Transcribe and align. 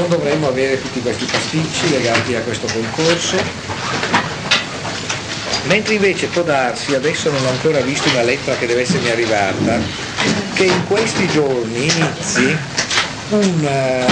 non 0.00 0.08
dovremmo 0.08 0.48
avere 0.48 0.80
tutti 0.80 1.00
questi 1.02 1.26
pasticci 1.26 1.90
legati 1.90 2.34
a 2.34 2.40
questo 2.40 2.66
concorso, 2.72 3.36
mentre 5.64 5.94
invece 5.94 6.26
può 6.28 6.42
darsi, 6.42 6.94
adesso 6.94 7.30
non 7.30 7.44
ho 7.44 7.50
ancora 7.50 7.80
visto 7.80 8.08
una 8.08 8.22
lettera 8.22 8.56
che 8.56 8.66
deve 8.66 8.80
essermi 8.80 9.10
arrivata, 9.10 9.78
che 10.54 10.64
in 10.64 10.86
questi 10.86 11.26
giorni 11.28 11.82
inizi 11.82 12.56
un, 13.30 14.08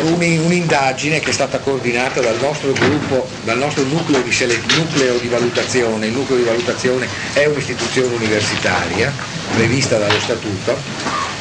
uh, 0.00 0.16
un'indagine 0.44 1.18
che 1.18 1.30
è 1.30 1.32
stata 1.32 1.58
coordinata 1.58 2.20
dal 2.20 2.38
nostro 2.40 2.72
gruppo, 2.72 3.28
dal 3.42 3.58
nostro 3.58 3.82
nucleo 3.82 4.20
di, 4.20 4.30
sele- 4.30 4.62
nucleo 4.76 5.18
di 5.18 5.26
valutazione, 5.26 6.06
il 6.06 6.12
nucleo 6.12 6.38
di 6.38 6.44
valutazione 6.44 7.08
è 7.32 7.46
un'istituzione 7.46 8.14
universitaria 8.14 9.12
prevista 9.52 9.98
dallo 9.98 10.20
statuto, 10.20 10.78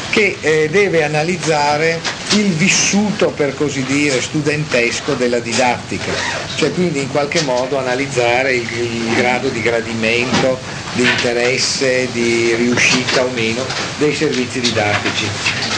che 0.09 0.37
eh, 0.41 0.69
deve 0.71 1.03
analizzare 1.03 2.20
il 2.34 2.52
vissuto, 2.54 3.29
per 3.29 3.54
così 3.55 3.84
dire, 3.84 4.21
studentesco 4.21 5.13
della 5.16 5.39
didattica, 5.39 6.12
cioè 6.55 6.72
quindi 6.72 6.99
in 7.02 7.12
qualche 7.12 7.41
modo 7.41 7.77
analizzare 7.77 8.53
il, 8.53 8.67
il 8.72 9.13
grado 9.16 9.49
di 9.49 9.62
gradimento, 9.62 10.58
di 10.94 11.03
interesse, 11.03 12.08
di 12.12 12.53
riuscita 12.55 13.23
o 13.23 13.30
meno 13.34 13.66
dei 13.98 14.16
servizi 14.16 14.62
didattici. 14.62 15.27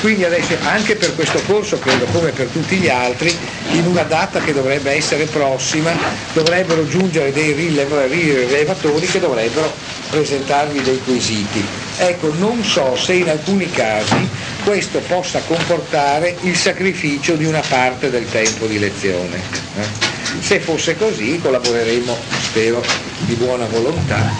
Quindi 0.01 0.25
adesso 0.25 0.55
anche 0.63 0.95
per 0.95 1.15
questo 1.15 1.41
corso, 1.47 1.79
credo 1.79 2.05
come 2.05 2.31
per 2.31 2.47
tutti 2.47 2.75
gli 2.75 2.89
altri, 2.89 3.35
in 3.71 3.87
una 3.87 4.03
data 4.03 4.39
che 4.39 4.53
dovrebbe 4.53 4.91
essere 4.91 5.25
prossima, 5.25 5.91
dovrebbero 6.33 6.87
giungere 6.87 7.31
dei 7.31 7.53
rilevatori 7.53 9.07
che 9.07 9.19
dovrebbero 9.19 9.73
presentarvi 10.09 10.81
dei 10.81 11.01
quesiti. 11.03 11.65
Ecco, 11.97 12.33
non 12.37 12.63
so 12.63 12.95
se 12.95 13.13
in 13.13 13.29
alcuni 13.29 13.69
casi 13.71 14.27
questo 14.63 14.99
possa 14.99 15.41
comportare 15.41 16.35
il 16.41 16.55
sacrificio 16.55 17.35
di 17.35 17.45
una 17.45 17.61
parte 17.67 18.09
del 18.09 18.29
tempo 18.29 18.65
di 18.65 18.79
lezione. 18.79 19.41
Eh? 19.77 20.11
Se 20.39 20.59
fosse 20.59 20.97
così 20.97 21.39
collaboreremo, 21.41 22.17
spero, 22.41 22.83
di 23.19 23.35
buona 23.35 23.65
volontà 23.65 24.31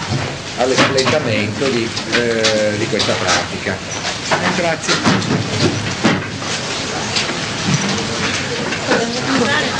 all'espletamento 0.58 1.68
di, 1.68 1.88
eh, 2.12 2.74
di 2.78 2.86
questa 2.86 3.12
pratica. 3.14 3.76
Grazie. 4.56 4.94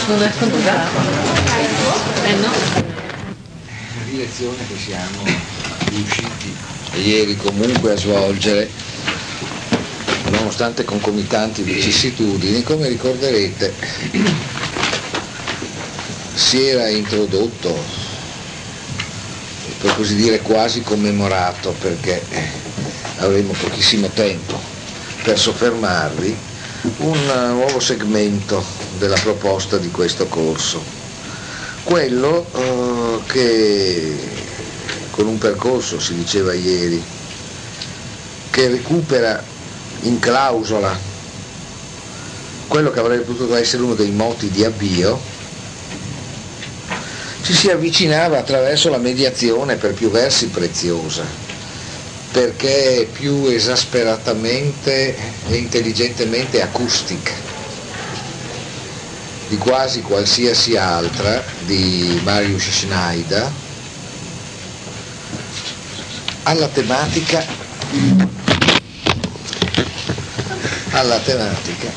Non 0.07 0.23
è? 0.23 0.33
La 3.97 4.05
direzione 4.11 4.67
che 4.69 4.77
siamo 4.77 5.23
riusciti 5.89 6.55
ieri 6.97 7.37
comunque 7.37 7.93
a 7.93 7.97
svolgere 7.97 8.71
nonostante 10.35 10.85
concomitanti 10.85 11.63
vicissitudini, 11.63 12.63
come 12.63 12.89
ricorderete 12.89 13.73
si 16.35 16.67
era 16.67 16.89
introdotto, 16.89 17.77
per 19.81 19.95
così 19.95 20.15
dire 20.17 20.41
quasi 20.41 20.83
commemorato, 20.83 21.75
perché 21.81 22.23
avremo 23.19 23.53
pochissimo 23.53 24.09
tempo 24.09 24.61
per 25.23 25.39
soffermarvi, 25.39 26.37
un 26.99 27.19
nuovo 27.55 27.81
segmento 27.81 28.63
della 28.99 29.19
proposta 29.19 29.79
di 29.79 29.91
questo 29.91 30.27
corso, 30.27 30.83
quello 31.85 32.47
eh, 32.55 33.31
che 33.31 34.17
con 35.11 35.27
un 35.29 35.39
percorso, 35.39 36.01
si 36.01 36.15
diceva 36.15 36.53
ieri, 36.53 37.03
che 38.51 38.69
recupera 38.69 39.43
in 40.05 40.19
clausola. 40.19 40.99
Quello 42.67 42.91
che 42.91 43.01
avrebbe 43.01 43.25
potuto 43.25 43.55
essere 43.55 43.83
uno 43.83 43.95
dei 43.95 44.11
moti 44.11 44.51
di 44.51 44.65
avvio, 44.65 45.21
ci 47.43 47.53
si 47.53 47.71
avvicinava 47.71 48.39
attraverso 48.39 48.89
la 48.89 48.99
mediazione 48.99 49.77
per 49.77 49.93
più 49.93 50.11
versi 50.11 50.49
preziosa, 50.49 51.25
perché 52.33 53.09
più 53.13 53.47
esasperatamente 53.47 55.15
e 55.49 55.57
intelligentemente 55.57 56.63
acustica 56.63 57.33
di 59.49 59.59
quasi 59.59 60.01
qualsiasi 60.01 60.77
altra 60.77 61.45
di 61.61 62.19
Marius 62.25 62.71
Schneider 62.71 63.53
alla 66.45 66.69
tematica 66.69 67.45
alla 70.95 71.19
tematica. 71.19 71.91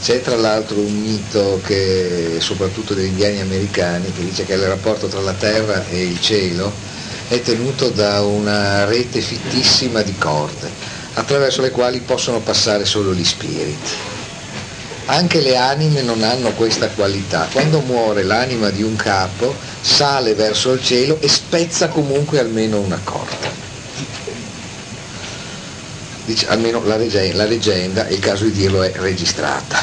C'è 0.00 0.20
tra 0.22 0.36
l'altro 0.36 0.78
un 0.78 1.00
mito 1.00 1.60
che 1.64 2.36
soprattutto 2.38 2.94
degli 2.94 3.06
indiani 3.06 3.40
americani 3.40 4.12
che 4.12 4.22
dice 4.24 4.44
che 4.44 4.52
il 4.54 4.60
rapporto 4.66 5.08
tra 5.08 5.20
la 5.20 5.32
terra 5.32 5.84
e 5.88 6.04
il 6.04 6.20
cielo 6.20 6.72
è 7.28 7.40
tenuto 7.40 7.88
da 7.88 8.22
una 8.22 8.84
rete 8.84 9.20
fittissima 9.20 10.02
di 10.02 10.16
corde 10.16 10.70
attraverso 11.14 11.60
le 11.62 11.70
quali 11.72 12.00
possono 12.00 12.38
passare 12.40 12.84
solo 12.84 13.12
gli 13.12 13.24
spiriti. 13.24 13.90
Anche 15.06 15.40
le 15.40 15.56
anime 15.56 16.02
non 16.02 16.22
hanno 16.22 16.50
questa 16.50 16.88
qualità. 16.88 17.48
Quando 17.50 17.80
muore 17.80 18.22
l'anima 18.22 18.70
di 18.70 18.82
un 18.82 18.94
capo 18.96 19.54
sale 19.80 20.34
verso 20.34 20.72
il 20.72 20.82
cielo 20.82 21.18
e 21.20 21.28
spezza 21.28 21.88
comunque 21.88 22.38
almeno 22.38 22.78
una 22.78 23.00
corda 23.02 23.65
dice, 26.26 26.48
almeno 26.48 26.84
la 26.84 26.96
leggenda, 26.96 27.36
la 27.36 27.44
leggenda, 27.46 28.08
il 28.08 28.18
caso 28.18 28.44
di 28.44 28.52
dirlo, 28.52 28.82
è 28.82 28.92
registrata. 28.96 29.82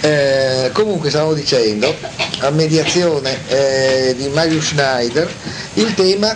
Eh, 0.00 0.70
comunque 0.72 1.10
stavo 1.10 1.34
dicendo, 1.34 1.94
a 2.38 2.50
mediazione 2.50 3.38
eh, 3.48 4.14
di 4.16 4.28
Mario 4.28 4.62
Schneider, 4.62 5.28
il 5.74 5.92
tema, 5.94 6.34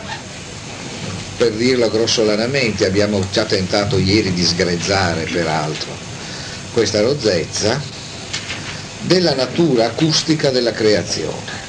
per 1.37 1.53
dirlo 1.53 1.89
grossolanamente, 1.89 2.85
abbiamo 2.85 3.25
già 3.31 3.45
tentato 3.45 3.97
ieri 3.97 4.33
di 4.35 4.45
sgrezzare 4.45 5.25
peraltro 5.25 6.03
questa 6.73 7.01
rozzezza, 7.01 7.81
della 9.03 9.35
natura 9.35 9.87
acustica 9.87 10.51
della 10.51 10.73
creazione. 10.73 11.63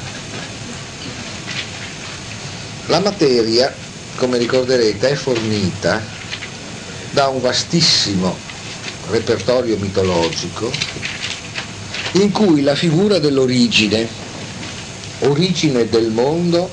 La 2.88 3.00
materia, 3.00 3.74
come 4.16 4.38
ricorderete, 4.38 5.10
è 5.10 5.16
fornita 5.16 6.15
da 7.16 7.30
un 7.30 7.40
vastissimo 7.40 8.36
repertorio 9.10 9.78
mitologico 9.78 10.70
in 12.16 12.30
cui 12.32 12.62
la 12.62 12.76
figura 12.76 13.20
dell'origine, 13.20 14.06
origine 15.20 15.88
del 15.88 16.10
mondo, 16.10 16.70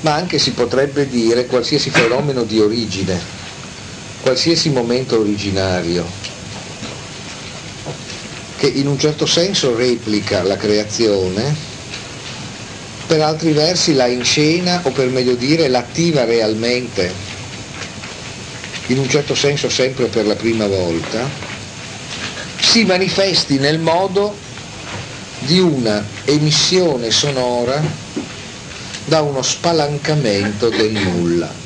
ma 0.00 0.14
anche 0.14 0.38
si 0.38 0.52
potrebbe 0.52 1.06
dire 1.06 1.44
qualsiasi 1.44 1.90
fenomeno 1.90 2.44
di 2.44 2.58
origine, 2.58 3.20
qualsiasi 4.22 4.70
momento 4.70 5.20
originario, 5.20 6.06
che 8.56 8.66
in 8.66 8.86
un 8.86 8.98
certo 8.98 9.26
senso 9.26 9.76
replica 9.76 10.42
la 10.42 10.56
creazione, 10.56 11.54
per 13.06 13.20
altri 13.20 13.52
versi 13.52 13.92
la 13.92 14.06
inscena 14.06 14.80
o 14.84 14.90
per 14.90 15.08
meglio 15.08 15.34
dire 15.34 15.68
l'attiva 15.68 16.24
realmente 16.24 17.25
in 18.88 18.98
un 18.98 19.08
certo 19.08 19.34
senso 19.34 19.68
sempre 19.68 20.06
per 20.06 20.26
la 20.26 20.36
prima 20.36 20.66
volta, 20.66 21.28
si 22.60 22.84
manifesti 22.84 23.58
nel 23.58 23.78
modo 23.78 24.36
di 25.40 25.58
una 25.58 26.04
emissione 26.24 27.10
sonora 27.10 27.82
da 29.04 29.20
uno 29.20 29.42
spalancamento 29.42 30.68
del 30.68 30.92
nulla. 30.92 31.64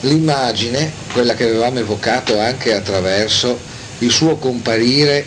L'immagine, 0.00 0.92
quella 1.12 1.34
che 1.34 1.44
avevamo 1.44 1.78
evocato 1.78 2.38
anche 2.38 2.74
attraverso 2.74 3.58
il 3.98 4.10
suo 4.10 4.36
comparire 4.36 5.26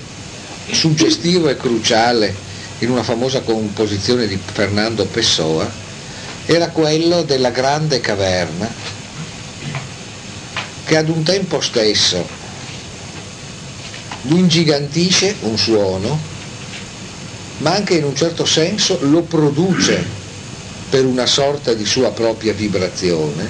suggestivo 0.72 1.50
e 1.50 1.57
cruciale 1.57 2.33
in 2.80 2.92
una 2.92 3.04
famosa 3.04 3.42
composizione 3.42 4.28
di 4.28 4.40
Fernando 4.54 5.06
Pessoa, 5.06 5.69
era 6.48 6.70
quello 6.70 7.24
della 7.24 7.50
grande 7.50 8.00
caverna 8.00 8.72
che 10.86 10.96
ad 10.96 11.10
un 11.10 11.22
tempo 11.22 11.60
stesso 11.60 12.26
ingigantisce 14.24 15.36
un 15.42 15.58
suono, 15.58 16.18
ma 17.58 17.74
anche 17.74 17.96
in 17.96 18.06
un 18.06 18.16
certo 18.16 18.46
senso 18.46 18.98
lo 19.02 19.24
produce 19.24 20.02
per 20.90 21.06
una 21.06 21.26
sorta 21.26 21.74
di 21.74 21.86
sua 21.86 22.12
propria 22.12 22.54
vibrazione, 22.54 23.46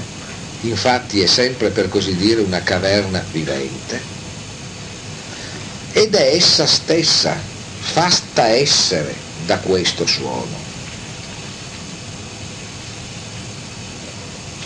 infatti 0.62 1.22
è 1.22 1.28
sempre 1.28 1.70
per 1.70 1.90
così 1.90 2.16
dire 2.16 2.42
una 2.42 2.64
caverna 2.64 3.24
vivente, 3.32 4.02
ed 5.94 6.16
è 6.16 6.34
essa 6.34 6.66
stessa 6.66 7.40
fatta 7.80 8.48
essere 8.48 9.14
da 9.46 9.60
questo 9.60 10.08
suono. 10.08 10.67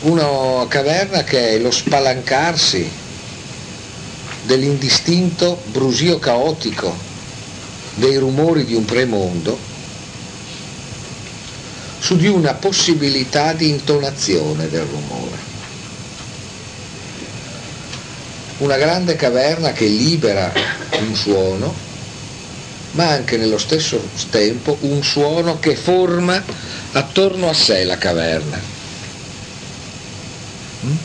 Una 0.01 0.67
caverna 0.67 1.23
che 1.23 1.49
è 1.49 1.57
lo 1.59 1.71
spalancarsi 1.71 2.89
dell'indistinto 4.43 5.61
brusio 5.65 6.17
caotico 6.17 6.95
dei 7.95 8.17
rumori 8.17 8.65
di 8.65 8.73
un 8.73 8.85
premondo 8.85 9.69
su 11.99 12.15
di 12.15 12.27
una 12.27 12.55
possibilità 12.55 13.53
di 13.53 13.69
intonazione 13.69 14.67
del 14.69 14.85
rumore. 14.85 15.49
Una 18.57 18.77
grande 18.77 19.15
caverna 19.15 19.71
che 19.71 19.85
libera 19.85 20.51
un 20.99 21.15
suono, 21.15 21.73
ma 22.91 23.07
anche 23.07 23.37
nello 23.37 23.59
stesso 23.59 24.03
tempo 24.31 24.77
un 24.81 25.03
suono 25.03 25.59
che 25.59 25.75
forma 25.75 26.43
attorno 26.93 27.49
a 27.49 27.53
sé 27.53 27.83
la 27.83 27.97
caverna. 27.97 28.59
Mm? 30.85 30.95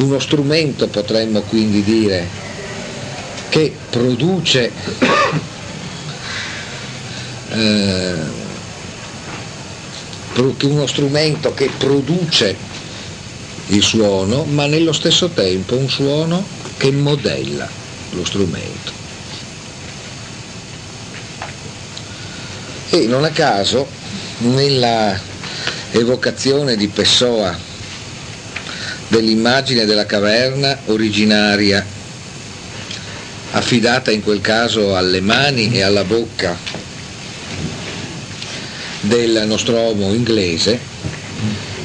Uno 0.00 0.18
strumento 0.18 0.88
potremmo 0.88 1.42
quindi 1.42 1.82
dire 1.82 2.26
che 3.50 3.74
produce 3.90 4.72
eh, 7.50 8.14
uno 10.62 10.86
strumento 10.86 11.52
che 11.52 11.70
produce 11.76 12.56
il 13.66 13.82
suono, 13.82 14.44
ma 14.44 14.64
nello 14.64 14.92
stesso 14.92 15.28
tempo 15.28 15.76
un 15.76 15.90
suono 15.90 16.46
che 16.78 16.90
modella 16.90 17.68
lo 18.10 18.24
strumento. 18.24 18.92
E 22.88 23.06
non 23.06 23.24
a 23.24 23.30
caso 23.30 23.86
nella 24.38 25.18
evocazione 25.90 26.76
di 26.76 26.88
Pessoa 26.88 27.68
dell'immagine 29.10 29.86
della 29.86 30.06
caverna 30.06 30.78
originaria, 30.86 31.84
affidata 33.50 34.12
in 34.12 34.22
quel 34.22 34.40
caso 34.40 34.96
alle 34.96 35.20
mani 35.20 35.72
e 35.72 35.82
alla 35.82 36.04
bocca 36.04 36.56
del 39.00 39.42
nostromo 39.46 40.14
inglese, 40.14 40.78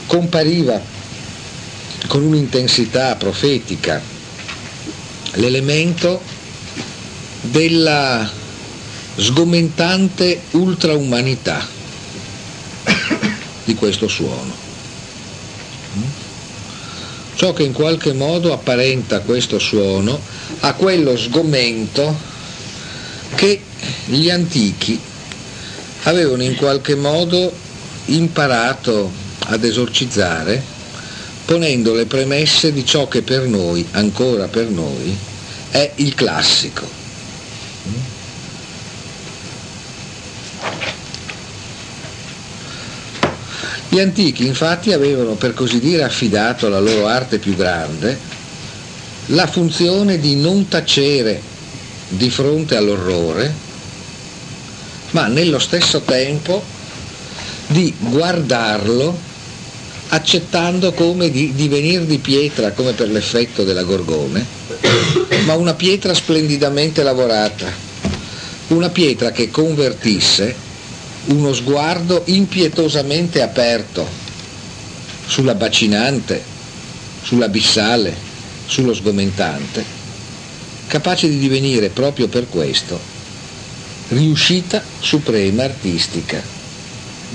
compariva 0.06 0.80
con 2.07 2.22
un'intensità 2.22 3.16
profetica 3.16 4.00
l'elemento 5.33 6.22
della 7.42 8.30
sgomentante 9.16 10.42
ultraumanità 10.51 11.68
di 13.63 13.74
questo 13.74 14.07
suono. 14.07 14.65
Ciò 17.36 17.54
che 17.54 17.64
in 17.64 17.74
qualche 17.74 18.14
modo 18.14 18.54
apparenta 18.54 19.20
questo 19.20 19.60
suono 19.60 20.20
a 20.62 20.74
quello 20.74 21.18
sgomento 21.18 22.16
che 23.36 23.62
gli 24.06 24.30
antichi 24.30 25.00
avevano 26.04 26.44
in 26.44 26.56
qualche 26.56 26.96
modo 26.96 27.52
imparato 28.06 29.12
ad 29.48 29.64
esorcizzare 29.64 30.74
ponendo 31.46 31.94
le 31.94 32.06
premesse 32.06 32.74
di 32.74 32.84
ciò 32.84 33.08
che 33.08 33.22
per 33.22 33.44
noi, 33.44 33.88
ancora 33.92 34.48
per 34.48 34.68
noi, 34.68 35.16
è 35.70 35.92
il 35.96 36.16
classico. 36.16 36.90
Gli 43.96 44.02
antichi 44.02 44.46
infatti 44.46 44.92
avevano 44.92 45.36
per 45.36 45.54
così 45.54 45.80
dire 45.80 46.04
affidato 46.04 46.66
alla 46.66 46.82
loro 46.82 47.08
arte 47.08 47.38
più 47.38 47.56
grande 47.56 48.20
la 49.28 49.48
funzione 49.48 50.20
di 50.20 50.36
non 50.36 50.68
tacere 50.68 51.42
di 52.10 52.30
fronte 52.30 52.76
all'orrore, 52.76 53.54
ma 55.12 55.28
nello 55.28 55.60
stesso 55.60 56.02
tempo 56.02 56.62
di 57.68 57.96
guardarlo 57.98 59.18
accettando 60.10 60.92
come 60.92 61.32
di 61.32 61.54
divenire 61.56 62.06
di 62.06 62.18
pietra, 62.18 62.74
come 62.74 62.92
per 62.92 63.10
l'effetto 63.10 63.64
della 63.64 63.84
gorgone, 63.84 64.46
ma 65.46 65.54
una 65.56 65.74
pietra 65.74 66.14
splendidamente 66.14 67.02
lavorata, 67.02 67.72
una 68.68 68.90
pietra 68.90 69.32
che 69.32 69.50
convertisse 69.50 70.65
uno 71.27 71.54
sguardo 71.54 72.22
impietosamente 72.25 73.42
aperto 73.42 74.07
sulla 75.25 75.56
bacinante, 75.56 76.44
sull'abissale, 77.24 78.16
sullo 78.68 78.94
sgomentante, 78.94 79.83
capace 80.88 81.27
di 81.27 81.39
divenire 81.39 81.89
proprio 81.89 82.27
per 82.27 82.48
questo 82.48 83.13
riuscita 84.10 84.83
suprema 85.00 85.63
artistica. 85.63 86.42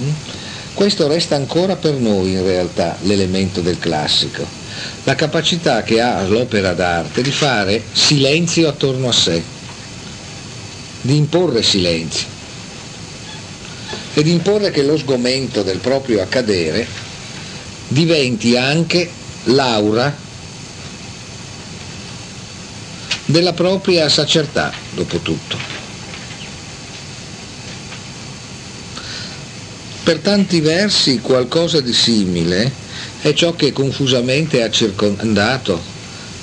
Mm? 0.01 0.11
Questo 0.73 1.09
resta 1.09 1.35
ancora 1.35 1.75
per 1.75 1.95
noi 1.95 2.31
in 2.31 2.45
realtà 2.45 2.97
l'elemento 3.03 3.61
del 3.61 3.79
classico, 3.81 4.47
la 5.03 5.17
capacità 5.17 5.83
che 5.83 6.01
ha 6.01 6.23
l'opera 6.23 6.75
d'arte 6.75 7.23
di 7.23 7.33
fare 7.33 7.83
silenzio 7.93 8.69
attorno 8.69 9.09
a 9.09 9.13
sé, 9.13 9.43
di 11.01 11.17
imporre 11.17 11.65
silenzio 11.65 12.30
ed 14.15 14.27
imporre 14.27 14.71
che 14.71 14.83
lo 14.83 14.97
sgomento 14.97 15.63
del 15.63 15.79
proprio 15.79 16.21
accadere 16.21 16.87
diventi 17.89 18.57
anche 18.57 19.11
l'aura 19.45 20.29
della 23.25 23.53
propria 23.53 24.09
sacertà, 24.09 24.73
dopo 24.91 25.19
tutto. 25.19 25.79
Per 30.03 30.19
tanti 30.19 30.61
versi 30.61 31.21
qualcosa 31.21 31.81
di 31.81 31.93
simile 31.93 32.73
è 33.21 33.33
ciò 33.33 33.55
che 33.55 33.71
confusamente 33.73 34.63
ha 34.63 34.71
circondato 34.71 35.81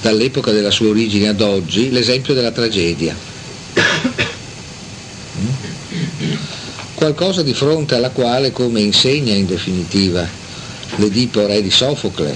dall'epoca 0.01 0.51
della 0.51 0.71
sua 0.71 0.89
origine 0.89 1.27
ad 1.27 1.41
oggi 1.41 1.91
l'esempio 1.91 2.33
della 2.33 2.51
tragedia 2.51 3.26
qualcosa 6.97 7.43
di 7.43 7.53
fronte 7.53 7.93
alla 7.93 8.09
quale, 8.09 8.51
come 8.51 8.81
insegna 8.81 9.31
in 9.31 9.45
definitiva 9.45 10.27
l'Edipo 10.95 11.45
re 11.45 11.61
di 11.61 11.69
Sofocle, 11.69 12.35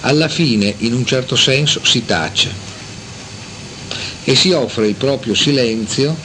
alla 0.00 0.28
fine 0.28 0.74
in 0.78 0.94
un 0.94 1.04
certo 1.04 1.36
senso 1.36 1.84
si 1.84 2.02
tace 2.06 2.50
e 4.24 4.34
si 4.34 4.52
offre 4.52 4.88
il 4.88 4.94
proprio 4.94 5.34
silenzio 5.34 6.16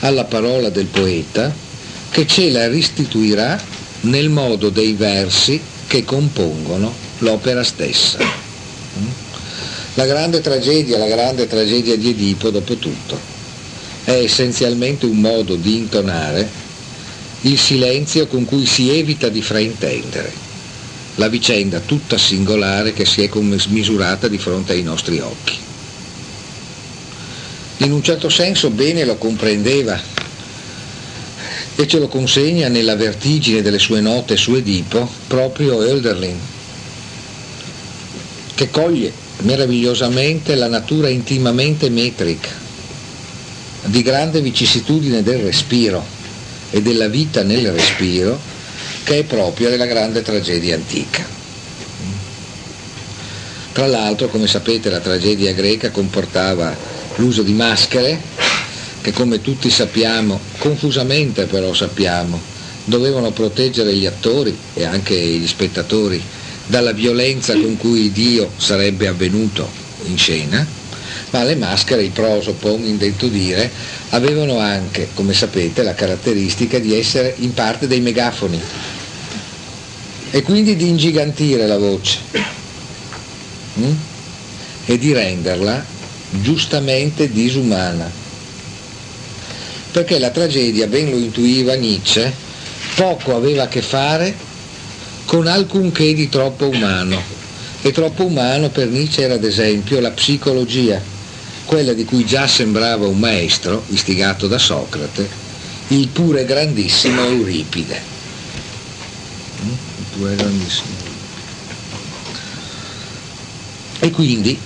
alla 0.00 0.26
parola 0.26 0.68
del 0.68 0.86
poeta 0.86 1.52
che 2.08 2.24
ce 2.24 2.50
la 2.50 2.68
restituirà 2.68 3.60
nel 4.02 4.28
modo 4.28 4.68
dei 4.68 4.92
versi 4.92 5.60
che 5.88 6.04
compongono 6.04 6.94
l'opera 7.18 7.64
stessa. 7.64 8.18
La 9.94 10.06
grande 10.06 10.40
tragedia, 10.40 10.98
la 10.98 11.08
grande 11.08 11.48
tragedia 11.48 11.96
di 11.96 12.10
Edipo, 12.10 12.50
dopo 12.50 12.76
tutto, 12.76 13.18
è 14.04 14.12
essenzialmente 14.12 15.04
un 15.06 15.18
modo 15.18 15.56
di 15.56 15.78
intonare 15.78 16.66
il 17.42 17.58
silenzio 17.58 18.26
con 18.26 18.44
cui 18.44 18.66
si 18.66 18.90
evita 18.90 19.28
di 19.28 19.42
fraintendere, 19.42 20.32
la 21.16 21.28
vicenda 21.28 21.78
tutta 21.80 22.18
singolare 22.18 22.92
che 22.92 23.04
si 23.04 23.22
è 23.22 23.28
commisurata 23.28 24.26
di 24.26 24.38
fronte 24.38 24.72
ai 24.72 24.82
nostri 24.82 25.20
occhi. 25.20 25.56
In 27.78 27.92
un 27.92 28.02
certo 28.02 28.28
senso 28.28 28.70
bene 28.70 29.04
lo 29.04 29.16
comprendeva 29.16 30.00
e 31.76 31.86
ce 31.86 31.98
lo 32.00 32.08
consegna 32.08 32.66
nella 32.66 32.96
vertigine 32.96 33.62
delle 33.62 33.78
sue 33.78 34.00
note 34.00 34.36
su 34.36 34.54
Edipo 34.54 35.08
proprio 35.28 35.80
Hölderlin, 35.80 36.36
che 38.56 38.70
coglie 38.70 39.12
meravigliosamente 39.42 40.56
la 40.56 40.66
natura 40.66 41.08
intimamente 41.08 41.88
metrica, 41.88 42.50
di 43.84 44.02
grande 44.02 44.40
vicissitudine 44.40 45.22
del 45.22 45.38
respiro 45.38 46.17
e 46.70 46.82
della 46.82 47.08
vita 47.08 47.42
nel 47.42 47.72
respiro 47.72 48.38
che 49.04 49.20
è 49.20 49.24
propria 49.24 49.70
della 49.70 49.86
grande 49.86 50.22
tragedia 50.22 50.74
antica. 50.74 51.26
Tra 53.72 53.86
l'altro, 53.86 54.28
come 54.28 54.46
sapete, 54.46 54.90
la 54.90 55.00
tragedia 55.00 55.52
greca 55.52 55.90
comportava 55.90 56.76
l'uso 57.16 57.42
di 57.42 57.52
maschere 57.52 58.20
che, 59.00 59.12
come 59.12 59.40
tutti 59.40 59.70
sappiamo, 59.70 60.40
confusamente 60.58 61.44
però 61.46 61.72
sappiamo, 61.72 62.40
dovevano 62.84 63.30
proteggere 63.30 63.94
gli 63.94 64.06
attori 64.06 64.56
e 64.74 64.84
anche 64.84 65.14
gli 65.14 65.46
spettatori 65.46 66.22
dalla 66.66 66.92
violenza 66.92 67.54
con 67.54 67.76
cui 67.76 68.12
Dio 68.12 68.50
sarebbe 68.56 69.06
avvenuto 69.06 69.70
in 70.04 70.18
scena, 70.18 70.66
ma 71.30 71.44
le 71.44 71.56
maschere, 71.56 72.02
i 72.02 72.08
prosopon, 72.08 72.84
indento 72.84 73.28
dire, 73.28 73.70
avevano 74.10 74.58
anche, 74.58 75.08
come 75.14 75.34
sapete, 75.34 75.82
la 75.82 75.94
caratteristica 75.94 76.78
di 76.78 76.98
essere 76.98 77.34
in 77.38 77.52
parte 77.54 77.86
dei 77.86 78.00
megafoni 78.00 78.60
e 80.30 80.42
quindi 80.42 80.76
di 80.76 80.88
ingigantire 80.88 81.66
la 81.66 81.78
voce 81.78 82.18
hm? 83.74 83.94
e 84.86 84.98
di 84.98 85.12
renderla 85.12 85.84
giustamente 86.30 87.30
disumana. 87.30 88.10
Perché 89.90 90.18
la 90.18 90.30
tragedia, 90.30 90.86
ben 90.86 91.10
lo 91.10 91.16
intuiva 91.16 91.74
Nietzsche, 91.74 92.32
poco 92.94 93.34
aveva 93.34 93.64
a 93.64 93.68
che 93.68 93.82
fare 93.82 94.34
con 95.24 95.46
alcunché 95.46 96.14
di 96.14 96.28
troppo 96.28 96.68
umano. 96.68 97.20
E 97.80 97.92
troppo 97.92 98.24
umano 98.24 98.70
per 98.70 98.88
Nietzsche 98.88 99.22
era 99.22 99.34
ad 99.34 99.44
esempio 99.44 100.00
la 100.00 100.10
psicologia, 100.10 101.00
quella 101.68 101.92
di 101.92 102.06
cui 102.06 102.24
già 102.24 102.46
sembrava 102.46 103.06
un 103.06 103.18
maestro, 103.18 103.84
istigato 103.88 104.46
da 104.46 104.56
Socrate, 104.56 105.28
il 105.88 106.08
pure 106.08 106.46
grandissimo 106.46 107.22
Euripide. 107.26 108.00
Mm? 109.62 109.68
Il 109.68 110.04
pure 110.16 110.34
grandissimo. 110.34 110.96
E 113.98 114.10
quindi 114.10 114.58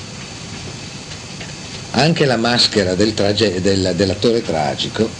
anche 1.90 2.24
la 2.24 2.36
maschera 2.36 2.94
del 2.94 3.14
trage- 3.14 3.60
del, 3.60 3.94
dell'attore 3.96 4.40
tragico 4.40 5.10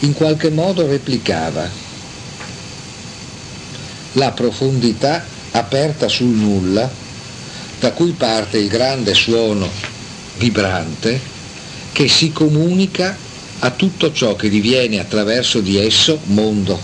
in 0.00 0.12
qualche 0.12 0.50
modo 0.50 0.88
replicava 0.88 1.70
la 4.14 4.32
profondità 4.32 5.24
aperta 5.52 6.08
sul 6.08 6.26
nulla 6.34 6.90
da 7.78 7.92
cui 7.92 8.10
parte 8.10 8.58
il 8.58 8.66
grande 8.68 9.14
suono 9.14 9.94
vibrante 10.38 11.20
che 11.92 12.08
si 12.08 12.32
comunica 12.32 13.16
a 13.60 13.70
tutto 13.70 14.12
ciò 14.12 14.36
che 14.36 14.48
diviene 14.48 15.00
attraverso 15.00 15.60
di 15.60 15.78
esso 15.78 16.20
mondo. 16.24 16.78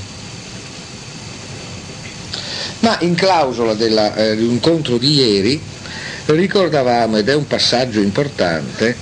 Ma 2.80 2.96
in 3.00 3.14
clausola 3.14 3.74
dell'incontro 3.74 4.96
eh, 4.96 4.98
di 4.98 5.12
ieri 5.12 5.60
ricordavamo, 6.26 7.18
ed 7.18 7.28
è 7.28 7.34
un 7.34 7.46
passaggio 7.46 8.00
importante, 8.00 8.96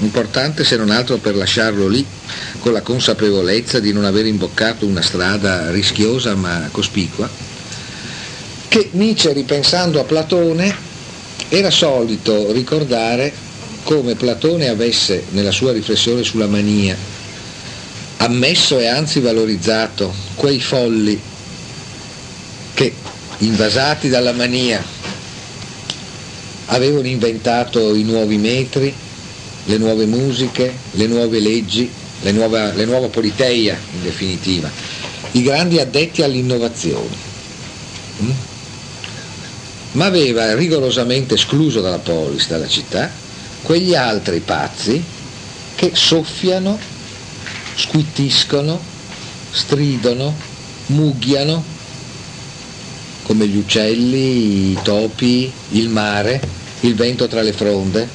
importante 0.00 0.64
se 0.64 0.76
non 0.76 0.90
altro 0.90 1.16
per 1.16 1.34
lasciarlo 1.34 1.88
lì, 1.88 2.04
con 2.60 2.72
la 2.72 2.82
consapevolezza 2.82 3.80
di 3.80 3.92
non 3.92 4.04
aver 4.04 4.26
imboccato 4.26 4.86
una 4.86 5.02
strada 5.02 5.70
rischiosa 5.70 6.34
ma 6.34 6.68
cospicua, 6.70 7.28
che 8.68 8.90
Nietzsche 8.92 9.32
ripensando 9.32 10.00
a 10.00 10.04
Platone 10.04 10.92
era 11.48 11.70
solito 11.70 12.52
ricordare 12.52 13.43
come 13.84 14.16
Platone 14.16 14.68
avesse 14.68 15.24
nella 15.30 15.52
sua 15.52 15.72
riflessione 15.72 16.24
sulla 16.24 16.46
mania 16.48 16.96
ammesso 18.24 18.78
e 18.78 18.86
anzi 18.86 19.20
valorizzato 19.20 20.12
quei 20.34 20.60
folli 20.60 21.20
che 22.72 22.94
invasati 23.38 24.08
dalla 24.08 24.32
mania 24.32 24.82
avevano 26.66 27.06
inventato 27.06 27.94
i 27.94 28.02
nuovi 28.02 28.38
metri, 28.38 28.92
le 29.66 29.76
nuove 29.76 30.06
musiche, 30.06 30.72
le 30.92 31.06
nuove 31.06 31.38
leggi, 31.40 31.90
le 32.22 32.32
nuova, 32.32 32.72
le 32.72 32.84
nuova 32.86 33.08
politeia 33.08 33.78
in 33.92 34.02
definitiva, 34.02 34.70
i 35.32 35.42
grandi 35.42 35.78
addetti 35.78 36.22
all'innovazione. 36.22 37.32
Mm? 38.22 38.30
Ma 39.92 40.06
aveva 40.06 40.54
rigorosamente 40.54 41.34
escluso 41.34 41.80
dalla 41.80 41.98
polis, 41.98 42.48
dalla 42.48 42.66
città, 42.66 43.10
quegli 43.64 43.94
altri 43.94 44.40
pazzi 44.40 45.02
che 45.74 45.92
soffiano, 45.94 46.78
squittiscono, 47.74 48.78
stridono, 49.50 50.36
mughiano 50.86 51.64
come 53.22 53.46
gli 53.46 53.56
uccelli, 53.56 54.72
i 54.72 54.78
topi, 54.82 55.50
il 55.70 55.88
mare, 55.88 56.40
il 56.80 56.94
vento 56.94 57.26
tra 57.26 57.40
le 57.40 57.54
fronde. 57.54 58.06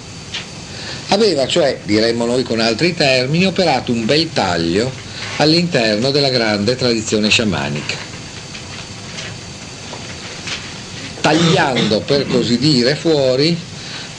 Aveva 1.08 1.48
cioè, 1.48 1.80
diremmo 1.84 2.26
noi 2.26 2.44
con 2.44 2.60
altri 2.60 2.94
termini, 2.94 3.48
operato 3.48 3.92
un 3.92 4.06
bel 4.06 4.32
taglio 4.32 4.92
all'interno 5.38 6.12
della 6.12 6.30
grande 6.30 6.76
tradizione 6.76 7.30
sciamanica, 7.30 7.96
tagliando 11.22 12.02
per 12.02 12.28
così 12.28 12.60
dire 12.60 12.96
fuori 12.96 13.69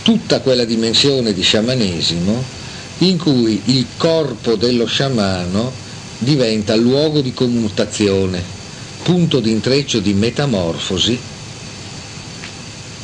tutta 0.02 0.40
quella 0.40 0.64
dimensione 0.64 1.32
di 1.32 1.42
sciamanesimo 1.42 2.58
in 2.98 3.18
cui 3.18 3.60
il 3.66 3.86
corpo 3.96 4.56
dello 4.56 4.86
sciamano 4.86 5.72
diventa 6.18 6.74
luogo 6.76 7.20
di 7.20 7.32
commutazione, 7.32 8.42
punto 9.02 9.40
di 9.40 9.50
intreccio 9.50 10.00
di 10.00 10.12
metamorfosi 10.12 11.18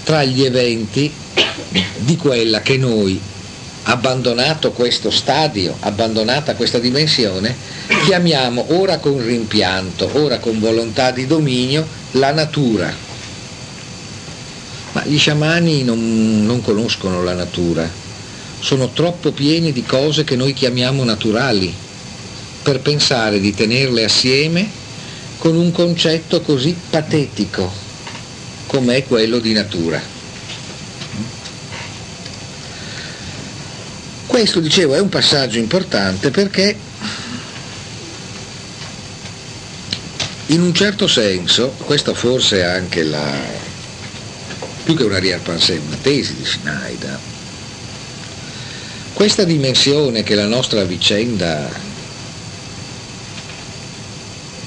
tra 0.04 0.22
gli 0.22 0.44
eventi 0.44 1.12
di 1.98 2.16
quella 2.16 2.60
che 2.60 2.76
noi, 2.76 3.20
abbandonato 3.84 4.72
questo 4.72 5.10
stadio, 5.10 5.76
abbandonata 5.80 6.54
questa 6.54 6.78
dimensione, 6.78 7.56
chiamiamo 8.04 8.66
ora 8.78 8.98
con 8.98 9.24
rimpianto, 9.24 10.08
ora 10.12 10.38
con 10.38 10.60
volontà 10.60 11.10
di 11.10 11.26
dominio, 11.26 11.86
la 12.12 12.32
natura. 12.32 13.05
Ma 14.96 15.04
gli 15.04 15.18
sciamani 15.18 15.84
non, 15.84 16.46
non 16.46 16.62
conoscono 16.62 17.22
la 17.22 17.34
natura, 17.34 17.86
sono 18.58 18.92
troppo 18.92 19.30
pieni 19.30 19.70
di 19.70 19.82
cose 19.82 20.24
che 20.24 20.36
noi 20.36 20.54
chiamiamo 20.54 21.04
naturali 21.04 21.70
per 22.62 22.80
pensare 22.80 23.38
di 23.38 23.52
tenerle 23.52 24.04
assieme 24.04 24.66
con 25.36 25.54
un 25.54 25.70
concetto 25.70 26.40
così 26.40 26.74
patetico 26.88 27.70
come 28.64 28.96
è 28.96 29.04
quello 29.06 29.38
di 29.38 29.52
natura. 29.52 30.00
Questo, 34.26 34.60
dicevo, 34.60 34.94
è 34.94 34.98
un 34.98 35.10
passaggio 35.10 35.58
importante 35.58 36.30
perché 36.30 36.74
in 40.46 40.62
un 40.62 40.72
certo 40.72 41.06
senso, 41.06 41.74
questa 41.84 42.14
forse 42.14 42.60
è 42.60 42.64
anche 42.64 43.02
la, 43.02 43.65
più 44.86 44.94
che 44.94 45.02
una 45.02 45.18
riarpansè, 45.18 45.80
una 45.84 45.96
tesi 46.00 46.36
di 46.36 46.44
Schneider, 46.44 47.18
questa 49.12 49.42
dimensione 49.42 50.22
che 50.22 50.36
la 50.36 50.46
nostra 50.46 50.84
vicenda 50.84 51.68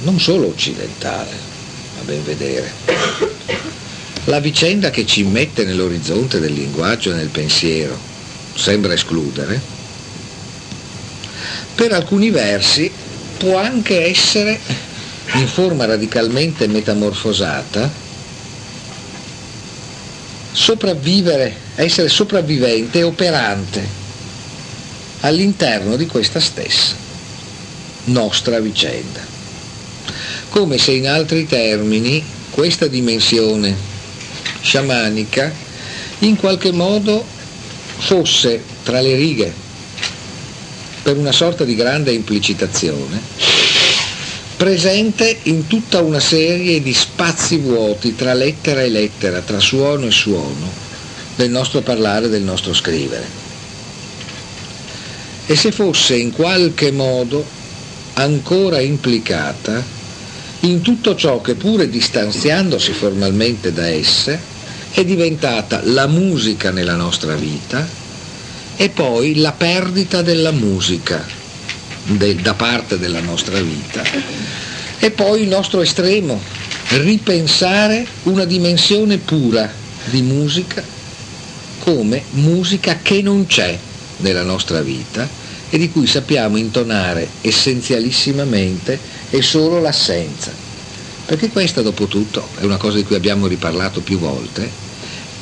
non 0.01 0.19
solo 0.19 0.47
occidentale, 0.47 1.31
a 2.01 2.03
ben 2.03 2.21
vedere. 2.25 2.69
La 4.25 4.41
vicenda 4.41 4.89
che 4.89 5.05
ci 5.05 5.23
mette 5.23 5.63
nell'orizzonte 5.63 6.41
del 6.41 6.51
linguaggio 6.51 7.11
e 7.11 7.15
nel 7.15 7.29
pensiero 7.29 7.97
sembra 8.53 8.91
escludere, 8.91 9.61
per 11.75 11.93
alcuni 11.93 12.29
versi 12.29 12.91
può 13.37 13.55
anche 13.57 14.05
essere 14.05 14.59
in 15.35 15.47
forma 15.47 15.85
radicalmente 15.85 16.67
metamorfosata, 16.67 18.08
sopravvivere, 20.51 21.55
essere 21.75 22.09
sopravvivente 22.09 22.99
e 22.99 23.03
operante 23.03 23.87
all'interno 25.21 25.95
di 25.95 26.05
questa 26.05 26.39
stessa 26.39 26.95
nostra 28.05 28.59
vicenda. 28.59 29.19
Come 30.49 30.77
se 30.77 30.91
in 30.91 31.07
altri 31.07 31.45
termini 31.45 32.23
questa 32.49 32.87
dimensione 32.87 33.75
sciamanica 34.61 35.53
in 36.19 36.35
qualche 36.35 36.71
modo 36.71 37.23
fosse 37.97 38.63
tra 38.83 38.99
le 39.01 39.15
righe, 39.15 39.53
per 41.03 41.17
una 41.17 41.31
sorta 41.31 41.63
di 41.63 41.75
grande 41.75 42.11
implicitazione, 42.11 43.21
presente 44.59 45.39
in 45.43 45.67
tutta 45.67 46.01
una 46.01 46.19
serie 46.19 46.81
di 46.81 46.93
spazi 46.93 47.59
vuoti 47.59 48.13
tra 48.13 48.33
lettera 48.33 48.81
e 48.81 48.89
lettera, 48.89 49.39
tra 49.39 49.61
suono 49.61 50.07
e 50.07 50.11
suono 50.11 50.69
del 51.37 51.49
nostro 51.49 51.79
parlare, 51.79 52.27
del 52.27 52.41
nostro 52.41 52.73
scrivere. 52.73 53.25
E 55.45 55.55
se 55.55 55.71
fosse 55.71 56.17
in 56.17 56.33
qualche 56.33 56.91
modo 56.91 57.41
ancora 58.15 58.81
implicata 58.81 59.81
in 60.59 60.81
tutto 60.81 61.15
ciò 61.15 61.39
che 61.39 61.55
pure 61.55 61.87
distanziandosi 61.87 62.91
formalmente 62.91 63.71
da 63.71 63.87
esse 63.87 64.37
è 64.91 65.05
diventata 65.05 65.79
la 65.85 66.07
musica 66.07 66.69
nella 66.71 66.97
nostra 66.97 67.35
vita 67.35 67.87
e 68.75 68.89
poi 68.89 69.37
la 69.37 69.53
perdita 69.53 70.21
della 70.21 70.51
musica 70.51 71.38
de, 72.17 72.35
da 72.35 72.53
parte 72.53 72.97
della 72.97 73.21
nostra 73.21 73.61
vita 73.61 74.03
e 74.99 75.11
poi 75.11 75.43
il 75.43 75.47
nostro 75.47 75.81
estremo, 75.81 76.41
ripensare 76.89 78.05
una 78.23 78.45
dimensione 78.45 79.17
pura 79.17 79.71
di 80.05 80.21
musica 80.21 80.83
come 81.79 82.23
musica 82.31 82.99
che 83.01 83.21
non 83.21 83.45
c'è 83.45 83.77
nella 84.17 84.43
nostra 84.43 84.81
vita 84.81 85.27
e 85.69 85.77
di 85.77 85.89
cui 85.89 86.07
sappiamo 86.07 86.57
intonare 86.57 87.27
essenzialissimamente 87.41 88.99
è 89.29 89.39
solo 89.39 89.79
l'assenza. 89.79 90.51
Perché 91.25 91.49
questa, 91.49 91.81
dopo 91.81 92.07
tutto, 92.07 92.47
è 92.59 92.63
una 92.63 92.77
cosa 92.77 92.97
di 92.97 93.03
cui 93.03 93.15
abbiamo 93.15 93.47
riparlato 93.47 94.01
più 94.01 94.17
volte, 94.17 94.69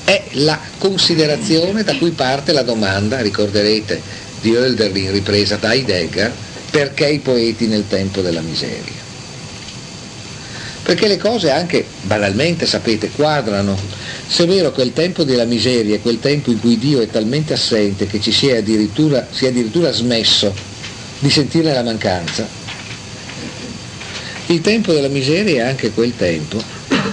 è 0.03 0.23
la 0.33 0.59
considerazione 0.77 1.83
da 1.83 1.95
cui 1.95 2.11
parte 2.11 2.51
la 2.51 2.61
domanda, 2.61 3.21
ricorderete, 3.21 4.25
di 4.41 4.53
Hölderlin 4.53 5.11
ripresa 5.11 5.55
da 5.55 5.73
Heidegger, 5.73 6.31
perché 6.69 7.07
i 7.07 7.19
poeti 7.19 7.67
nel 7.67 7.87
tempo 7.87 8.21
della 8.21 8.41
miseria? 8.41 9.05
Perché 10.83 11.07
le 11.07 11.17
cose 11.17 11.51
anche 11.51 11.85
banalmente, 12.01 12.65
sapete, 12.65 13.09
quadrano. 13.09 13.77
Se 14.27 14.43
è 14.43 14.47
vero 14.47 14.71
che 14.71 14.83
il 14.83 14.93
tempo 14.93 15.23
della 15.23 15.43
miseria 15.43 15.95
è 15.95 16.01
quel 16.01 16.19
tempo 16.19 16.49
in 16.51 16.59
cui 16.59 16.77
Dio 16.77 17.01
è 17.01 17.07
talmente 17.07 17.53
assente 17.53 18.07
che 18.07 18.21
ci 18.21 18.31
si 18.31 18.47
è 18.47 18.57
addirittura, 18.57 19.27
si 19.29 19.45
è 19.45 19.49
addirittura 19.49 19.91
smesso 19.91 20.53
di 21.19 21.29
sentirne 21.29 21.73
la 21.73 21.83
mancanza, 21.83 22.47
il 24.49 24.61
tempo 24.61 24.93
della 24.93 25.09
miseria 25.09 25.65
è 25.65 25.67
anche 25.67 25.91
quel 25.91 26.15
tempo 26.15 26.61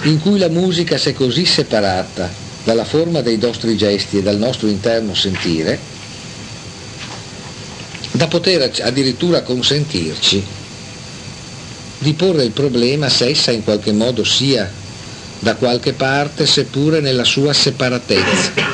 in 0.03 0.21
cui 0.21 0.39
la 0.39 0.47
musica 0.47 0.97
si 0.97 1.09
è 1.09 1.13
così 1.13 1.45
separata 1.45 2.31
dalla 2.63 2.85
forma 2.85 3.19
dei 3.19 3.37
nostri 3.37 3.75
gesti 3.75 4.19
e 4.19 4.21
dal 4.21 4.37
nostro 4.37 4.67
interno 4.67 5.13
sentire, 5.13 5.77
da 8.15 8.27
poter 8.27 8.71
addirittura 8.81 9.41
consentirci 9.41 10.43
di 11.97 12.13
porre 12.13 12.43
il 12.43 12.51
problema 12.51 13.09
se 13.09 13.27
essa 13.27 13.51
in 13.51 13.63
qualche 13.63 13.91
modo 13.91 14.23
sia 14.23 14.71
da 15.39 15.55
qualche 15.55 15.93
parte, 15.93 16.45
seppure 16.45 16.99
nella 17.01 17.23
sua 17.23 17.53
separatezza. 17.53 18.73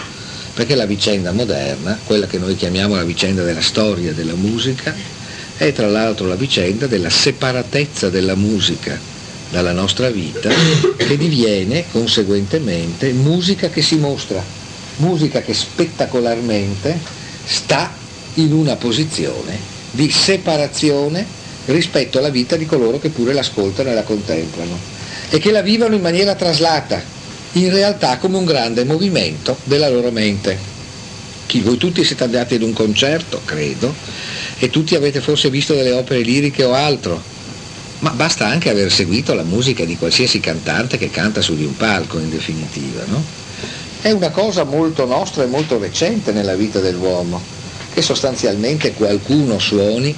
Perché 0.54 0.76
la 0.76 0.86
vicenda 0.86 1.32
moderna, 1.32 1.98
quella 2.04 2.28
che 2.28 2.38
noi 2.38 2.56
chiamiamo 2.56 2.96
la 2.96 3.04
vicenda 3.04 3.44
della 3.44 3.62
storia 3.62 4.14
della 4.14 4.36
musica, 4.36 4.94
è 5.58 5.72
tra 5.72 5.88
l'altro 5.88 6.28
la 6.28 6.36
vicenda 6.36 6.88
della 6.88 7.10
separatezza 7.10 8.10
della 8.10 8.36
musica 8.36 9.00
dalla 9.50 9.74
nostra 9.74 10.10
vita 10.10 10.50
che 10.96 11.18
diviene 11.18 11.86
conseguentemente 11.92 13.12
musica 13.12 13.70
che 13.70 13.82
si 13.82 13.98
mostra, 13.98 14.44
musica 14.98 15.42
che 15.42 15.54
spettacolarmente 15.54 16.98
sta 17.44 18.01
in 18.36 18.54
una 18.54 18.76
posizione 18.76 19.58
di 19.92 20.10
separazione 20.10 21.26
rispetto 21.66 22.18
alla 22.18 22.30
vita 22.30 22.56
di 22.56 22.66
coloro 22.66 23.00
che 23.00 23.10
pure 23.10 23.34
l'ascoltano 23.34 23.90
e 23.90 23.94
la 23.94 24.04
contemplano 24.04 24.78
e 25.30 25.38
che 25.40 25.52
la 25.52 25.62
vivono 25.62 25.96
in 25.96 26.02
maniera 26.02 26.36
traslata, 26.36 27.02
in 27.54 27.72
realtà 27.72 28.18
come 28.18 28.38
un 28.38 28.46
grande 28.46 28.84
movimento 28.84 29.58
della 29.64 29.90
loro 29.90 30.12
mente. 30.12 30.70
Chi 31.46 31.62
voi 31.62 31.78
tutti 31.78 32.04
siete 32.04 32.24
andati 32.24 32.56
ad 32.56 32.62
un 32.62 32.74
concerto, 32.74 33.42
credo, 33.44 33.94
e 34.58 34.70
tutti 34.70 34.96
avete 34.96 35.22
forse 35.22 35.50
visto 35.50 35.74
delle 35.74 35.92
opere 35.92 36.22
liriche 36.22 36.64
o 36.64 36.74
altro, 36.74 37.22
ma 38.00 38.12
basta 38.12 38.48
anche 38.48 38.70
aver 38.70 38.92
seguito 38.92 39.34
la 39.34 39.44
musica 39.44 39.86
di 39.86 39.98
qualsiasi 39.98 40.40
cantante 40.40 40.98
che 40.98 41.10
canta 41.10 41.42
su 41.42 41.56
di 41.56 41.66
un 41.66 41.76
palco 41.76 42.20
in 42.20 42.30
definitiva, 42.30 43.04
no? 43.06 43.24
È 44.02 44.12
una 44.12 44.30
cosa 44.30 44.64
molto 44.64 45.06
nostra 45.06 45.44
e 45.44 45.48
molto 45.48 45.78
recente 45.78 46.32
nella 46.32 46.56
vita 46.56 46.80
dell'uomo, 46.80 47.42
che 47.94 48.02
sostanzialmente 48.02 48.94
qualcuno 48.94 49.60
suoni 49.60 50.16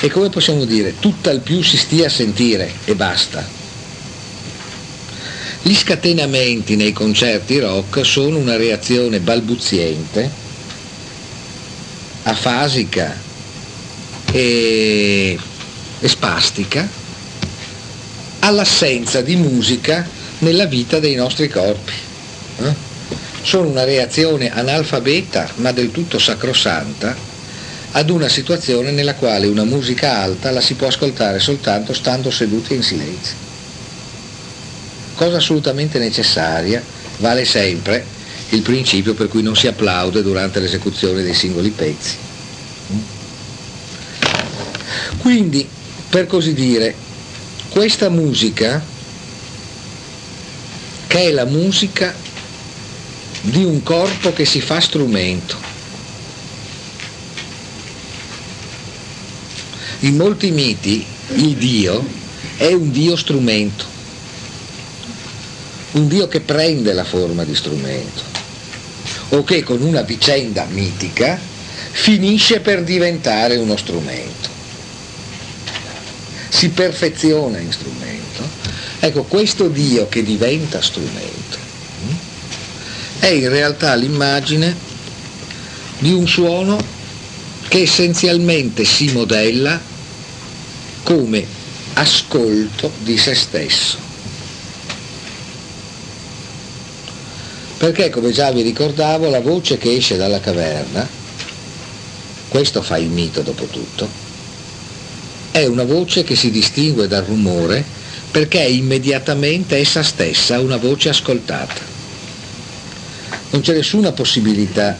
e 0.00 0.08
come 0.10 0.28
possiamo 0.30 0.64
dire, 0.64 0.94
tutt'al 0.98 1.40
più 1.40 1.62
si 1.62 1.76
stia 1.76 2.06
a 2.06 2.10
sentire 2.10 2.72
e 2.84 2.94
basta. 2.94 3.46
Gli 5.62 5.74
scatenamenti 5.74 6.76
nei 6.76 6.92
concerti 6.92 7.58
rock 7.58 8.04
sono 8.06 8.38
una 8.38 8.56
reazione 8.56 9.18
balbuziente, 9.18 10.30
afasica 12.22 13.16
e, 14.30 15.38
e 16.00 16.08
spastica 16.08 16.88
all'assenza 18.40 19.20
di 19.20 19.36
musica 19.36 20.08
nella 20.38 20.66
vita 20.66 21.00
dei 21.00 21.16
nostri 21.16 21.48
corpi. 21.48 21.92
Eh? 22.60 22.87
Sono 23.42 23.68
una 23.68 23.84
reazione 23.84 24.52
analfabeta 24.52 25.48
ma 25.56 25.72
del 25.72 25.90
tutto 25.90 26.18
sacrosanta 26.18 27.16
ad 27.92 28.10
una 28.10 28.28
situazione 28.28 28.90
nella 28.90 29.14
quale 29.14 29.46
una 29.46 29.64
musica 29.64 30.18
alta 30.18 30.50
la 30.50 30.60
si 30.60 30.74
può 30.74 30.88
ascoltare 30.88 31.38
soltanto 31.38 31.94
stando 31.94 32.30
seduti 32.30 32.74
in 32.74 32.82
silenzio. 32.82 33.34
Cosa 35.14 35.38
assolutamente 35.38 35.98
necessaria, 35.98 36.82
vale 37.18 37.44
sempre 37.44 38.04
il 38.50 38.62
principio 38.62 39.14
per 39.14 39.28
cui 39.28 39.42
non 39.42 39.56
si 39.56 39.66
applaude 39.66 40.22
durante 40.22 40.60
l'esecuzione 40.60 41.22
dei 41.22 41.34
singoli 41.34 41.70
pezzi. 41.70 42.16
Quindi, 45.18 45.68
per 46.08 46.26
così 46.26 46.54
dire, 46.54 46.94
questa 47.68 48.08
musica, 48.08 48.82
che 51.06 51.20
è 51.20 51.30
la 51.30 51.44
musica 51.44 52.14
di 53.50 53.64
un 53.64 53.82
corpo 53.82 54.32
che 54.32 54.44
si 54.44 54.60
fa 54.60 54.78
strumento, 54.78 55.56
in 60.00 60.16
molti 60.16 60.50
miti 60.50 61.04
il 61.34 61.56
Dio 61.56 62.06
è 62.56 62.72
un 62.72 62.90
Dio 62.90 63.16
strumento, 63.16 63.84
un 65.92 66.08
Dio 66.08 66.28
che 66.28 66.40
prende 66.40 66.92
la 66.92 67.04
forma 67.04 67.44
di 67.44 67.54
strumento 67.54 68.22
o 69.30 69.42
che 69.44 69.62
con 69.62 69.80
una 69.80 70.02
vicenda 70.02 70.66
mitica 70.68 71.38
finisce 71.90 72.60
per 72.60 72.84
diventare 72.84 73.56
uno 73.56 73.76
strumento 73.76 74.48
si 76.48 76.70
perfeziona 76.70 77.58
in 77.58 77.72
strumento. 77.72 78.66
Ecco, 79.00 79.22
questo 79.24 79.68
Dio 79.68 80.08
che 80.08 80.24
diventa 80.24 80.82
strumento 80.82 81.57
è 83.18 83.26
in 83.26 83.48
realtà 83.48 83.94
l'immagine 83.94 84.76
di 85.98 86.12
un 86.12 86.26
suono 86.26 86.78
che 87.68 87.82
essenzialmente 87.82 88.84
si 88.84 89.10
modella 89.12 89.80
come 91.02 91.44
ascolto 91.94 92.92
di 92.98 93.18
se 93.18 93.34
stesso. 93.34 94.06
Perché, 97.76 98.10
come 98.10 98.32
già 98.32 98.50
vi 98.50 98.62
ricordavo, 98.62 99.28
la 99.28 99.40
voce 99.40 99.78
che 99.78 99.94
esce 99.94 100.16
dalla 100.16 100.40
caverna, 100.40 101.08
questo 102.48 102.82
fa 102.82 102.96
il 102.98 103.08
mito 103.08 103.42
dopo 103.42 103.66
tutto, 103.66 104.08
è 105.50 105.64
una 105.66 105.84
voce 105.84 106.24
che 106.24 106.34
si 106.34 106.50
distingue 106.50 107.08
dal 107.08 107.24
rumore 107.24 107.84
perché 108.30 108.60
è 108.60 108.68
immediatamente 108.68 109.76
essa 109.76 110.02
stessa 110.02 110.60
una 110.60 110.76
voce 110.76 111.08
ascoltata. 111.08 111.87
Non 113.50 113.62
c'è 113.62 113.74
nessuna 113.74 114.12
possibilità 114.12 114.98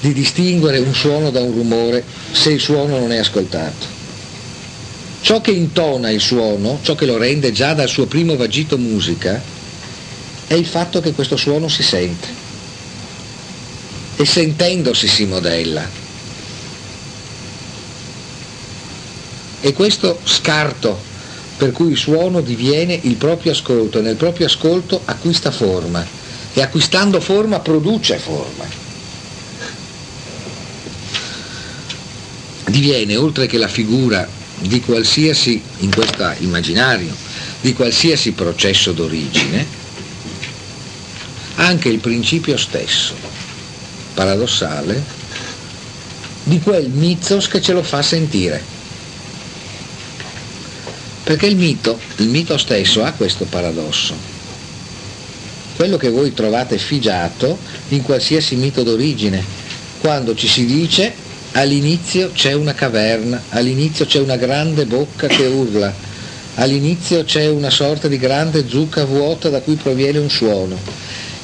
di 0.00 0.12
distinguere 0.12 0.78
un 0.78 0.94
suono 0.94 1.30
da 1.30 1.40
un 1.40 1.52
rumore 1.52 2.04
se 2.30 2.52
il 2.52 2.60
suono 2.60 2.98
non 2.98 3.10
è 3.10 3.16
ascoltato. 3.16 3.86
Ciò 5.22 5.40
che 5.40 5.50
intona 5.50 6.10
il 6.10 6.20
suono, 6.20 6.78
ciò 6.82 6.94
che 6.94 7.06
lo 7.06 7.16
rende 7.16 7.50
già 7.50 7.72
dal 7.72 7.88
suo 7.88 8.06
primo 8.06 8.36
vagito 8.36 8.76
musica, 8.76 9.42
è 10.46 10.54
il 10.54 10.66
fatto 10.66 11.00
che 11.00 11.12
questo 11.12 11.36
suono 11.36 11.68
si 11.68 11.82
sente. 11.82 12.28
E 14.16 14.24
sentendosi 14.26 15.08
si 15.08 15.24
modella. 15.24 15.88
E 19.62 19.72
questo 19.72 20.20
scarto 20.24 21.12
per 21.56 21.72
cui 21.72 21.92
il 21.92 21.96
suono 21.96 22.40
diviene 22.40 22.98
il 23.02 23.14
proprio 23.14 23.52
ascolto 23.52 23.98
e 23.98 24.02
nel 24.02 24.16
proprio 24.16 24.46
ascolto 24.46 25.00
acquista 25.06 25.50
forma 25.50 26.23
e 26.54 26.62
acquistando 26.62 27.20
forma 27.20 27.58
produce 27.58 28.18
forma. 28.18 28.64
Diviene, 32.66 33.16
oltre 33.16 33.46
che 33.46 33.58
la 33.58 33.68
figura 33.68 34.26
di 34.58 34.80
qualsiasi, 34.80 35.60
in 35.78 35.92
questo 35.92 36.32
immaginario, 36.38 37.14
di 37.60 37.72
qualsiasi 37.72 38.32
processo 38.32 38.92
d'origine, 38.92 39.66
anche 41.56 41.88
il 41.88 41.98
principio 41.98 42.56
stesso, 42.56 43.14
paradossale, 44.14 45.02
di 46.44 46.60
quel 46.60 46.88
mitzos 46.88 47.48
che 47.48 47.60
ce 47.60 47.72
lo 47.72 47.82
fa 47.82 48.00
sentire. 48.00 48.62
Perché 51.24 51.46
il 51.46 51.56
mito, 51.56 51.98
il 52.16 52.28
mito 52.28 52.56
stesso 52.58 53.02
ha 53.02 53.12
questo 53.12 53.44
paradosso. 53.44 54.33
Quello 55.76 55.96
che 55.96 56.08
voi 56.08 56.32
trovate 56.32 56.78
figiato 56.78 57.58
in 57.88 58.02
qualsiasi 58.02 58.54
mito 58.54 58.84
d'origine, 58.84 59.42
quando 60.00 60.34
ci 60.34 60.46
si 60.46 60.66
dice 60.66 61.12
all'inizio 61.52 62.30
c'è 62.32 62.52
una 62.52 62.74
caverna, 62.74 63.42
all'inizio 63.50 64.06
c'è 64.06 64.20
una 64.20 64.36
grande 64.36 64.86
bocca 64.86 65.26
che 65.26 65.46
urla, 65.46 65.92
all'inizio 66.54 67.24
c'è 67.24 67.48
una 67.48 67.70
sorta 67.70 68.06
di 68.06 68.18
grande 68.18 68.68
zucca 68.68 69.04
vuota 69.04 69.48
da 69.48 69.60
cui 69.60 69.74
proviene 69.74 70.18
un 70.18 70.30
suono. 70.30 70.78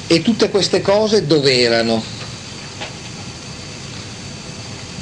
E 0.07 0.21
tutte 0.21 0.49
queste 0.49 0.81
cose 0.81 1.25
dove 1.25 1.59
erano? 1.59 2.01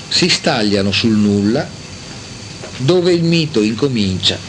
Si 0.07 0.27
stagliano 0.27 0.91
sul 0.91 1.15
nulla 1.15 1.67
dove 2.77 3.13
il 3.13 3.23
mito 3.23 3.61
incomincia 3.61 4.48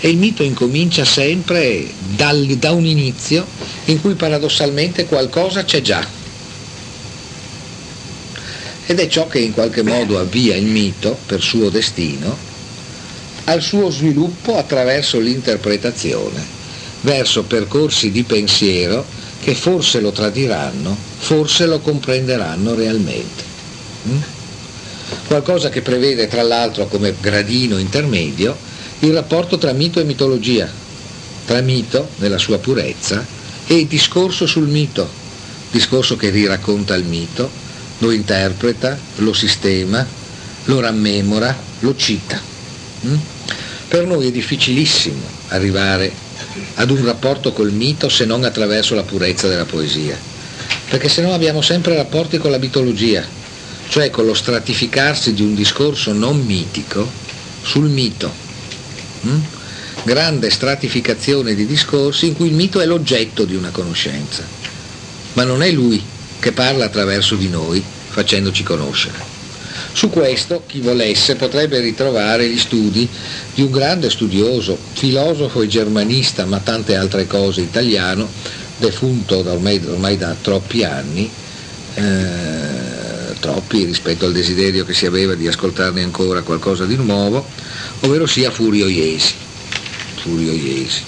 E 0.00 0.08
il 0.08 0.16
mito 0.16 0.42
incomincia 0.42 1.04
sempre 1.04 1.90
dal, 2.14 2.44
da 2.56 2.72
un 2.72 2.84
inizio 2.84 3.46
in 3.86 4.00
cui 4.00 4.14
paradossalmente 4.14 5.06
qualcosa 5.06 5.64
c'è 5.64 5.80
già. 5.80 6.06
Ed 8.86 9.00
è 9.00 9.06
ciò 9.08 9.26
che 9.26 9.40
in 9.40 9.52
qualche 9.52 9.82
modo 9.82 10.18
avvia 10.18 10.56
il 10.56 10.66
mito 10.66 11.18
per 11.26 11.42
suo 11.42 11.68
destino 11.68 12.48
al 13.48 13.62
suo 13.62 13.90
sviluppo 13.90 14.58
attraverso 14.58 15.18
l'interpretazione, 15.18 16.44
verso 17.00 17.44
percorsi 17.44 18.10
di 18.10 18.22
pensiero 18.22 19.04
che 19.40 19.54
forse 19.54 20.00
lo 20.00 20.12
tradiranno, 20.12 20.96
forse 21.18 21.64
lo 21.66 21.80
comprenderanno 21.80 22.74
realmente. 22.74 23.42
Mm? 24.06 24.18
Qualcosa 25.26 25.70
che 25.70 25.80
prevede 25.80 26.28
tra 26.28 26.42
l'altro 26.42 26.86
come 26.88 27.14
gradino 27.18 27.78
intermedio 27.78 28.56
il 29.00 29.12
rapporto 29.12 29.58
tra 29.58 29.72
mito 29.72 30.00
e 30.00 30.04
mitologia, 30.04 30.68
tra 31.46 31.60
mito 31.60 32.08
nella 32.16 32.38
sua 32.38 32.58
purezza 32.58 33.24
e 33.66 33.86
discorso 33.86 34.46
sul 34.46 34.66
mito, 34.66 35.08
discorso 35.70 36.16
che 36.16 36.30
riracconta 36.30 36.94
il 36.94 37.04
mito, 37.04 37.48
lo 37.98 38.10
interpreta, 38.10 38.98
lo 39.16 39.32
sistema, 39.32 40.04
lo 40.64 40.80
rammemora, 40.80 41.56
lo 41.80 41.94
cita. 41.94 42.40
Mm? 43.06 43.14
Per 43.88 44.04
noi 44.04 44.26
è 44.26 44.30
difficilissimo 44.30 45.22
arrivare 45.48 46.12
ad 46.74 46.90
un 46.90 47.04
rapporto 47.04 47.52
col 47.52 47.72
mito 47.72 48.08
se 48.08 48.24
non 48.24 48.44
attraverso 48.44 48.94
la 48.94 49.02
purezza 49.02 49.48
della 49.48 49.64
poesia, 49.64 50.18
perché 50.88 51.08
se 51.08 51.22
no 51.22 51.32
abbiamo 51.32 51.62
sempre 51.62 51.94
rapporti 51.94 52.38
con 52.38 52.50
la 52.50 52.58
mitologia, 52.58 53.24
cioè 53.88 54.10
con 54.10 54.26
lo 54.26 54.34
stratificarsi 54.34 55.34
di 55.34 55.42
un 55.42 55.54
discorso 55.54 56.12
non 56.12 56.44
mitico 56.44 57.08
sul 57.62 57.88
mito? 57.88 58.47
Grande 60.02 60.50
stratificazione 60.50 61.54
di 61.54 61.66
discorsi 61.66 62.26
in 62.26 62.34
cui 62.34 62.48
il 62.48 62.54
mito 62.54 62.80
è 62.80 62.86
l'oggetto 62.86 63.44
di 63.44 63.54
una 63.54 63.70
conoscenza, 63.70 64.44
ma 65.34 65.44
non 65.44 65.62
è 65.62 65.70
lui 65.70 66.02
che 66.38 66.52
parla 66.52 66.84
attraverso 66.84 67.34
di 67.34 67.48
noi 67.48 67.82
facendoci 68.08 68.62
conoscere. 68.62 69.36
Su 69.92 70.10
questo 70.10 70.62
chi 70.66 70.80
volesse 70.80 71.34
potrebbe 71.34 71.80
ritrovare 71.80 72.48
gli 72.48 72.58
studi 72.58 73.08
di 73.54 73.62
un 73.62 73.70
grande 73.70 74.10
studioso, 74.10 74.78
filosofo 74.92 75.62
e 75.62 75.66
germanista, 75.66 76.44
ma 76.44 76.58
tante 76.58 76.94
altre 76.94 77.26
cose 77.26 77.62
italiano, 77.62 78.28
defunto 78.78 79.38
ormai, 79.38 79.82
ormai 79.84 80.16
da 80.16 80.36
troppi 80.40 80.84
anni, 80.84 81.28
eh, 81.94 83.34
troppi 83.40 83.84
rispetto 83.84 84.26
al 84.26 84.32
desiderio 84.32 84.84
che 84.84 84.94
si 84.94 85.06
aveva 85.06 85.34
di 85.34 85.48
ascoltarne 85.48 86.02
ancora 86.02 86.42
qualcosa 86.42 86.84
di 86.84 86.96
nuovo, 86.96 87.46
ovvero 88.00 88.26
sia 88.26 88.50
Furio 88.50 88.88
Iesi. 88.88 89.34
Furio 90.22 90.52
Iesi. 90.52 91.02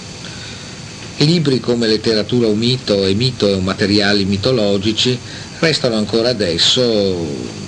Libri 1.17 1.59
come 1.59 1.87
Letteratura 1.87 2.47
o 2.47 2.55
mito 2.55 3.05
e 3.05 3.13
Mito 3.13 3.47
e 3.47 3.59
materiali 3.59 4.25
mitologici 4.25 5.17
restano 5.59 5.95
ancora 5.95 6.29
adesso 6.29 7.59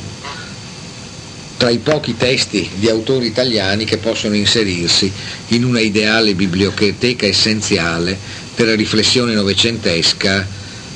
tra 1.57 1.69
i 1.69 1.77
pochi 1.77 2.17
testi 2.17 2.69
di 2.75 2.89
autori 2.89 3.27
italiani 3.27 3.86
che 3.86 3.97
possono 3.97 4.36
inserirsi 4.36 5.09
in 5.49 5.63
una 5.63 5.79
ideale 5.79 6.33
biblioteca 6.33 7.25
essenziale 7.25 8.17
della 8.55 8.75
riflessione 8.75 9.33
novecentesca 9.33 10.45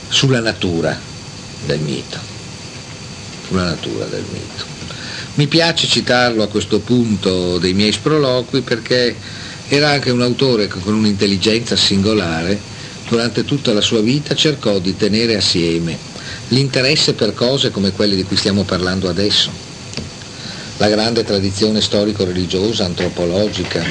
sulla 0.10 0.42
natura 0.42 1.00
del 1.66 1.80
mito. 1.80 2.20
Sulla 3.48 3.64
natura 3.64 4.06
del 4.06 4.26
mito. 4.32 4.77
Mi 5.38 5.46
piace 5.46 5.86
citarlo 5.86 6.42
a 6.42 6.48
questo 6.48 6.80
punto 6.80 7.60
dei 7.60 7.74
miei 7.74 7.92
sproloqui 7.92 8.62
perché 8.62 9.16
era 9.68 9.92
anche 9.92 10.10
un 10.10 10.24
autore 10.24 10.68
che 10.68 10.80
con 10.80 10.96
un'intelligenza 10.96 11.76
singolare 11.76 12.60
durante 13.08 13.46
tutta 13.46 13.72
la 13.72 13.82
sua 13.82 14.02
vita 14.02 14.34
cercò 14.34 14.80
di 14.80 14.98
tenere 14.98 15.36
assieme 15.36 15.96
l'interesse 16.48 17.14
per 17.14 17.36
cose 17.36 17.70
come 17.70 17.92
quelle 17.92 18.16
di 18.16 18.24
cui 18.24 18.36
stiamo 18.36 18.64
parlando 18.64 19.10
adesso, 19.10 19.52
la 20.78 20.90
grande 20.90 21.24
tradizione 21.24 21.82
storico-religiosa, 21.82 22.86
antropologica, 22.86 23.86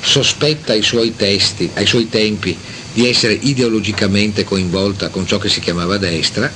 sospetta 0.00 0.70
ai 0.70 0.82
suoi 0.82 1.16
testi, 1.16 1.68
ai 1.74 1.86
suoi 1.86 2.08
tempi, 2.08 2.56
di 2.92 3.08
essere 3.08 3.32
ideologicamente 3.32 4.44
coinvolta 4.44 5.08
con 5.08 5.26
ciò 5.26 5.38
che 5.38 5.48
si 5.48 5.58
chiamava 5.58 5.96
destra, 5.96 6.48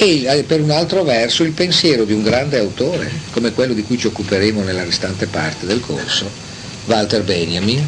e 0.00 0.22
eh, 0.22 0.44
per 0.44 0.60
un 0.60 0.70
altro 0.70 1.02
verso 1.02 1.42
il 1.42 1.50
pensiero 1.50 2.04
di 2.04 2.12
un 2.12 2.22
grande 2.22 2.56
autore, 2.58 3.10
come 3.32 3.52
quello 3.52 3.74
di 3.74 3.82
cui 3.82 3.98
ci 3.98 4.06
occuperemo 4.06 4.62
nella 4.62 4.84
restante 4.84 5.26
parte 5.26 5.66
del 5.66 5.80
corso, 5.80 6.30
Walter 6.84 7.24
Benjamin, 7.24 7.84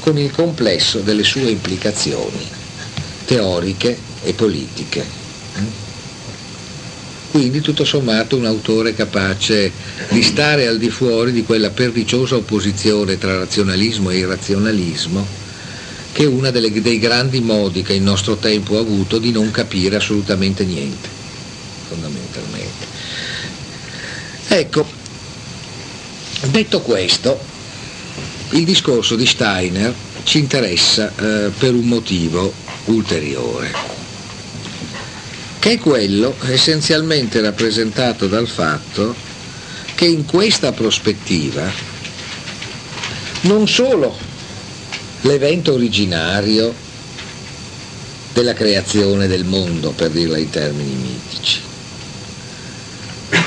con 0.00 0.16
il 0.16 0.30
complesso 0.30 1.00
delle 1.00 1.22
sue 1.22 1.50
implicazioni 1.50 2.48
teoriche 3.26 3.96
e 4.24 4.32
politiche. 4.32 5.04
Quindi 7.30 7.60
tutto 7.60 7.84
sommato 7.84 8.36
un 8.36 8.46
autore 8.46 8.94
capace 8.94 9.70
di 10.08 10.22
stare 10.22 10.66
al 10.66 10.78
di 10.78 10.88
fuori 10.88 11.30
di 11.30 11.44
quella 11.44 11.70
perniciosa 11.70 12.36
opposizione 12.36 13.18
tra 13.18 13.36
razionalismo 13.36 14.10
e 14.10 14.16
irrazionalismo 14.16 15.26
che 16.12 16.24
è 16.24 16.26
uno 16.26 16.50
dei 16.50 16.98
grandi 16.98 17.40
modi 17.40 17.82
che 17.82 17.94
il 17.94 18.02
nostro 18.02 18.36
tempo 18.36 18.76
ha 18.76 18.80
avuto 18.80 19.18
di 19.18 19.30
non 19.30 19.50
capire 19.50 19.96
assolutamente 19.96 20.64
niente, 20.64 21.08
fondamentalmente. 21.88 22.86
Ecco, 24.48 24.86
detto 26.46 26.80
questo, 26.80 27.38
il 28.50 28.64
discorso 28.64 29.14
di 29.14 29.26
Steiner 29.26 29.94
ci 30.24 30.38
interessa 30.38 31.12
eh, 31.14 31.50
per 31.56 31.74
un 31.74 31.86
motivo 31.86 32.52
ulteriore, 32.86 33.72
che 35.60 35.72
è 35.72 35.78
quello 35.78 36.34
essenzialmente 36.46 37.40
rappresentato 37.40 38.26
dal 38.26 38.48
fatto 38.48 39.14
che 39.94 40.06
in 40.06 40.24
questa 40.24 40.72
prospettiva 40.72 41.70
non 43.42 43.68
solo 43.68 44.29
l'evento 45.22 45.74
originario 45.74 46.74
della 48.32 48.54
creazione 48.54 49.26
del 49.26 49.44
mondo, 49.44 49.90
per 49.90 50.10
dirla 50.10 50.38
in 50.38 50.50
termini 50.50 50.94
mitici. 50.94 51.60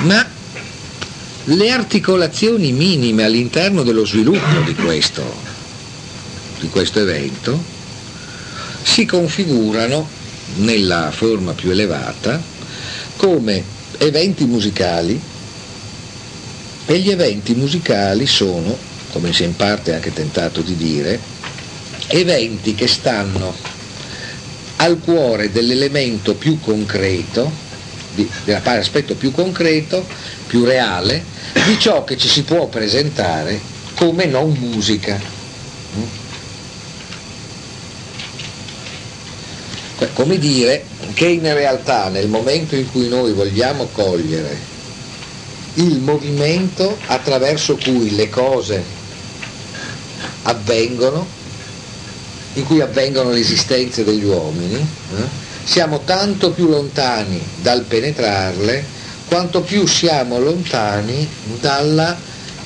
Ma 0.01 0.27
le 1.45 1.71
articolazioni 1.71 2.71
minime 2.71 3.23
all'interno 3.23 3.83
dello 3.83 4.05
sviluppo 4.05 4.59
di 4.65 4.75
questo, 4.75 5.23
di 6.59 6.69
questo 6.69 6.99
evento 6.99 7.61
si 8.83 9.05
configurano 9.05 10.07
nella 10.55 11.11
forma 11.11 11.53
più 11.53 11.71
elevata 11.71 12.41
come 13.15 13.63
eventi 13.97 14.45
musicali 14.45 15.19
e 16.85 16.99
gli 16.99 17.09
eventi 17.09 17.55
musicali 17.55 18.27
sono, 18.27 18.77
come 19.11 19.33
si 19.33 19.43
è 19.43 19.45
in 19.45 19.55
parte 19.55 19.93
anche 19.93 20.11
tentato 20.11 20.61
di 20.61 20.75
dire, 20.75 21.19
eventi 22.13 22.75
che 22.75 22.87
stanno 22.87 23.55
al 24.77 24.99
cuore 24.99 25.51
dell'elemento 25.51 26.35
più 26.35 26.59
concreto, 26.59 27.51
dell'aspetto 28.43 29.15
più 29.15 29.31
concreto, 29.31 30.05
più 30.45 30.63
reale, 30.63 31.23
di 31.65 31.79
ciò 31.79 32.03
che 32.03 32.15
ci 32.17 32.27
si 32.27 32.43
può 32.43 32.67
presentare 32.67 33.59
come 33.95 34.25
non 34.25 34.51
musica. 34.59 35.19
Come 40.13 40.37
dire 40.37 40.85
che 41.13 41.27
in 41.27 41.41
realtà 41.41 42.09
nel 42.09 42.27
momento 42.27 42.75
in 42.75 42.91
cui 42.91 43.07
noi 43.07 43.31
vogliamo 43.31 43.87
cogliere 43.91 44.71
il 45.75 45.99
movimento 45.99 46.97
attraverso 47.07 47.77
cui 47.77 48.13
le 48.15 48.29
cose 48.29 48.83
avvengono, 50.43 51.41
in 52.53 52.65
cui 52.65 52.81
avvengono 52.81 53.31
le 53.31 53.39
esistenze 53.39 54.03
degli 54.03 54.23
uomini, 54.23 54.75
eh? 54.75 55.51
siamo 55.63 56.01
tanto 56.03 56.51
più 56.51 56.67
lontani 56.67 57.41
dal 57.61 57.83
penetrarle 57.83 59.01
quanto 59.27 59.61
più 59.61 59.87
siamo 59.87 60.39
lontani 60.39 61.27
dalla 61.59 62.15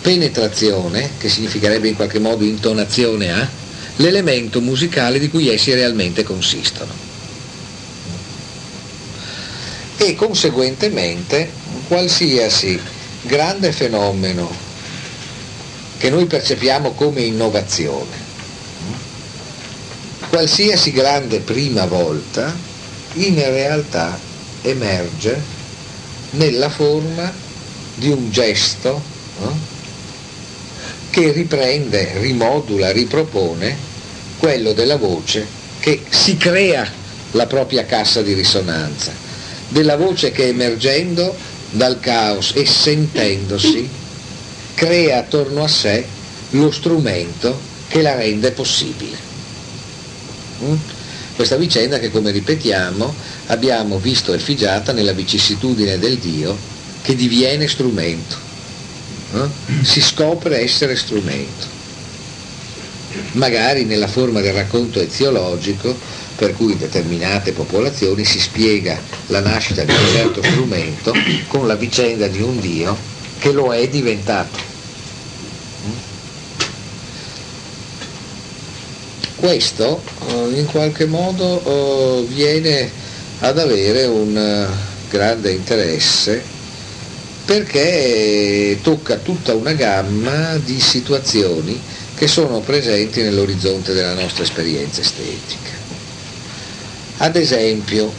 penetrazione, 0.02 1.12
che 1.18 1.30
significherebbe 1.30 1.88
in 1.88 1.96
qualche 1.96 2.20
modo 2.20 2.44
intonazione 2.44 3.32
a, 3.32 3.48
l'elemento 3.98 4.60
musicale 4.60 5.20
di 5.20 5.30
cui 5.30 5.50
essi 5.50 5.74
realmente 5.74 6.24
consistono. 6.24 6.92
E 9.98 10.16
conseguentemente 10.16 11.50
qualsiasi 11.88 12.80
grande 13.22 13.72
fenomeno 13.72 14.50
che 15.98 16.10
noi 16.10 16.26
percepiamo 16.26 16.92
come 16.92 17.22
innovazione, 17.22 18.27
qualsiasi 20.38 20.92
grande 20.92 21.40
prima 21.40 21.88
volta 21.88 22.56
in 23.14 23.34
realtà 23.38 24.20
emerge 24.62 25.42
nella 26.32 26.70
forma 26.70 27.34
di 27.96 28.12
un 28.12 28.30
gesto 28.30 29.02
no? 29.40 29.60
che 31.10 31.32
riprende, 31.32 32.20
rimodula, 32.20 32.92
ripropone 32.92 33.76
quello 34.38 34.74
della 34.74 34.98
voce 34.98 35.44
che 35.80 36.04
si 36.08 36.38
crea 36.38 36.88
la 37.32 37.48
propria 37.48 37.86
cassa 37.86 38.22
di 38.22 38.34
risonanza, 38.34 39.12
della 39.70 39.98
voce 39.98 40.32
che 40.32 40.50
emergendo 40.50 41.36
dal 41.72 42.00
caos 42.00 42.52
e 42.54 42.64
sentendosi 42.64 43.90
crea 44.76 45.18
attorno 45.18 45.64
a 45.64 45.68
sé 45.68 46.06
lo 46.52 46.70
strumento 46.70 47.60
che 47.88 48.04
la 48.04 48.14
rende 48.14 48.52
possibile. 48.52 49.27
Mm? 50.64 50.76
Questa 51.36 51.56
vicenda 51.56 52.00
che, 52.00 52.10
come 52.10 52.32
ripetiamo, 52.32 53.14
abbiamo 53.48 54.00
visto 54.00 54.34
effigiata 54.34 54.92
nella 54.92 55.12
vicissitudine 55.12 56.00
del 56.00 56.18
Dio 56.18 56.58
che 57.02 57.16
diviene 57.16 57.68
strumento, 57.68 58.36
eh? 59.34 59.84
si 59.84 60.02
scopre 60.02 60.60
essere 60.60 60.96
strumento, 60.96 61.66
magari 63.34 63.86
nella 63.86 64.08
forma 64.08 64.42
del 64.42 64.54
racconto 64.54 65.00
eziologico 65.00 65.96
per 66.36 66.54
cui 66.54 66.74
in 66.74 66.78
determinate 66.78 67.52
popolazioni 67.52 68.24
si 68.24 68.40
spiega 68.40 69.00
la 69.28 69.40
nascita 69.40 69.84
di 69.84 69.92
un 69.92 70.08
certo 70.12 70.44
strumento 70.44 71.14
con 71.48 71.66
la 71.66 71.76
vicenda 71.76 72.28
di 72.28 72.42
un 72.42 72.60
Dio 72.60 72.96
che 73.40 73.52
lo 73.52 73.74
è 73.74 73.88
diventato. 73.90 74.76
Questo 79.48 80.04
eh, 80.28 80.60
in 80.60 80.66
qualche 80.66 81.06
modo 81.06 81.64
eh, 81.64 82.26
viene 82.26 82.92
ad 83.40 83.58
avere 83.58 84.04
un 84.04 84.36
eh, 84.36 84.68
grande 85.10 85.52
interesse 85.52 86.44
perché 87.46 88.78
tocca 88.82 89.16
tutta 89.16 89.54
una 89.54 89.72
gamma 89.72 90.58
di 90.58 90.82
situazioni 90.82 91.80
che 92.18 92.28
sono 92.28 92.60
presenti 92.60 93.22
nell'orizzonte 93.22 93.94
della 93.94 94.16
nostra 94.16 94.44
esperienza 94.44 95.00
estetica. 95.00 95.72
Ad 97.20 97.38
esempio, 97.38 98.12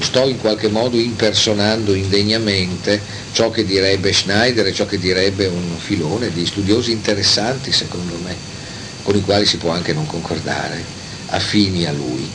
sto 0.00 0.26
in 0.26 0.38
qualche 0.38 0.68
modo 0.68 0.96
impersonando 0.96 1.92
indegnamente 1.92 2.98
ciò 3.32 3.50
che 3.50 3.66
direbbe 3.66 4.10
Schneider 4.10 4.68
e 4.68 4.72
ciò 4.72 4.86
che 4.86 4.98
direbbe 4.98 5.44
un 5.48 5.76
filone 5.76 6.32
di 6.32 6.46
studiosi 6.46 6.92
interessanti 6.92 7.72
secondo 7.72 8.16
me 8.24 8.56
con 9.02 9.16
i 9.16 9.22
quali 9.22 9.46
si 9.46 9.56
può 9.56 9.70
anche 9.70 9.92
non 9.92 10.06
concordare, 10.06 10.84
affini 11.26 11.86
a 11.86 11.92
lui. 11.92 12.28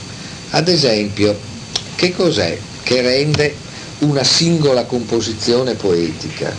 Ad 0.52 0.68
esempio, 0.68 1.40
che 1.96 2.12
cos'è 2.12 2.58
che 2.84 3.02
rende 3.02 3.56
una 4.00 4.24
singola 4.24 4.84
composizione 4.86 5.76
poetica 5.76 6.56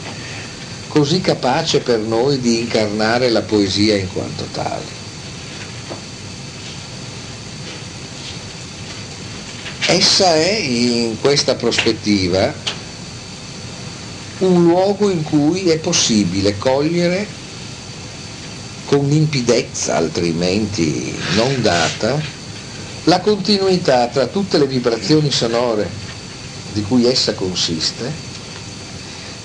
così 0.88 1.20
capace 1.20 1.80
per 1.80 1.98
noi 1.98 2.40
di 2.40 2.60
incarnare 2.60 3.28
la 3.28 3.42
poesia 3.42 3.96
in 3.96 4.10
quanto 4.12 4.46
tale? 4.52 5.02
Essa 9.86 10.34
è 10.34 10.52
in 10.52 11.20
questa 11.20 11.56
prospettiva 11.56 12.52
un 14.38 14.64
luogo 14.64 15.10
in 15.10 15.22
cui 15.22 15.68
è 15.70 15.78
possibile 15.78 16.56
cogliere 16.58 17.26
con 18.86 19.08
nimpidezza 19.08 19.96
altrimenti 19.96 21.14
non 21.34 21.60
data, 21.62 22.20
la 23.04 23.20
continuità 23.20 24.08
tra 24.08 24.26
tutte 24.26 24.58
le 24.58 24.66
vibrazioni 24.66 25.30
sonore 25.30 25.88
di 26.72 26.82
cui 26.82 27.06
essa 27.06 27.34
consiste 27.34 28.32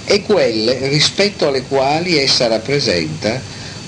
e 0.06 0.24
quelle 0.24 0.88
rispetto 0.88 1.48
alle 1.48 1.64
quali 1.64 2.18
essa 2.18 2.48
rappresenta 2.48 3.40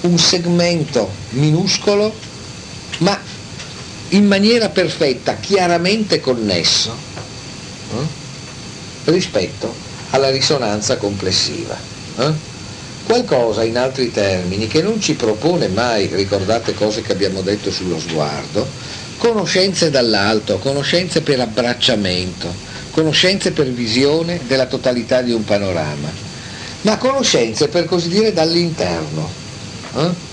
un 0.02 0.18
segmento 0.18 1.10
minuscolo 1.32 2.14
ma 3.00 3.20
in 4.10 4.26
maniera 4.26 4.70
perfetta, 4.70 5.36
chiaramente 5.36 6.20
connesso 6.20 6.94
eh, 7.94 9.12
rispetto 9.12 9.74
alla 10.12 10.30
risonanza 10.30 10.98
complessiva. 10.98 11.78
Eh? 12.18 12.51
Qualcosa, 13.06 13.64
in 13.64 13.78
altri 13.78 14.12
termini, 14.12 14.68
che 14.68 14.82
non 14.82 15.02
ci 15.02 15.16
propone 15.16 15.68
mai, 15.68 16.08
ricordate 16.08 16.74
cose 16.74 17.02
che 17.02 17.12
abbiamo 17.12 17.42
detto 17.42 17.72
sullo 17.72 18.00
sguardo, 18.00 18.66
conoscenze 19.18 19.90
dall'alto, 19.90 20.58
conoscenze 20.58 21.22
per 21.22 21.40
abbracciamento, 21.40 22.54
conoscenze 22.92 23.52
per 23.52 23.68
visione 23.68 24.40
della 24.48 24.66
totalità 24.66 25.22
di 25.22 25.32
un 25.32 25.44
panorama, 25.44 26.10
ma 26.82 26.98
conoscenze 26.98 27.68
per 27.68 27.86
così 27.86 28.08
dire 28.08 28.34
dall'interno. 28.34 29.30
Eh? 29.98 30.30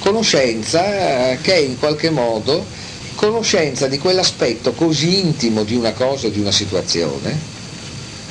Conoscenza 0.00 1.30
eh, 1.30 1.38
che 1.40 1.54
è 1.54 1.58
in 1.58 1.78
qualche 1.78 2.10
modo 2.10 2.66
conoscenza 3.14 3.86
di 3.86 3.98
quell'aspetto 3.98 4.72
così 4.72 5.20
intimo 5.20 5.62
di 5.62 5.74
una 5.74 5.92
cosa 5.92 6.26
o 6.26 6.30
di 6.30 6.40
una 6.40 6.50
situazione 6.50 7.53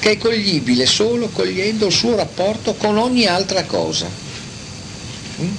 che 0.03 0.11
è 0.11 0.17
coglibile 0.17 0.85
solo 0.85 1.29
cogliendo 1.29 1.85
il 1.85 1.93
suo 1.93 2.17
rapporto 2.17 2.73
con 2.73 2.97
ogni 2.97 3.25
altra 3.25 3.63
cosa 3.63 4.05
mm? 5.41 5.55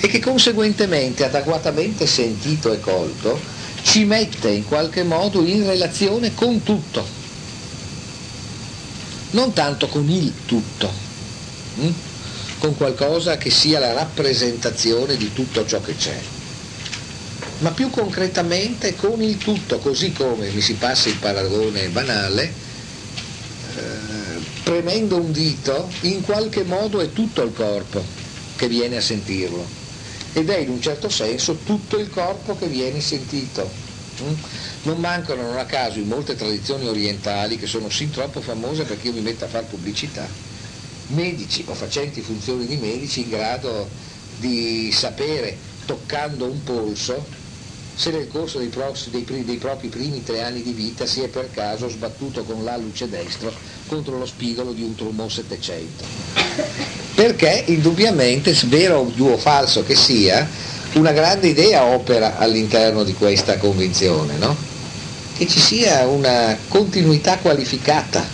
e 0.00 0.08
che 0.08 0.18
conseguentemente, 0.18 1.24
adeguatamente 1.24 2.04
sentito 2.04 2.72
e 2.72 2.80
colto, 2.80 3.40
ci 3.82 4.04
mette 4.04 4.48
in 4.48 4.64
qualche 4.64 5.04
modo 5.04 5.44
in 5.44 5.64
relazione 5.64 6.34
con 6.34 6.64
tutto, 6.64 7.06
non 9.30 9.52
tanto 9.52 9.86
con 9.86 10.10
il 10.10 10.32
tutto, 10.46 10.92
mm? 11.78 11.90
con 12.58 12.76
qualcosa 12.76 13.36
che 13.36 13.50
sia 13.50 13.78
la 13.78 13.92
rappresentazione 13.92 15.16
di 15.16 15.32
tutto 15.32 15.64
ciò 15.64 15.80
che 15.80 15.94
c'è, 15.94 16.20
ma 17.60 17.70
più 17.70 17.88
concretamente 17.90 18.96
con 18.96 19.22
il 19.22 19.38
tutto, 19.38 19.78
così 19.78 20.12
come 20.12 20.50
mi 20.50 20.60
si 20.60 20.74
passa 20.74 21.08
il 21.08 21.18
paragone 21.18 21.86
banale, 21.90 22.65
premendo 24.62 25.16
un 25.16 25.32
dito, 25.32 25.88
in 26.02 26.22
qualche 26.22 26.64
modo 26.64 27.00
è 27.00 27.12
tutto 27.12 27.42
il 27.42 27.52
corpo 27.52 28.02
che 28.56 28.68
viene 28.68 28.96
a 28.96 29.00
sentirlo 29.00 29.84
ed 30.32 30.50
è 30.50 30.58
in 30.58 30.68
un 30.68 30.82
certo 30.82 31.08
senso 31.08 31.60
tutto 31.64 31.96
il 31.96 32.10
corpo 32.10 32.56
che 32.56 32.66
viene 32.66 33.00
sentito. 33.00 33.70
Mm? 34.22 34.34
Non 34.82 34.98
mancano 34.98 35.42
non 35.42 35.56
a 35.56 35.64
caso 35.64 35.98
in 35.98 36.08
molte 36.08 36.36
tradizioni 36.36 36.86
orientali 36.86 37.58
che 37.58 37.66
sono 37.66 37.88
sin 37.88 38.10
troppo 38.10 38.42
famose 38.42 38.84
perché 38.84 39.08
io 39.08 39.14
mi 39.14 39.20
metto 39.20 39.44
a 39.44 39.48
fare 39.48 39.64
pubblicità, 39.64 40.28
medici 41.08 41.64
o 41.66 41.74
facenti 41.74 42.20
funzioni 42.20 42.66
di 42.66 42.76
medici 42.76 43.22
in 43.22 43.30
grado 43.30 43.88
di 44.36 44.90
sapere 44.92 45.56
toccando 45.86 46.44
un 46.44 46.62
polso 46.62 47.24
se 47.96 48.10
nel 48.10 48.28
corso 48.28 48.58
dei, 48.58 48.68
prossimi, 48.68 49.24
dei, 49.24 49.44
dei, 49.44 49.56
propri 49.56 49.88
primi 49.88 50.22
tre 50.22 50.42
anni 50.42 50.62
di 50.62 50.72
vita 50.72 51.06
si 51.06 51.22
è 51.22 51.28
per 51.28 51.50
caso 51.50 51.88
sbattuto 51.88 52.44
con 52.44 52.62
l'alluce 52.62 53.08
destro 53.08 53.50
contro 53.86 54.18
lo 54.18 54.26
spigolo 54.26 54.72
di 54.72 54.82
un 54.82 54.94
Trumont 54.94 55.30
700. 55.30 56.04
Perché 57.14 57.64
indubbiamente, 57.68 58.54
vero 58.66 59.10
o 59.18 59.36
falso 59.38 59.82
che 59.82 59.94
sia, 59.94 60.46
una 60.92 61.12
grande 61.12 61.48
idea 61.48 61.84
opera 61.84 62.36
all'interno 62.36 63.02
di 63.02 63.14
questa 63.14 63.56
convinzione, 63.56 64.36
no? 64.36 64.54
che 65.36 65.46
ci 65.46 65.58
sia 65.58 66.06
una 66.06 66.56
continuità 66.68 67.38
qualificata, 67.38 68.24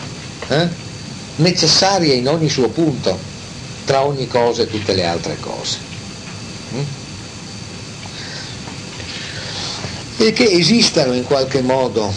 eh? 0.49 0.69
necessaria 1.37 2.15
in 2.15 2.29
ogni 2.29 2.49
suo 2.49 2.69
punto, 2.69 3.17
tra 3.85 4.05
ogni 4.05 4.27
cosa 4.27 4.63
e 4.63 4.69
tutte 4.69 4.95
le 4.95 5.05
altre 5.05 5.37
cose. 5.39 5.79
Mm? 6.75 7.02
E 10.19 10.33
che 10.33 10.45
esistano 10.45 11.15
in 11.15 11.25
qualche 11.25 11.63
modo 11.63 12.13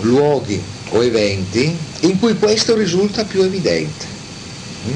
luoghi 0.00 0.62
o 0.90 1.02
eventi 1.02 1.76
in 2.00 2.18
cui 2.18 2.36
questo 2.38 2.76
risulta 2.76 3.24
più 3.24 3.42
evidente 3.42 4.06
hm? 4.84 4.92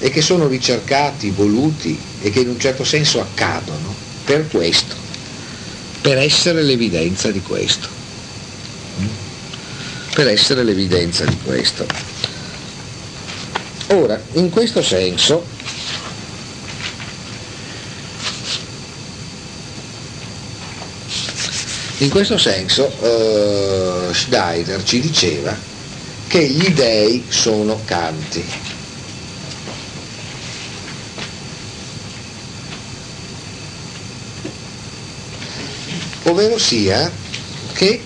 e 0.00 0.10
che 0.10 0.20
sono 0.20 0.46
ricercati, 0.48 1.30
voluti 1.30 1.98
e 2.20 2.30
che 2.30 2.40
in 2.40 2.48
un 2.48 2.58
certo 2.60 2.84
senso 2.84 3.20
accadono 3.20 3.94
per 4.24 4.48
questo, 4.48 4.94
per 6.00 6.18
essere 6.18 6.62
l'evidenza 6.62 7.30
di 7.30 7.40
questo, 7.40 7.88
hm? 8.98 9.06
per 10.14 10.28
essere 10.28 10.62
l'evidenza 10.64 11.24
di 11.24 11.36
questo. 11.42 11.86
Ora, 13.88 14.20
in 14.32 14.50
questo 14.50 14.82
senso, 14.82 15.44
In 22.02 22.10
questo 22.10 22.36
senso 22.36 22.90
eh, 23.00 24.12
Schneider 24.12 24.82
ci 24.82 24.98
diceva 24.98 25.56
che 26.26 26.44
gli 26.48 26.70
dei 26.70 27.24
sono 27.28 27.80
canti. 27.84 28.44
Ovvero 36.24 36.58
sia 36.58 37.08
che 37.72 38.02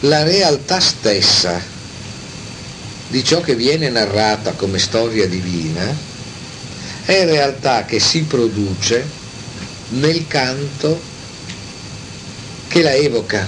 la 0.00 0.22
realtà 0.22 0.80
stessa 0.80 1.60
di 3.08 3.22
ciò 3.22 3.42
che 3.42 3.54
viene 3.54 3.90
narrata 3.90 4.52
come 4.52 4.78
storia 4.78 5.28
divina 5.28 5.94
è 7.04 7.24
realtà 7.26 7.84
che 7.84 8.00
si 8.00 8.22
produce 8.22 9.06
nel 9.88 10.26
canto 10.26 11.12
che 12.74 12.82
la 12.82 12.92
evoca. 12.92 13.46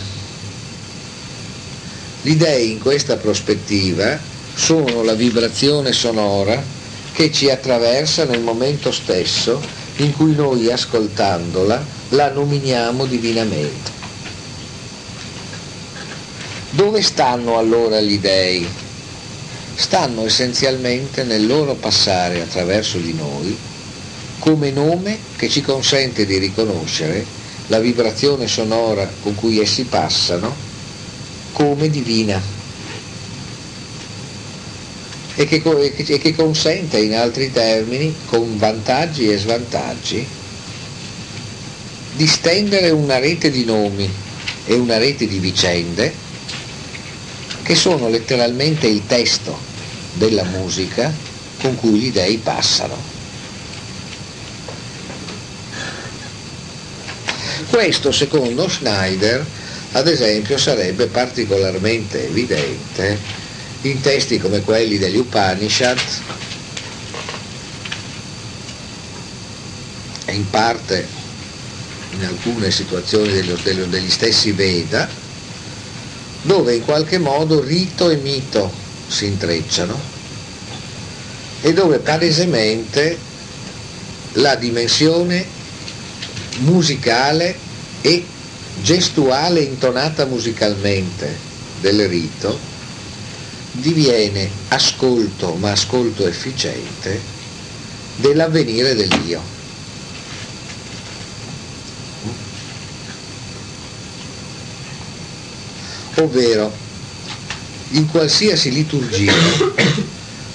Gli 2.23 2.37
dei 2.37 2.71
in 2.71 2.79
questa 2.79 3.17
prospettiva 3.17 4.17
sono 4.55 5.03
la 5.03 5.15
vibrazione 5.15 5.91
sonora 5.91 6.63
che 7.11 7.33
ci 7.33 7.51
attraversa 7.51 8.23
nel 8.23 8.41
momento 8.41 8.93
stesso 8.93 9.61
in 9.97 10.13
cui 10.15 10.37
noi 10.37 10.71
ascoltandola 10.71 11.85
la 12.11 12.31
nominiamo 12.31 13.05
divinamente. 13.05 13.91
Dove 16.71 17.03
stanno 17.03 17.59
allora 17.59 18.01
gli 18.01 18.21
dei? 18.21 18.65
Stanno 19.75 20.25
essenzialmente 20.25 21.25
nel 21.25 21.45
loro 21.45 21.75
passare 21.75 22.43
attraverso 22.43 22.99
di 22.99 23.13
noi 23.13 23.59
come 24.39 24.71
nome 24.71 25.19
che 25.35 25.49
ci 25.49 25.63
consente 25.63 26.25
di 26.27 26.39
riconoscere 26.39 27.36
la 27.69 27.79
vibrazione 27.81 28.47
sonora 28.47 29.11
con 29.21 29.35
cui 29.35 29.61
essi 29.61 29.85
passano 29.85 30.55
come 31.53 31.89
divina 31.89 32.41
e 35.35 35.45
che, 35.47 35.63
e 35.63 36.19
che 36.19 36.35
consente 36.35 36.99
in 36.99 37.15
altri 37.15 37.53
termini, 37.53 38.15
con 38.25 38.57
vantaggi 38.57 39.31
e 39.31 39.37
svantaggi, 39.37 40.27
di 42.13 42.27
stendere 42.27 42.89
una 42.91 43.19
rete 43.19 43.51
di 43.51 43.65
nomi 43.65 44.11
e 44.65 44.75
una 44.75 44.97
rete 44.97 45.27
di 45.27 45.39
vicende 45.39 46.15
che 47.63 47.75
sono 47.75 48.09
letteralmente 48.09 48.87
il 48.87 49.05
testo 49.07 49.59
della 50.15 50.45
musica 50.45 51.13
con 51.61 51.77
cui 51.77 51.99
gli 51.99 52.13
dei 52.13 52.39
passano. 52.39 53.16
Questo 57.77 58.11
secondo 58.11 58.71
Schneider, 58.71 59.45
ad 59.93 60.09
esempio, 60.09 60.57
sarebbe 60.57 61.09
particolarmente 61.09 62.27
evidente 62.27 63.19
in 63.83 64.01
testi 64.01 64.39
come 64.39 64.63
quelli 64.63 64.97
degli 64.97 65.19
Upanishad 65.19 65.99
e 70.25 70.33
in 70.33 70.49
parte 70.49 71.07
in 72.13 72.25
alcune 72.25 72.71
situazioni 72.71 73.31
degli, 73.31 74.11
stessi 74.11 74.53
Veda, 74.53 75.07
dove 76.41 76.77
in 76.77 76.83
qualche 76.83 77.19
modo 77.19 77.61
rito 77.61 78.09
e 78.09 78.17
mito 78.17 78.73
si 79.07 79.27
intrecciano 79.27 80.01
e 81.61 81.75
dove 81.75 81.99
palesemente 81.99 83.19
la 84.33 84.55
dimensione 84.55 85.47
musicale 86.61 87.65
e 88.07 88.25
gestuale 88.81 89.63
intonata 89.63 90.27
musicalmente 90.27 91.37
del 91.81 92.07
rito 92.07 92.57
diviene 93.73 94.49
ascolto, 94.69 95.55
ma 95.55 95.73
ascolto 95.73 96.25
efficiente, 96.25 97.21
dell'avvenire 98.15 98.95
dell'io. 98.95 99.43
Ovvero, 106.19 106.73
in 107.91 108.07
qualsiasi 108.09 108.71
liturgia, 108.71 109.35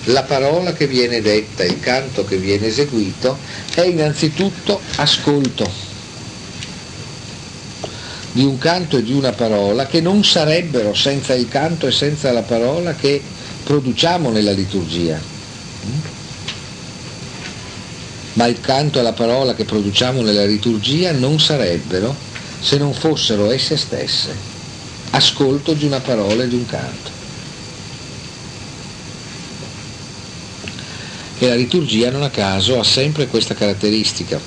la 0.05 0.23
parola 0.23 0.71
che 0.71 0.87
viene 0.87 1.21
detta, 1.21 1.65
il 1.65 1.81
canto 1.81 2.23
che 2.23 2.37
viene 2.37 2.67
eseguito, 2.67 3.37
è 3.73 3.81
innanzitutto 3.81 4.79
ascolto 4.95 5.90
di 8.31 8.43
un 8.43 8.57
canto 8.57 8.97
e 8.97 9.03
di 9.03 9.11
una 9.11 9.31
parola 9.31 9.85
che 9.87 9.99
non 9.99 10.23
sarebbero 10.23 10.93
senza 10.93 11.33
il 11.33 11.47
canto 11.49 11.87
e 11.87 11.91
senza 11.91 12.31
la 12.31 12.43
parola 12.43 12.95
che 12.95 13.21
produciamo 13.63 14.29
nella 14.29 14.51
liturgia. 14.51 15.19
Ma 18.33 18.45
il 18.45 18.61
canto 18.61 18.99
e 18.99 19.01
la 19.01 19.11
parola 19.11 19.53
che 19.53 19.65
produciamo 19.65 20.21
nella 20.21 20.45
liturgia 20.45 21.11
non 21.11 21.39
sarebbero 21.39 22.15
se 22.61 22.77
non 22.77 22.93
fossero 22.93 23.51
esse 23.51 23.75
stesse 23.75 24.49
ascolto 25.11 25.73
di 25.73 25.85
una 25.85 25.99
parola 25.99 26.43
e 26.43 26.47
di 26.47 26.55
un 26.55 26.65
canto. 26.65 27.09
E 31.37 31.47
la 31.47 31.55
liturgia 31.55 32.11
non 32.11 32.23
a 32.23 32.29
caso 32.29 32.79
ha 32.79 32.83
sempre 32.83 33.27
questa 33.27 33.55
caratteristica, 33.55 34.39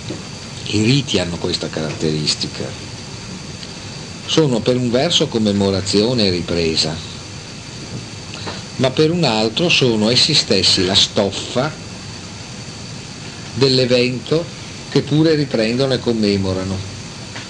i 0.66 0.82
riti 0.82 1.18
hanno 1.18 1.36
questa 1.36 1.68
caratteristica 1.68 2.83
sono 4.26 4.60
per 4.60 4.76
un 4.76 4.90
verso 4.90 5.28
commemorazione 5.28 6.26
e 6.26 6.30
ripresa, 6.30 6.96
ma 8.76 8.90
per 8.90 9.10
un 9.10 9.24
altro 9.24 9.68
sono 9.68 10.10
essi 10.10 10.34
stessi 10.34 10.84
la 10.84 10.94
stoffa 10.94 11.72
dell'evento 13.54 14.44
che 14.90 15.02
pure 15.02 15.34
riprendono 15.34 15.94
e 15.94 15.98
commemorano. 15.98 16.92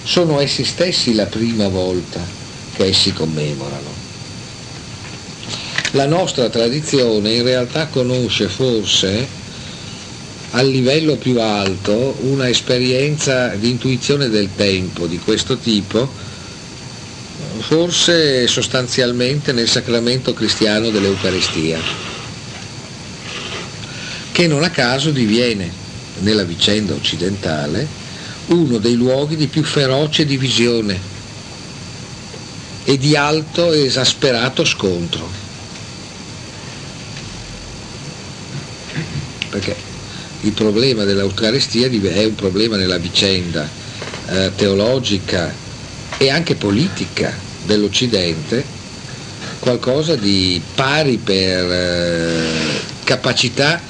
Sono 0.02 0.40
essi 0.40 0.64
stessi 0.64 1.14
la 1.14 1.26
prima 1.26 1.68
volta 1.68 2.20
che 2.74 2.87
essi 2.87 3.12
commemorano. 3.12 4.02
La 5.92 6.06
nostra 6.06 6.48
tradizione 6.48 7.32
in 7.32 7.42
realtà 7.42 7.87
conosce 7.87 8.48
forse 8.48 9.42
al 10.50 10.68
livello 10.68 11.16
più 11.16 11.40
alto 11.40 12.16
una 12.22 12.48
esperienza 12.48 13.48
di 13.54 13.70
intuizione 13.70 14.28
del 14.28 14.50
tempo 14.54 15.06
di 15.06 15.18
questo 15.18 15.56
tipo 15.56 16.10
forse 17.66 18.46
sostanzialmente 18.46 19.53
nel 19.53 19.68
sacramento 19.68 20.35
cristiano 20.35 20.90
dell'Eucaristia, 20.90 21.81
che 24.33 24.46
non 24.46 24.62
a 24.62 24.68
caso 24.68 25.11
diviene 25.11 25.72
nella 26.18 26.44
vicenda 26.44 26.92
occidentale 26.92 27.88
uno 28.48 28.77
dei 28.77 28.94
luoghi 28.94 29.37
di 29.37 29.46
più 29.46 29.64
feroce 29.64 30.27
divisione 30.27 31.00
e 32.85 32.98
di 32.98 33.16
alto 33.16 33.72
e 33.72 33.87
esasperato 33.87 34.62
scontro. 34.66 35.27
Perché 39.48 39.74
il 40.42 40.53
problema 40.53 41.05
dell'Eucaristia 41.05 41.87
è 41.87 42.24
un 42.27 42.35
problema 42.35 42.77
nella 42.77 42.98
vicenda 42.98 43.66
eh, 44.27 44.53
teologica 44.55 45.50
e 46.18 46.29
anche 46.29 46.57
politica 46.57 47.53
dell'Occidente 47.64 48.83
qualcosa 49.64 50.14
di 50.14 50.61
pari 50.74 51.16
per 51.16 51.72
eh, 51.72 52.42
capacità 53.03 53.81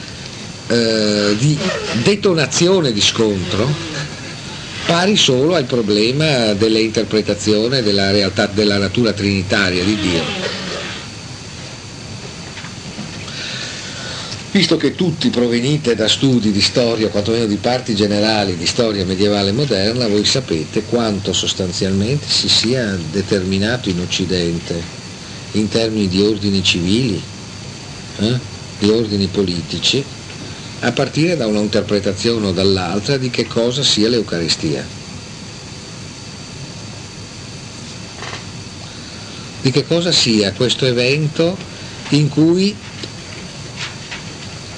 eh, 0.68 1.34
di 1.36 1.58
detonazione 2.04 2.92
di 2.92 3.00
scontro, 3.00 3.68
pari 4.86 5.16
solo 5.16 5.56
al 5.56 5.64
problema 5.64 6.52
dell'interpretazione 6.52 7.82
della 7.82 8.12
realtà 8.12 8.46
della 8.46 8.78
natura 8.78 9.12
trinitaria 9.12 9.82
di 9.82 9.96
Dio. 9.96 10.63
Visto 14.54 14.76
che 14.76 14.94
tutti 14.94 15.30
provenite 15.30 15.96
da 15.96 16.06
studi 16.06 16.52
di 16.52 16.60
storia, 16.60 17.08
quantomeno 17.08 17.46
di 17.46 17.56
parti 17.56 17.92
generali 17.92 18.56
di 18.56 18.66
storia 18.66 19.04
medievale 19.04 19.50
moderna, 19.50 20.06
voi 20.06 20.24
sapete 20.24 20.84
quanto 20.84 21.32
sostanzialmente 21.32 22.28
si 22.28 22.48
sia 22.48 22.96
determinato 23.10 23.88
in 23.88 23.98
Occidente 23.98 24.80
in 25.54 25.66
termini 25.68 26.06
di 26.06 26.20
ordini 26.20 26.62
civili, 26.62 27.20
eh, 28.18 28.38
di 28.78 28.88
ordini 28.90 29.26
politici, 29.26 30.04
a 30.82 30.92
partire 30.92 31.34
da 31.34 31.48
un'interpretazione 31.48 32.46
o 32.46 32.52
dall'altra 32.52 33.16
di 33.16 33.30
che 33.30 33.48
cosa 33.48 33.82
sia 33.82 34.08
l'Eucaristia. 34.08 34.86
Di 39.62 39.70
che 39.72 39.84
cosa 39.84 40.12
sia 40.12 40.52
questo 40.52 40.86
evento 40.86 41.58
in 42.10 42.28
cui 42.28 42.76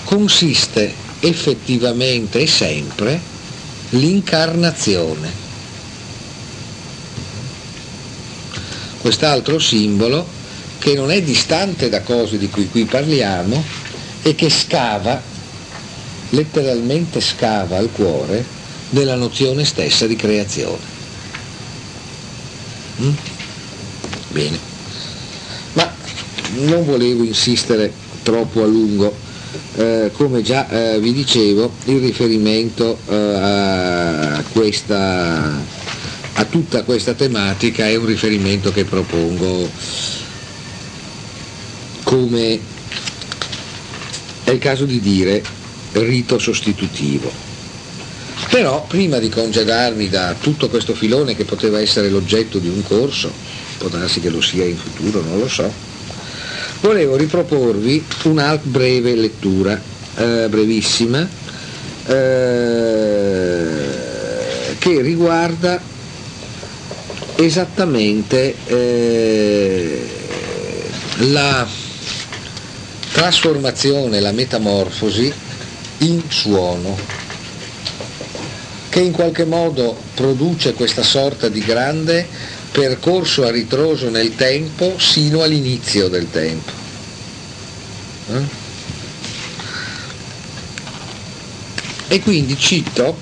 consiste 0.07 0.95
effettivamente 1.19 2.39
e 2.39 2.47
sempre 2.47 3.21
l'incarnazione. 3.91 5.45
Quest'altro 9.01 9.59
simbolo 9.59 10.25
che 10.79 10.95
non 10.95 11.11
è 11.11 11.21
distante 11.23 11.89
da 11.89 12.03
cose 12.03 12.39
di 12.39 12.49
cui 12.49 12.69
qui 12.69 12.85
parliamo 12.85 13.63
e 14.23 14.37
che 14.37 14.49
scava, 14.49 15.21
letteralmente 16.31 17.21
scava 17.21 17.77
al 17.77 17.91
cuore 17.91 18.45
della 18.91 19.17
nozione 19.17 19.65
stessa 19.65 20.07
di 20.07 20.15
creazione. 20.15 20.95
Mm? 23.01 23.13
Bene, 24.29 24.59
ma 25.73 25.93
non 26.61 26.85
volevo 26.85 27.25
insistere 27.25 27.93
troppo 28.23 28.63
a 28.63 28.67
lungo 28.67 29.26
eh, 29.77 30.11
come 30.13 30.43
già 30.43 30.69
eh, 30.69 31.01
vi 31.01 31.13
dicevo, 31.13 31.73
il 31.85 32.01
riferimento 32.01 32.99
eh, 33.09 33.15
a, 33.15 34.45
questa, 34.53 35.63
a 36.35 36.45
tutta 36.45 36.83
questa 36.83 37.15
tematica 37.15 37.87
è 37.87 37.97
un 37.97 38.07
riferimento 38.07 38.73
che 38.73 38.85
propongo 38.85 39.69
come 42.03 42.61
è 44.45 44.51
il 44.51 44.59
caso 44.59 44.85
di 44.85 45.01
dire 45.01 45.43
rito 45.93 46.39
sostitutivo. 46.39 47.33
Però 48.49 48.85
prima 48.87 49.19
di 49.19 49.29
congedarmi 49.29 50.09
da 50.09 50.35
tutto 50.41 50.69
questo 50.69 50.95
filone 50.95 51.35
che 51.35 51.45
poteva 51.45 51.81
essere 51.81 52.09
l'oggetto 52.09 52.59
di 52.59 52.69
un 52.69 52.83
corso, 52.85 53.33
può 53.79 53.89
darsi 53.89 54.21
che 54.21 54.31
lo 54.31 54.41
sia 54.41 54.65
in 54.65 54.77
futuro, 54.77 55.21
non 55.21 55.39
lo 55.39 55.49
so, 55.49 55.71
volevo 56.87 57.17
riproporvi 57.17 58.05
una 58.25 58.57
breve 58.63 59.17
lettura, 59.17 59.81
eh, 60.15 60.47
brevissima, 60.49 61.29
eh, 62.07 62.15
che 64.79 65.01
riguarda 65.01 65.81
esattamente 67.35 68.55
eh, 68.67 70.09
la 71.33 71.67
trasformazione, 73.11 74.21
la 74.21 74.31
metamorfosi 74.31 75.33
in 75.99 76.23
suono, 76.29 76.97
che 78.91 79.01
in 79.01 79.11
qualche 79.11 79.45
modo 79.45 79.97
produce 80.15 80.75
questa 80.75 81.03
sorta 81.03 81.49
di 81.49 81.59
grande 81.59 82.29
percorso 82.71 83.45
a 83.45 83.51
ritroso 83.51 84.11
nel 84.11 84.35
tempo 84.35 84.99
sino 84.99 85.43
all'inizio 85.43 86.09
del 86.09 86.31
tempo. 86.31 86.73
Eh? 88.33 88.65
E 92.09 92.21
quindi 92.21 92.57
cito 92.57 93.17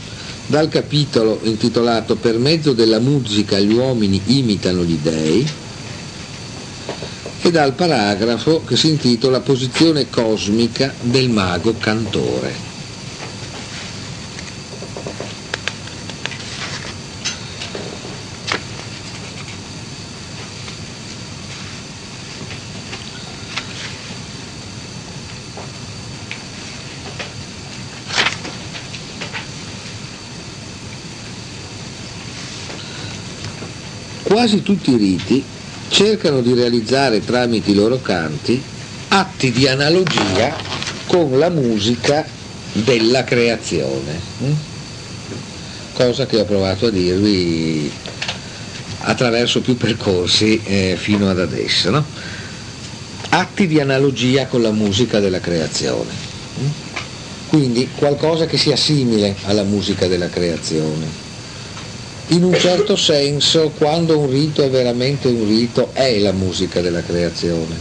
dal 0.46 0.68
capitolo 0.68 1.40
intitolato 1.44 2.16
Per 2.16 2.38
mezzo 2.38 2.72
della 2.72 2.98
musica 2.98 3.58
gli 3.58 3.72
uomini 3.72 4.20
imitano 4.26 4.82
gli 4.82 4.98
dei 5.00 5.46
e 7.40 7.50
dal 7.50 7.74
paragrafo 7.74 8.62
che 8.64 8.76
si 8.76 8.88
intitola 8.88 9.40
Posizione 9.40 10.08
cosmica 10.08 10.92
del 11.00 11.28
mago 11.28 11.74
cantore. 11.78 12.73
Quasi 34.44 34.62
tutti 34.62 34.90
i 34.90 34.98
riti 34.98 35.42
cercano 35.88 36.42
di 36.42 36.52
realizzare 36.52 37.24
tramite 37.24 37.70
i 37.70 37.74
loro 37.74 37.98
canti 38.02 38.62
atti 39.08 39.50
di 39.50 39.66
analogia 39.66 40.54
con 41.06 41.38
la 41.38 41.48
musica 41.48 42.26
della 42.72 43.24
creazione, 43.24 44.20
hm? 44.40 44.52
cosa 45.94 46.26
che 46.26 46.40
ho 46.40 46.44
provato 46.44 46.88
a 46.88 46.90
dirvi 46.90 47.90
attraverso 48.98 49.62
più 49.62 49.78
percorsi 49.78 50.60
eh, 50.62 50.96
fino 50.98 51.30
ad 51.30 51.40
adesso. 51.40 51.88
No? 51.88 52.04
Atti 53.30 53.66
di 53.66 53.80
analogia 53.80 54.44
con 54.44 54.60
la 54.60 54.72
musica 54.72 55.20
della 55.20 55.40
creazione, 55.40 56.10
hm? 56.58 56.66
quindi 57.48 57.88
qualcosa 57.94 58.44
che 58.44 58.58
sia 58.58 58.76
simile 58.76 59.36
alla 59.44 59.62
musica 59.62 60.06
della 60.06 60.28
creazione 60.28 61.23
in 62.28 62.42
un 62.42 62.54
certo 62.58 62.96
senso 62.96 63.70
quando 63.76 64.18
un 64.18 64.30
rito 64.30 64.62
è 64.62 64.70
veramente 64.70 65.28
un 65.28 65.46
rito 65.46 65.90
è 65.92 66.18
la 66.18 66.32
musica 66.32 66.80
della 66.80 67.02
creazione, 67.02 67.76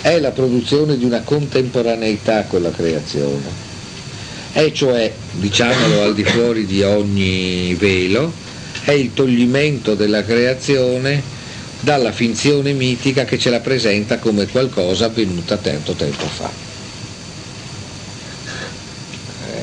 è 0.00 0.18
la 0.18 0.32
produzione 0.32 0.96
di 0.96 1.04
una 1.04 1.20
contemporaneità 1.20 2.44
con 2.44 2.62
la 2.62 2.70
creazione, 2.70 3.68
è 4.52 4.72
cioè, 4.72 5.12
diciamolo 5.32 6.02
al 6.02 6.14
di 6.14 6.24
fuori 6.24 6.66
di 6.66 6.82
ogni 6.82 7.74
velo, 7.74 8.32
è 8.82 8.92
il 8.92 9.14
toglimento 9.14 9.94
della 9.94 10.24
creazione 10.24 11.38
dalla 11.78 12.12
finzione 12.12 12.72
mitica 12.72 13.24
che 13.24 13.38
ce 13.38 13.50
la 13.50 13.60
presenta 13.60 14.18
come 14.18 14.46
qualcosa 14.46 15.06
avvenuta 15.06 15.56
tanto 15.56 15.92
tempo 15.92 16.26
fa. 16.26 16.50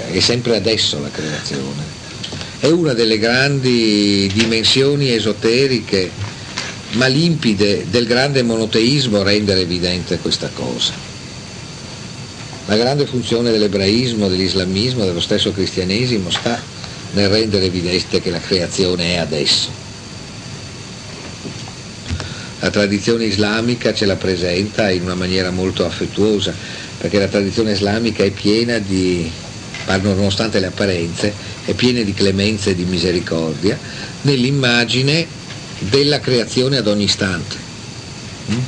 È 0.09 0.19
sempre 0.19 0.55
adesso 0.55 0.99
la 0.99 1.11
creazione 1.11 1.96
è 2.59 2.67
una 2.67 2.93
delle 2.93 3.19
grandi 3.19 4.29
dimensioni 4.33 5.11
esoteriche 5.11 6.09
ma 6.91 7.07
limpide 7.07 7.85
del 7.89 8.05
grande 8.05 8.43
monoteismo 8.43 9.21
rendere 9.21 9.61
evidente 9.61 10.19
questa 10.19 10.49
cosa. 10.53 10.93
La 12.65 12.75
grande 12.75 13.05
funzione 13.05 13.51
dell'ebraismo, 13.51 14.27
dell'islamismo, 14.27 15.05
dello 15.05 15.21
stesso 15.21 15.51
cristianesimo 15.51 16.29
sta 16.29 16.61
nel 17.13 17.29
rendere 17.29 17.65
evidente 17.65 18.21
che 18.21 18.29
la 18.29 18.39
creazione 18.39 19.13
è 19.13 19.17
adesso. 19.17 19.85
La 22.59 22.69
tradizione 22.69 23.25
islamica 23.25 23.93
ce 23.93 24.05
la 24.05 24.15
presenta 24.15 24.89
in 24.89 25.03
una 25.03 25.15
maniera 25.15 25.51
molto 25.51 25.85
affettuosa, 25.85 26.53
perché 26.97 27.19
la 27.19 27.27
tradizione 27.27 27.71
islamica 27.71 28.23
è 28.23 28.31
piena 28.31 28.79
di, 28.79 29.31
nonostante 29.95 30.59
le 30.59 30.67
apparenze, 30.67 31.33
è 31.63 31.73
piena 31.73 32.01
di 32.01 32.13
clemenza 32.13 32.69
e 32.69 32.75
di 32.75 32.83
misericordia, 32.83 33.77
nell'immagine 34.21 35.25
della 35.79 36.19
creazione 36.19 36.77
ad 36.77 36.87
ogni 36.87 37.05
istante. 37.05 37.55
Mm? 38.51 38.59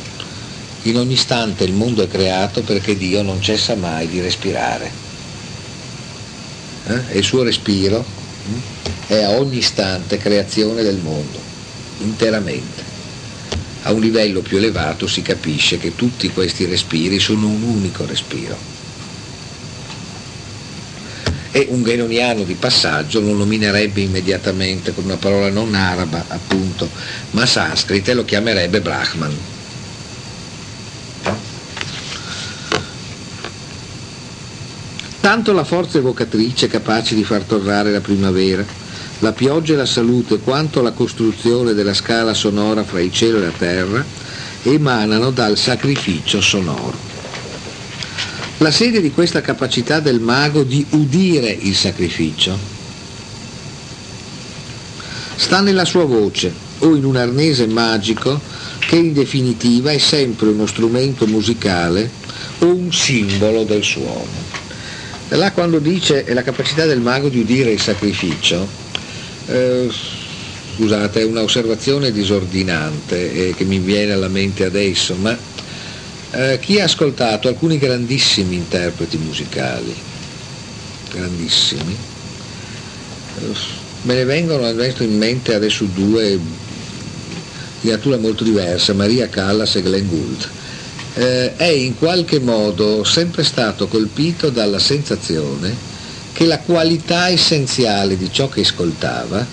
In 0.83 0.97
ogni 0.97 1.13
istante 1.13 1.65
il 1.65 1.73
mondo 1.73 2.01
è 2.03 2.07
creato 2.07 2.61
perché 2.61 2.95
Dio 2.95 3.21
non 3.21 3.41
cessa 3.41 3.75
mai 3.75 4.07
di 4.07 4.21
respirare. 4.21 4.91
Eh? 6.87 7.01
E 7.09 7.17
il 7.17 7.23
suo 7.23 7.43
respiro 7.43 8.03
mm? 8.47 8.57
è 9.07 9.23
a 9.23 9.31
ogni 9.31 9.57
istante 9.57 10.17
creazione 10.17 10.83
del 10.83 10.97
mondo, 10.97 11.37
interamente. 11.99 12.87
A 13.83 13.91
un 13.91 14.01
livello 14.01 14.41
più 14.41 14.57
elevato 14.57 15.07
si 15.07 15.21
capisce 15.21 15.77
che 15.77 15.95
tutti 15.95 16.31
questi 16.31 16.65
respiri 16.65 17.19
sono 17.19 17.47
un 17.47 17.61
unico 17.61 18.05
respiro 18.05 18.78
e 21.59 21.67
un 21.69 21.83
genoniano 21.83 22.43
di 22.43 22.53
passaggio 22.53 23.19
lo 23.19 23.33
nominerebbe 23.33 23.99
immediatamente 23.99 24.93
con 24.93 25.03
una 25.03 25.17
parola 25.17 25.49
non 25.49 25.75
araba 25.75 26.23
appunto 26.29 26.89
ma 27.31 27.45
sanscrita 27.45 28.11
e 28.11 28.13
lo 28.13 28.23
chiamerebbe 28.23 28.79
Brahman. 28.79 29.37
Tanto 35.19 35.51
la 35.51 35.65
forza 35.65 35.97
evocatrice 35.97 36.67
capace 36.67 37.13
di 37.13 37.25
far 37.25 37.43
tornare 37.43 37.91
la 37.91 37.99
primavera, 37.99 38.65
la 39.19 39.33
pioggia 39.33 39.73
e 39.73 39.75
la 39.75 39.85
salute, 39.85 40.39
quanto 40.39 40.81
la 40.81 40.91
costruzione 40.91 41.73
della 41.73 41.93
scala 41.93 42.33
sonora 42.33 42.83
fra 42.83 43.01
il 43.01 43.11
cielo 43.11 43.37
e 43.37 43.41
la 43.41 43.53
terra, 43.55 44.03
emanano 44.63 45.29
dal 45.31 45.57
sacrificio 45.57 46.39
sonoro. 46.39 47.08
La 48.61 48.71
sede 48.71 48.99
di 48.99 49.11
questa 49.11 49.39
capacità 49.39 50.01
del 50.01 50.19
mago 50.19 50.63
di 50.63 50.85
udire 50.89 51.49
il 51.49 51.73
sacrificio 51.73 52.57
sta 55.37 55.61
nella 55.61 55.85
sua 55.85 56.03
voce 56.03 56.51
o 56.79 56.93
in 56.93 57.05
un 57.05 57.15
arnese 57.15 57.67
magico 57.67 58.37
che 58.79 58.97
in 58.97 59.13
definitiva 59.13 59.91
è 59.91 59.97
sempre 59.97 60.49
uno 60.49 60.65
strumento 60.65 61.25
musicale 61.25 62.11
o 62.59 62.65
un 62.65 62.91
simbolo 62.91 63.63
del 63.63 63.81
suono. 63.81 64.27
Là 65.29 65.53
quando 65.53 65.79
dice 65.79 66.25
la 66.33 66.43
capacità 66.43 66.85
del 66.85 66.99
mago 66.99 67.29
di 67.29 67.39
udire 67.39 67.71
il 67.71 67.79
sacrificio, 67.79 68.67
eh, 69.47 69.89
scusate, 70.75 71.21
è 71.21 71.23
un'osservazione 71.23 72.11
disordinante 72.11 73.31
eh, 73.31 73.53
che 73.55 73.63
mi 73.63 73.79
viene 73.79 74.11
alla 74.11 74.27
mente 74.27 74.65
adesso, 74.65 75.15
ma 75.15 75.37
eh, 76.31 76.59
chi 76.61 76.79
ha 76.79 76.83
ascoltato? 76.83 77.47
Alcuni 77.47 77.77
grandissimi 77.77 78.55
interpreti 78.55 79.17
musicali, 79.17 79.95
grandissimi, 81.11 81.97
me 84.01 84.13
ne 84.13 84.23
vengono 84.25 84.67
in 84.69 85.17
mente 85.17 85.53
adesso 85.53 85.85
due 85.85 86.39
di 87.81 87.89
natura 87.89 88.17
molto 88.17 88.43
diversa, 88.43 88.93
Maria 88.93 89.27
Callas 89.27 89.75
e 89.75 89.81
Glenn 89.81 90.07
Gould. 90.07 90.49
Eh, 91.15 91.55
è 91.55 91.67
in 91.67 91.97
qualche 91.97 92.39
modo 92.39 93.03
sempre 93.03 93.43
stato 93.43 93.87
colpito 93.87 94.49
dalla 94.49 94.79
sensazione 94.79 95.75
che 96.33 96.45
la 96.45 96.59
qualità 96.59 97.29
essenziale 97.29 98.15
di 98.17 98.31
ciò 98.31 98.47
che 98.47 98.61
ascoltava 98.61 99.45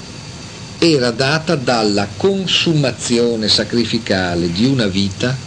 era 0.78 1.10
data 1.10 1.54
dalla 1.54 2.06
consumazione 2.16 3.48
sacrificale 3.48 4.52
di 4.52 4.66
una 4.66 4.86
vita 4.86 5.45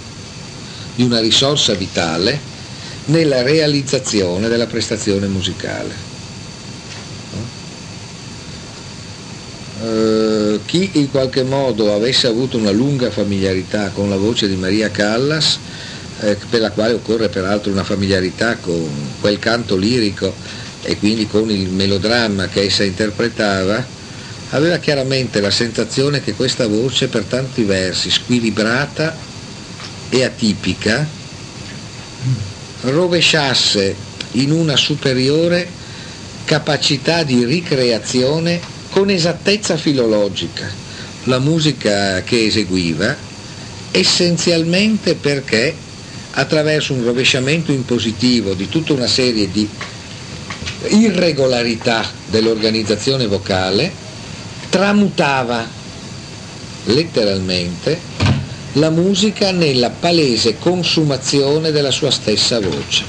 di 1.00 1.06
una 1.06 1.22
risorsa 1.22 1.76
vitale 1.76 2.38
nella 3.06 3.41
realizzazione 3.41 4.50
della 4.50 4.66
prestazione 4.66 5.28
musicale. 5.28 6.08
Uh, 9.82 10.60
chi 10.66 10.89
in 10.95 11.10
qualche 11.10 11.43
modo 11.43 11.93
avesse 11.93 12.28
avuto 12.28 12.58
una 12.58 12.72
lunga 12.72 13.10
familiarità 13.12 13.91
con 13.91 14.10
la 14.10 14.18
voce 14.18 14.50
di 14.50 14.58
Maria 14.58 14.91
Callas, 14.91 15.58
eh, 16.20 16.38
per 16.50 16.60
la 16.60 16.72
quale 16.72 16.95
occorre 16.95 17.30
peraltro 17.30 17.72
una 17.72 17.86
familiarità 17.86 18.58
con 18.58 18.89
quel 19.22 19.39
canto 19.39 19.78
lirico 19.78 20.36
e 20.82 20.97
quindi 20.97 21.28
con 21.28 21.50
il 21.50 21.70
melodramma 21.70 22.50
che 22.50 22.64
essa 22.64 22.84
interpretava, 22.84 23.88
aveva 24.50 24.76
chiaramente 24.80 25.39
la 25.39 25.52
sensazione 25.52 26.22
che 26.22 26.34
questa 26.34 26.68
voce 26.68 27.08
per 27.08 27.24
tanti 27.24 27.64
versi 27.64 28.12
squilibrata 28.12 29.28
e 30.10 30.24
atipica 30.24 31.07
rovesciasse 32.82 33.95
in 34.32 34.51
una 34.51 34.76
superiore 34.76 35.68
capacità 36.45 37.24
di 37.24 37.43
ricreazione 37.45 38.60
con 38.89 39.10
esattezza 39.10 39.78
filologica. 39.78 40.68
La 41.26 41.39
musica 41.39 42.24
che 42.24 42.45
eseguiva, 42.45 43.16
essenzialmente 43.91 45.16
perché 45.16 45.76
attraverso 46.32 46.93
un 46.93 47.03
rovesciamento 47.03 47.72
impositivo 47.72 48.53
di 48.53 48.70
tutta 48.70 48.93
una 48.93 49.07
serie 49.07 49.51
di 49.51 49.68
irregolarità 50.88 52.10
dell'organizzazione 52.28 53.28
vocale, 53.28 53.91
tramutava 54.70 55.68
letteralmente 56.86 58.09
la 58.74 58.89
musica 58.91 59.51
nella 59.51 59.89
palese 59.89 60.57
consumazione 60.59 61.72
della 61.72 61.91
sua 61.91 62.11
stessa 62.11 62.59
voce. 62.59 63.03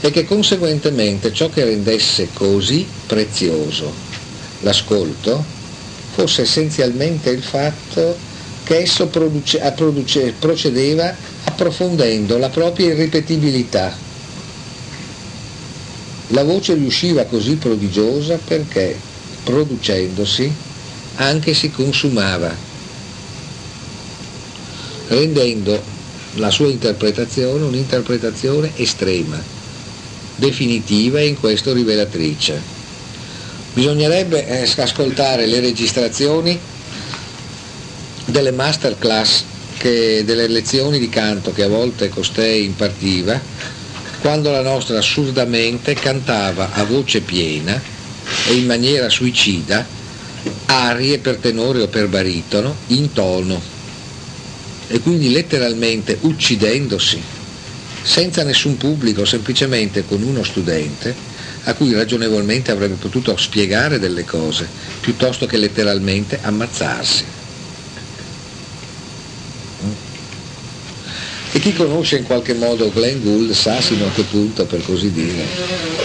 E 0.00 0.10
che 0.10 0.24
conseguentemente 0.24 1.32
ciò 1.32 1.48
che 1.48 1.64
rendesse 1.64 2.28
così 2.32 2.86
prezioso 3.06 3.92
l'ascolto 4.60 5.44
fosse 6.14 6.42
essenzialmente 6.42 7.30
il 7.30 7.42
fatto 7.42 8.16
che 8.62 8.78
esso 8.78 9.08
produce, 9.08 9.58
produce, 9.74 10.34
procedeva 10.38 11.14
approfondendo 11.44 12.38
la 12.38 12.48
propria 12.48 12.92
irripetibilità. 12.92 13.96
La 16.28 16.44
voce 16.44 16.74
riusciva 16.74 17.24
così 17.24 17.56
prodigiosa 17.56 18.38
perché, 18.42 18.98
producendosi, 19.42 20.52
anche 21.16 21.54
si 21.54 21.70
consumava, 21.70 22.54
rendendo 25.08 25.82
la 26.34 26.50
sua 26.50 26.68
interpretazione 26.68 27.64
un'interpretazione 27.64 28.72
estrema, 28.76 29.40
definitiva 30.36 31.20
e 31.20 31.26
in 31.26 31.38
questo 31.38 31.72
rivelatrice. 31.72 32.72
Bisognerebbe 33.72 34.46
eh, 34.46 34.70
ascoltare 34.80 35.46
le 35.46 35.60
registrazioni 35.60 36.58
delle 38.26 38.52
masterclass, 38.52 39.44
che, 39.76 40.22
delle 40.24 40.46
lezioni 40.46 40.98
di 40.98 41.08
canto 41.08 41.52
che 41.52 41.64
a 41.64 41.68
volte 41.68 42.08
costei 42.08 42.64
impartiva, 42.64 43.40
quando 44.20 44.50
la 44.50 44.62
nostra 44.62 44.98
assurdamente 44.98 45.94
cantava 45.94 46.72
a 46.72 46.84
voce 46.84 47.20
piena 47.20 47.80
e 48.48 48.54
in 48.54 48.64
maniera 48.64 49.10
suicida 49.10 49.86
arie 50.66 51.18
per 51.18 51.36
tenore 51.36 51.82
o 51.82 51.88
per 51.88 52.08
baritono 52.08 52.76
in 52.88 53.12
tono 53.12 53.60
e 54.86 55.00
quindi 55.00 55.30
letteralmente 55.30 56.18
uccidendosi 56.20 57.22
senza 58.02 58.42
nessun 58.42 58.76
pubblico, 58.76 59.24
semplicemente 59.24 60.04
con 60.04 60.22
uno 60.22 60.42
studente 60.42 61.14
a 61.64 61.74
cui 61.74 61.94
ragionevolmente 61.94 62.70
avrebbe 62.70 62.96
potuto 62.96 63.34
spiegare 63.36 63.98
delle 63.98 64.24
cose, 64.24 64.68
piuttosto 65.00 65.46
che 65.46 65.56
letteralmente 65.56 66.38
ammazzarsi. 66.42 67.24
E 71.52 71.60
chi 71.60 71.72
conosce 71.72 72.18
in 72.18 72.24
qualche 72.24 72.52
modo 72.52 72.90
Glenn 72.90 73.22
Gould 73.22 73.52
sa 73.52 73.80
sino 73.80 74.06
a 74.06 74.10
che 74.10 74.24
punto, 74.24 74.66
per 74.66 74.82
così 74.82 75.10
dire, 75.12 75.44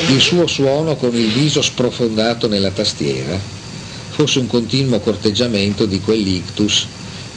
il 0.08 0.22
suo 0.22 0.48
suono 0.48 0.96
con 0.96 1.14
il 1.16 1.32
viso 1.32 1.62
sprofondato 1.62 2.48
nella 2.48 2.72
tastiera 2.72 3.58
fosse 4.20 4.40
un 4.40 4.48
continuo 4.48 5.00
corteggiamento 5.00 5.86
di 5.86 6.02
quell'ictus 6.02 6.88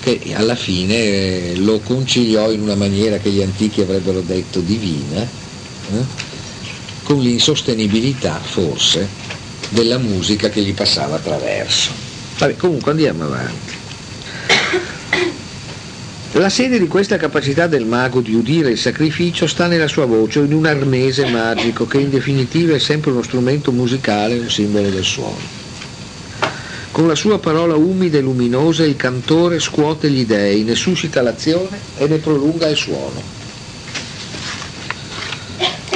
che 0.00 0.20
alla 0.34 0.56
fine 0.56 1.54
lo 1.54 1.78
conciliò 1.78 2.50
in 2.50 2.60
una 2.60 2.74
maniera 2.74 3.18
che 3.18 3.30
gli 3.30 3.40
antichi 3.40 3.82
avrebbero 3.82 4.20
detto 4.20 4.58
divina, 4.58 5.22
eh? 5.22 6.04
con 7.04 7.20
l'insostenibilità 7.20 8.40
forse 8.42 9.08
della 9.68 9.98
musica 9.98 10.48
che 10.48 10.60
gli 10.60 10.74
passava 10.74 11.14
attraverso. 11.14 11.92
Vabbè, 12.38 12.56
comunque 12.56 12.90
andiamo 12.90 13.26
avanti. 13.26 13.74
La 16.32 16.48
sede 16.48 16.80
di 16.80 16.88
questa 16.88 17.16
capacità 17.16 17.68
del 17.68 17.84
mago 17.84 18.20
di 18.20 18.34
udire 18.34 18.70
il 18.70 18.78
sacrificio 18.78 19.46
sta 19.46 19.68
nella 19.68 19.86
sua 19.86 20.06
voce, 20.06 20.40
in 20.40 20.52
un 20.52 20.66
arnese 20.66 21.26
magico 21.26 21.86
che 21.86 21.98
in 21.98 22.10
definitiva 22.10 22.74
è 22.74 22.80
sempre 22.80 23.12
uno 23.12 23.22
strumento 23.22 23.70
musicale, 23.70 24.36
un 24.36 24.50
simbolo 24.50 24.90
del 24.90 25.04
suono. 25.04 25.61
Con 26.92 27.08
la 27.08 27.14
sua 27.14 27.38
parola 27.38 27.74
umida 27.74 28.18
e 28.18 28.20
luminosa 28.20 28.84
il 28.84 28.96
cantore 28.96 29.58
scuote 29.60 30.10
gli 30.10 30.26
dei, 30.26 30.62
ne 30.62 30.74
suscita 30.74 31.22
l'azione 31.22 31.80
e 31.96 32.06
ne 32.06 32.18
prolunga 32.18 32.68
il 32.68 32.76
suono. 32.76 33.22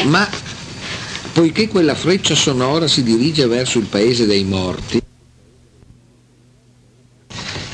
Ma 0.04 0.26
poiché 1.32 1.68
quella 1.68 1.94
freccia 1.94 2.34
sonora 2.34 2.88
si 2.88 3.02
dirige 3.02 3.46
verso 3.46 3.78
il 3.78 3.86
paese 3.86 4.24
dei 4.24 4.44
morti, 4.44 5.02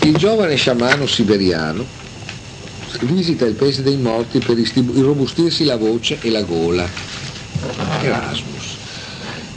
il 0.01 0.17
giovane 0.17 0.57
sciamano 0.57 1.07
siberiano 1.07 2.01
visita 3.03 3.47
il 3.47 3.55
paese 3.55 3.83
dei 3.83 3.97
morti 3.97 4.39
per 4.39 4.59
irrobustirsi 4.59 5.65
la 5.65 5.77
voce 5.77 6.19
e 6.21 6.31
la 6.31 6.43
gola. 6.43 6.89
Erasmus. 8.03 8.77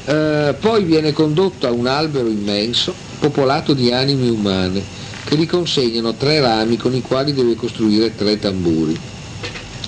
Eh, 0.05 0.55
poi 0.59 0.83
viene 0.83 1.11
condotto 1.13 1.67
a 1.67 1.71
un 1.71 1.87
albero 1.87 2.27
immenso 2.27 3.04
popolato 3.15 3.73
di 3.73 3.91
anime 3.91 4.29
umane, 4.29 4.83
che 5.25 5.35
gli 5.35 5.47
consegnano 5.47 6.13
tre 6.15 6.39
rami 6.39 6.77
con 6.77 6.93
i 6.93 7.01
quali 7.01 7.33
deve 7.33 7.55
costruire 7.55 8.15
tre 8.15 8.37
tamburi. 8.39 8.97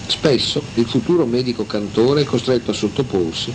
Spesso 0.07 0.63
il 0.75 0.85
futuro 0.85 1.25
medico 1.25 1.65
cantore 1.65 2.21
è 2.21 2.25
costretto 2.25 2.71
a 2.71 2.73
sottoporsi 2.73 3.53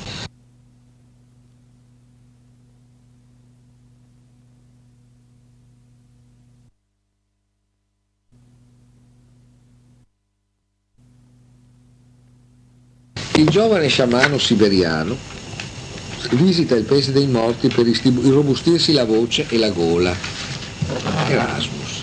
Il 13.42 13.48
giovane 13.48 13.88
sciamano 13.88 14.38
siberiano 14.38 15.16
visita 16.30 16.74
il 16.74 16.84
paese 16.84 17.12
dei 17.12 17.26
morti 17.26 17.68
per 17.68 17.86
irrobustirsi 17.86 18.92
la 18.92 19.04
voce 19.04 19.46
e 19.48 19.58
la 19.58 19.70
gola. 19.70 20.14
Erasmus. 21.28 22.02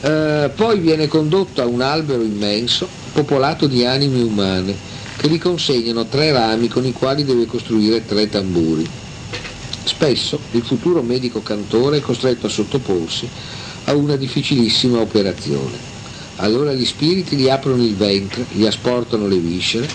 Eh, 0.00 0.50
poi 0.54 0.78
viene 0.78 1.08
condotto 1.08 1.62
a 1.62 1.66
un 1.66 1.80
albero 1.80 2.22
immenso, 2.22 2.88
popolato 3.12 3.66
di 3.66 3.84
anime 3.84 4.22
umane, 4.22 4.76
che 5.16 5.28
gli 5.28 5.38
consegnano 5.38 6.06
tre 6.06 6.32
rami 6.32 6.68
con 6.68 6.84
i 6.84 6.92
quali 6.92 7.24
deve 7.24 7.46
costruire 7.46 8.04
tre 8.04 8.28
tamburi. 8.28 8.88
Spesso 9.84 10.38
il 10.52 10.62
futuro 10.62 11.02
medico 11.02 11.42
cantore 11.42 11.98
è 11.98 12.00
costretto 12.00 12.46
a 12.46 12.50
sottoporsi 12.50 13.28
a 13.84 13.94
una 13.94 14.16
difficilissima 14.16 14.98
operazione. 14.98 15.94
Allora 16.36 16.72
gli 16.72 16.84
spiriti 16.84 17.36
gli 17.36 17.48
aprono 17.48 17.82
il 17.82 17.94
ventre, 17.94 18.44
gli 18.50 18.66
asportano 18.66 19.26
le 19.26 19.38
viscere 19.38 19.88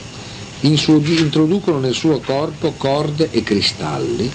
introducono 0.61 1.79
nel 1.79 1.93
suo 1.93 2.19
corpo 2.19 2.73
corde 2.73 3.29
e 3.31 3.43
cristalli 3.43 4.31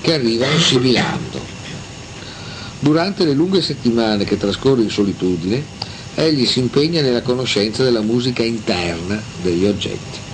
che 0.00 0.14
arrivano 0.14 0.58
sibilando. 0.58 1.56
Durante 2.80 3.24
le 3.24 3.32
lunghe 3.32 3.60
settimane 3.60 4.24
che 4.24 4.36
trascorre 4.36 4.82
in 4.82 4.90
solitudine, 4.90 5.62
egli 6.14 6.46
si 6.46 6.60
impegna 6.60 7.02
nella 7.02 7.22
conoscenza 7.22 7.82
della 7.82 8.00
musica 8.00 8.42
interna 8.42 9.20
degli 9.42 9.66
oggetti. 9.66 10.26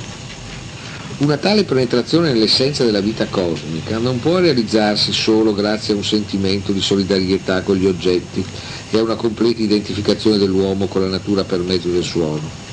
Una 1.19 1.37
tale 1.39 1.65
penetrazione 1.65 2.33
nell'essenza 2.33 2.85
della 2.85 3.01
vita 3.01 3.27
cosmica 3.27 3.99
non 3.99 4.21
può 4.21 4.39
realizzarsi 4.39 5.13
solo 5.13 5.55
grazie 5.55 5.95
a 5.95 5.97
un 5.97 6.05
sentimento 6.05 6.73
di 6.73 6.81
solidarietà 6.81 7.63
con 7.63 7.77
gli 7.77 7.87
oggetti 7.87 8.45
e 8.91 8.99
a 8.99 9.03
una 9.03 9.15
completa 9.15 9.63
identificazione 9.63 10.39
dell'uomo 10.39 10.87
con 10.87 11.03
la 11.03 11.09
natura 11.09 11.45
per 11.45 11.61
mezzo 11.61 11.89
del 11.89 12.03
suono 12.03 12.64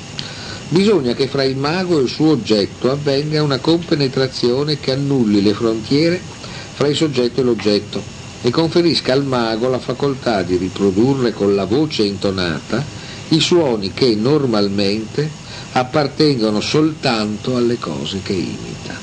Bisogna 0.72 1.12
che 1.12 1.28
fra 1.28 1.44
il 1.44 1.58
mago 1.58 1.98
e 1.98 2.02
il 2.04 2.08
suo 2.08 2.30
oggetto 2.30 2.90
avvenga 2.90 3.42
una 3.42 3.58
compenetrazione 3.58 4.80
che 4.80 4.92
annulli 4.92 5.42
le 5.42 5.52
frontiere 5.52 6.18
fra 6.72 6.88
il 6.88 6.96
soggetto 6.96 7.40
e 7.40 7.42
l'oggetto 7.42 8.02
e 8.40 8.48
conferisca 8.48 9.12
al 9.12 9.22
mago 9.22 9.68
la 9.68 9.78
facoltà 9.78 10.40
di 10.42 10.56
riprodurre 10.56 11.34
con 11.34 11.54
la 11.54 11.66
voce 11.66 12.04
intonata 12.04 12.82
i 13.28 13.38
suoni 13.38 13.92
che 13.92 14.14
normalmente 14.14 15.28
appartengono 15.72 16.62
soltanto 16.62 17.54
alle 17.54 17.78
cose 17.78 18.22
che 18.22 18.32
imita. 18.32 18.98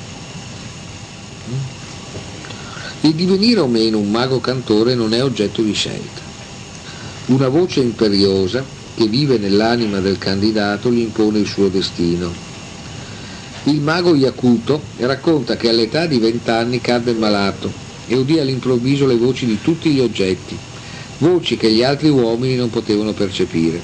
Il 3.01 3.13
divenire 3.13 3.59
o 3.59 3.67
meno 3.67 3.99
un 3.99 4.09
mago 4.09 4.39
cantore 4.39 4.95
non 4.95 5.13
è 5.13 5.23
oggetto 5.23 5.61
di 5.61 5.73
scelta. 5.73 6.21
Una 7.27 7.47
voce 7.47 7.81
imperiosa 7.81 8.77
che 8.99 9.07
vive 9.07 9.37
nell'anima 9.37 10.01
del 10.01 10.17
candidato 10.17 10.91
gli 10.91 10.99
impone 10.99 11.39
il 11.39 11.47
suo 11.47 11.69
destino. 11.69 12.29
Il 13.63 13.79
mago 13.79 14.13
Iacuto 14.13 14.83
racconta 14.97 15.55
che 15.55 15.69
all'età 15.69 16.05
di 16.05 16.17
vent'anni 16.17 16.81
cadde 16.81 17.13
malato 17.13 17.71
e 18.07 18.17
udì 18.17 18.39
all'improvviso 18.39 19.07
le 19.07 19.15
voci 19.15 19.45
di 19.45 19.61
tutti 19.61 19.89
gli 19.91 20.01
oggetti, 20.01 20.57
voci 21.19 21.55
che 21.55 21.71
gli 21.71 21.81
altri 21.81 22.09
uomini 22.09 22.57
non 22.57 22.69
potevano 22.69 23.13
percepire. 23.13 23.79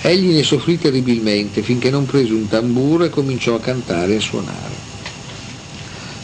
Egli 0.00 0.32
ne 0.32 0.42
soffrì 0.42 0.78
terribilmente 0.78 1.60
finché 1.60 1.90
non 1.90 2.06
prese 2.06 2.32
un 2.32 2.48
tamburo 2.48 3.04
e 3.04 3.10
cominciò 3.10 3.56
a 3.56 3.60
cantare 3.60 4.14
e 4.14 4.16
a 4.16 4.20
suonare. 4.20 4.74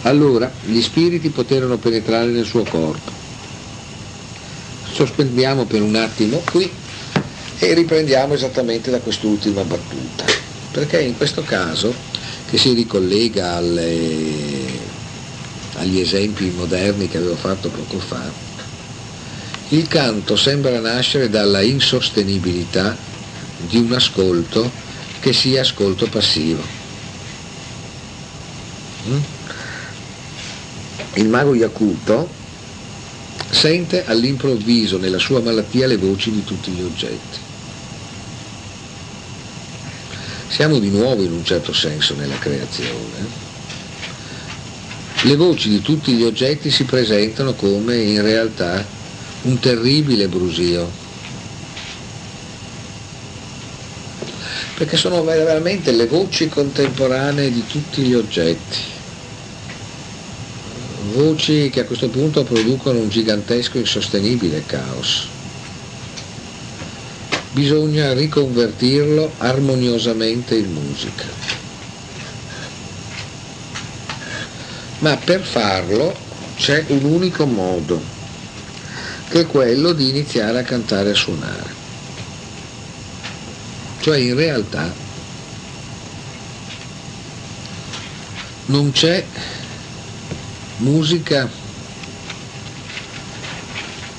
Allora 0.04 0.50
gli 0.64 0.80
spiriti 0.80 1.28
poterono 1.28 1.76
penetrare 1.76 2.30
nel 2.30 2.46
suo 2.46 2.62
corpo. 2.62 3.12
Sospendiamo 4.90 5.66
per 5.66 5.82
un 5.82 5.94
attimo 5.94 6.42
qui 6.50 6.79
e 7.62 7.74
riprendiamo 7.74 8.32
esattamente 8.32 8.90
da 8.90 9.00
quest'ultima 9.00 9.62
battuta, 9.64 10.24
perché 10.70 11.02
in 11.02 11.14
questo 11.14 11.42
caso, 11.42 11.94
che 12.48 12.56
si 12.56 12.72
ricollega 12.72 13.56
alle, 13.56 14.78
agli 15.74 16.00
esempi 16.00 16.50
moderni 16.56 17.06
che 17.06 17.18
avevo 17.18 17.36
fatto 17.36 17.68
poco 17.68 17.98
fa, 17.98 18.32
il 19.68 19.86
canto 19.88 20.36
sembra 20.36 20.80
nascere 20.80 21.28
dalla 21.28 21.60
insostenibilità 21.60 22.96
di 23.58 23.76
un 23.76 23.92
ascolto 23.92 24.70
che 25.20 25.34
sia 25.34 25.60
ascolto 25.60 26.08
passivo. 26.08 26.62
Mm? 29.06 29.18
Il 31.14 31.28
mago 31.28 31.54
Yakuto 31.54 32.26
sente 33.50 34.06
all'improvviso 34.06 34.96
nella 34.96 35.18
sua 35.18 35.40
malattia 35.40 35.86
le 35.86 35.98
voci 35.98 36.30
di 36.30 36.42
tutti 36.42 36.70
gli 36.70 36.80
oggetti. 36.80 37.48
Siamo 40.60 40.78
di 40.78 40.90
nuovo 40.90 41.22
in 41.22 41.32
un 41.32 41.42
certo 41.42 41.72
senso 41.72 42.14
nella 42.16 42.36
creazione. 42.36 43.26
Le 45.22 45.34
voci 45.34 45.70
di 45.70 45.80
tutti 45.80 46.12
gli 46.12 46.22
oggetti 46.22 46.70
si 46.70 46.84
presentano 46.84 47.54
come 47.54 47.96
in 47.96 48.20
realtà 48.20 48.86
un 49.44 49.58
terribile 49.58 50.28
brusio, 50.28 50.92
perché 54.76 54.98
sono 54.98 55.24
veramente 55.24 55.92
le 55.92 56.06
voci 56.06 56.50
contemporanee 56.50 57.50
di 57.50 57.64
tutti 57.66 58.02
gli 58.02 58.12
oggetti 58.12 58.76
voci 61.14 61.70
che 61.70 61.80
a 61.80 61.84
questo 61.86 62.10
punto 62.10 62.44
producono 62.44 62.98
un 62.98 63.08
gigantesco 63.08 63.78
insostenibile 63.78 64.66
caos. 64.66 65.38
Bisogna 67.52 68.12
riconvertirlo 68.12 69.32
armoniosamente 69.38 70.54
in 70.54 70.72
musica. 70.72 71.24
Ma 74.98 75.16
per 75.16 75.42
farlo 75.42 76.16
c'è 76.56 76.84
un 76.88 77.04
unico 77.04 77.46
modo, 77.46 78.00
che 79.30 79.40
è 79.40 79.46
quello 79.46 79.92
di 79.92 80.10
iniziare 80.10 80.60
a 80.60 80.62
cantare 80.62 81.10
e 81.10 81.14
suonare. 81.14 81.78
Cioè 84.00 84.18
in 84.18 84.34
realtà 84.36 84.94
non 88.66 88.92
c'è 88.92 89.26
musica 90.76 91.50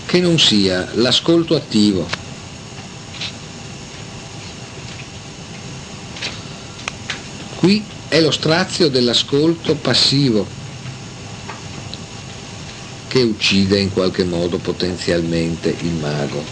che 0.05 0.19
non 0.19 0.37
sia 0.37 0.89
l'ascolto 0.95 1.55
attivo. 1.55 2.20
Qui 7.61 7.85
è 8.07 8.19
lo 8.19 8.31
strazio 8.31 8.89
dell'ascolto 8.89 9.75
passivo 9.75 10.47
che 13.07 13.21
uccide 13.21 13.77
in 13.77 13.93
qualche 13.93 14.23
modo 14.23 14.57
potenzialmente 14.57 15.69
il 15.81 15.91
mago. 15.91 16.43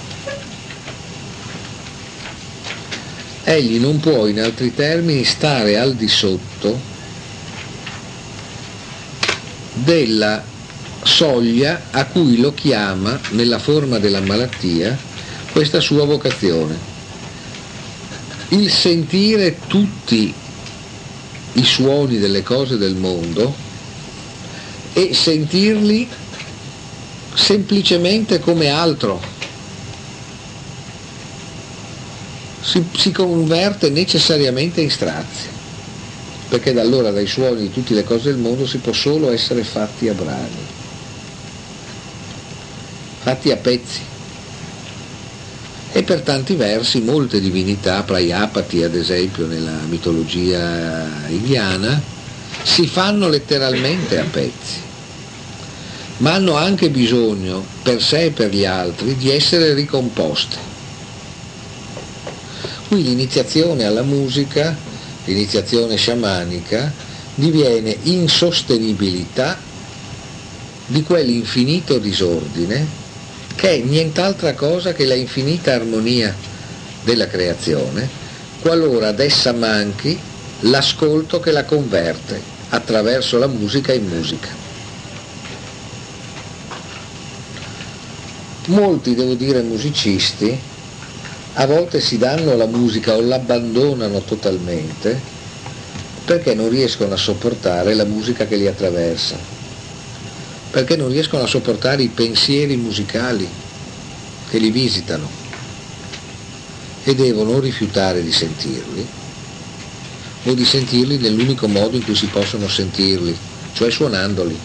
Egli 3.43 3.79
non 3.79 3.99
può 3.99 4.27
in 4.27 4.39
altri 4.39 4.71
termini 4.75 5.23
stare 5.23 5.79
al 5.79 5.95
di 5.95 6.07
sotto 6.07 6.79
della 9.73 10.43
soglia 11.01 11.87
a 11.89 12.05
cui 12.05 12.37
lo 12.37 12.53
chiama, 12.53 13.19
nella 13.31 13.57
forma 13.57 13.97
della 13.97 14.21
malattia, 14.21 14.95
questa 15.51 15.79
sua 15.79 16.05
vocazione. 16.05 16.77
Il 18.49 18.69
sentire 18.69 19.57
tutti 19.65 20.35
i 21.53 21.63
suoni 21.63 22.17
delle 22.17 22.43
cose 22.43 22.77
del 22.77 22.95
mondo 22.95 23.55
e 24.93 25.13
sentirli 25.13 26.09
semplicemente 27.33 28.39
come 28.39 28.69
altro. 28.69 29.21
Si, 32.61 32.83
si 32.95 33.11
converte 33.11 33.89
necessariamente 33.89 34.81
in 34.81 34.91
strazio 34.91 35.57
perché 36.49 36.73
da 36.73 36.81
allora 36.81 37.11
dai 37.11 37.27
suoni 37.27 37.61
di 37.61 37.71
tutte 37.71 37.93
le 37.93 38.03
cose 38.03 38.31
del 38.31 38.39
mondo 38.39 38.65
si 38.65 38.79
può 38.79 38.91
solo 38.91 39.31
essere 39.31 39.63
fatti 39.63 40.09
a 40.09 40.13
brani, 40.13 40.65
fatti 43.19 43.51
a 43.51 43.55
pezzi. 43.55 44.08
E 45.91 46.03
per 46.03 46.21
tanti 46.21 46.55
versi 46.55 47.01
molte 47.01 47.39
divinità, 47.39 48.03
Prayapati 48.03 48.83
ad 48.83 48.95
esempio 48.95 49.47
nella 49.47 49.79
mitologia 49.87 51.27
indiana, 51.27 52.01
si 52.63 52.85
fanno 52.87 53.27
letteralmente 53.27 54.19
a 54.19 54.23
pezzi, 54.23 54.77
ma 56.17 56.33
hanno 56.33 56.55
anche 56.55 56.89
bisogno 56.89 57.65
per 57.81 58.01
sé 58.01 58.25
e 58.25 58.31
per 58.31 58.53
gli 58.53 58.65
altri 58.65 59.15
di 59.15 59.31
essere 59.31 59.73
ricomposte. 59.73 60.57
Qui 62.87 63.03
l'iniziazione 63.03 63.85
alla 63.85 64.03
musica 64.03 64.77
l'iniziazione 65.25 65.95
sciamanica 65.95 66.91
diviene 67.35 67.95
insostenibilità 68.03 69.59
di 70.87 71.03
quell'infinito 71.03 71.99
disordine 71.99 72.98
che 73.59 73.71
è 73.71 73.77
nient'altra 73.79 74.53
cosa 74.53 74.93
che 74.93 75.03
la 75.03 75.15
infinita 75.15 75.73
armonia 75.73 76.33
della 77.03 77.27
creazione, 77.27 78.07
qualora 78.61 79.09
ad 79.09 79.19
essa 79.19 79.51
manchi 79.51 80.17
l'ascolto 80.61 81.41
che 81.41 81.51
la 81.51 81.65
converte 81.65 82.41
attraverso 82.69 83.37
la 83.37 83.47
musica 83.47 83.91
in 83.91 84.07
musica. 84.07 84.47
Molti, 88.67 89.13
devo 89.13 89.33
dire, 89.33 89.61
musicisti 89.61 90.57
a 91.55 91.65
volte 91.65 91.99
si 91.99 92.17
danno 92.17 92.55
la 92.55 92.67
musica 92.67 93.15
o 93.15 93.19
l'abbandonano 93.19 94.21
totalmente 94.21 95.19
perché 96.23 96.53
non 96.53 96.69
riescono 96.69 97.13
a 97.13 97.17
sopportare 97.17 97.93
la 97.93 98.05
musica 98.05 98.45
che 98.45 98.55
li 98.55 98.67
attraversa, 98.67 99.35
perché 100.71 100.95
non 100.95 101.09
riescono 101.09 101.43
a 101.43 101.47
sopportare 101.47 102.03
i 102.03 102.09
pensieri 102.09 102.75
musicali 102.75 103.49
che 104.49 104.57
li 104.57 104.69
visitano 104.69 105.29
e 107.03 107.15
devono 107.15 107.59
rifiutare 107.59 108.21
di 108.21 108.31
sentirli 108.31 109.07
o 110.43 110.53
di 110.53 110.65
sentirli 110.65 111.17
nell'unico 111.17 111.67
modo 111.67 111.95
in 111.95 112.03
cui 112.03 112.15
si 112.15 112.27
possono 112.27 112.67
sentirli, 112.67 113.35
cioè 113.73 113.89
suonandoli. 113.89 114.57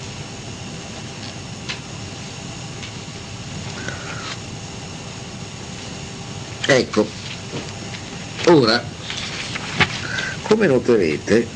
Ecco, 6.66 7.08
ora, 8.46 8.84
come 10.42 10.66
noterete, 10.66 11.46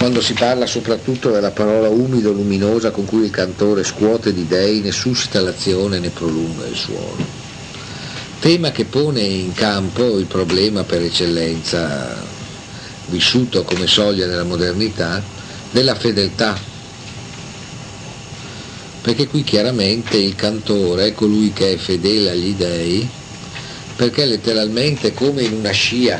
quando 0.00 0.22
si 0.22 0.32
parla 0.32 0.64
soprattutto 0.64 1.30
della 1.30 1.50
parola 1.50 1.90
umido 1.90 2.32
luminosa 2.32 2.90
con 2.90 3.04
cui 3.04 3.24
il 3.24 3.30
cantore 3.30 3.84
scuote 3.84 4.32
di 4.32 4.46
dei 4.46 4.80
né 4.80 4.92
suscita 4.92 5.42
l'azione 5.42 5.98
né 5.98 6.08
prolunga 6.08 6.66
il 6.66 6.74
suono. 6.74 7.22
Tema 8.38 8.70
che 8.70 8.86
pone 8.86 9.20
in 9.20 9.52
campo 9.52 10.18
il 10.18 10.24
problema 10.24 10.84
per 10.84 11.02
eccellenza, 11.02 12.16
vissuto 13.08 13.62
come 13.62 13.86
soglia 13.86 14.24
nella 14.24 14.44
modernità, 14.44 15.22
della 15.70 15.94
fedeltà 15.94 16.58
perché 19.02 19.26
qui 19.26 19.44
chiaramente 19.44 20.16
il 20.16 20.34
cantore 20.34 21.08
è 21.08 21.12
colui 21.12 21.52
che 21.52 21.74
è 21.74 21.76
fedele 21.76 22.30
agli 22.30 22.54
dèi 22.54 23.06
perché 23.96 24.24
letteralmente 24.24 25.12
come 25.12 25.42
in 25.42 25.52
una 25.52 25.72
scia, 25.72 26.18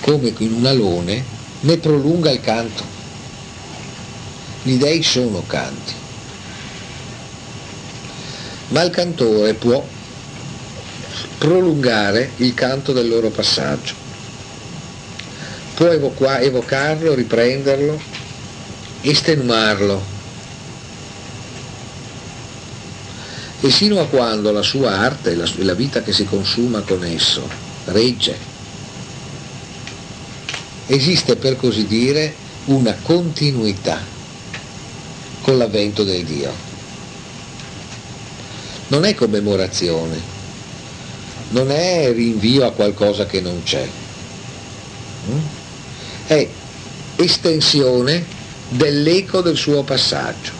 come 0.00 0.34
in 0.38 0.52
un 0.54 0.66
alone, 0.66 1.38
ne 1.60 1.76
prolunga 1.78 2.30
il 2.30 2.40
canto. 2.40 2.84
Gli 4.62 4.76
dei 4.76 5.02
sono 5.02 5.44
canti. 5.46 5.92
Ma 8.68 8.82
il 8.82 8.90
cantore 8.90 9.54
può 9.54 9.84
prolungare 11.38 12.32
il 12.36 12.54
canto 12.54 12.92
del 12.92 13.08
loro 13.08 13.30
passaggio. 13.30 13.94
Può 15.74 15.86
evoca- 15.86 16.40
evocarlo, 16.40 17.14
riprenderlo, 17.14 18.00
estenuarlo. 19.00 20.18
E 23.62 23.70
sino 23.70 24.00
a 24.00 24.06
quando 24.06 24.52
la 24.52 24.62
sua 24.62 24.98
arte, 24.98 25.34
la, 25.34 25.48
la 25.58 25.74
vita 25.74 26.02
che 26.02 26.12
si 26.12 26.24
consuma 26.24 26.80
con 26.80 27.04
esso, 27.04 27.48
regge, 27.86 28.49
esiste 30.90 31.36
per 31.36 31.56
così 31.56 31.86
dire 31.86 32.34
una 32.66 32.96
continuità 33.00 34.00
con 35.40 35.56
l'avvento 35.56 36.02
del 36.02 36.24
Dio. 36.24 36.52
Non 38.88 39.04
è 39.04 39.14
commemorazione, 39.14 40.20
non 41.50 41.70
è 41.70 42.12
rinvio 42.12 42.66
a 42.66 42.72
qualcosa 42.72 43.24
che 43.24 43.40
non 43.40 43.62
c'è, 43.62 43.88
mm? 45.30 45.38
è 46.26 46.48
estensione 47.16 48.24
dell'eco 48.68 49.42
del 49.42 49.56
suo 49.56 49.84
passaggio. 49.84 50.59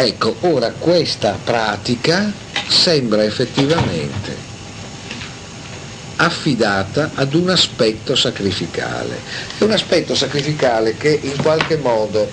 Ecco, 0.00 0.36
ora 0.42 0.70
questa 0.78 1.36
pratica 1.42 2.32
sembra 2.68 3.24
effettivamente 3.24 4.32
affidata 6.14 7.10
ad 7.14 7.34
un 7.34 7.50
aspetto 7.50 8.14
sacrificale. 8.14 9.18
Un 9.58 9.72
aspetto 9.72 10.14
sacrificale 10.14 10.96
che 10.96 11.18
in 11.20 11.36
qualche 11.42 11.78
modo 11.78 12.30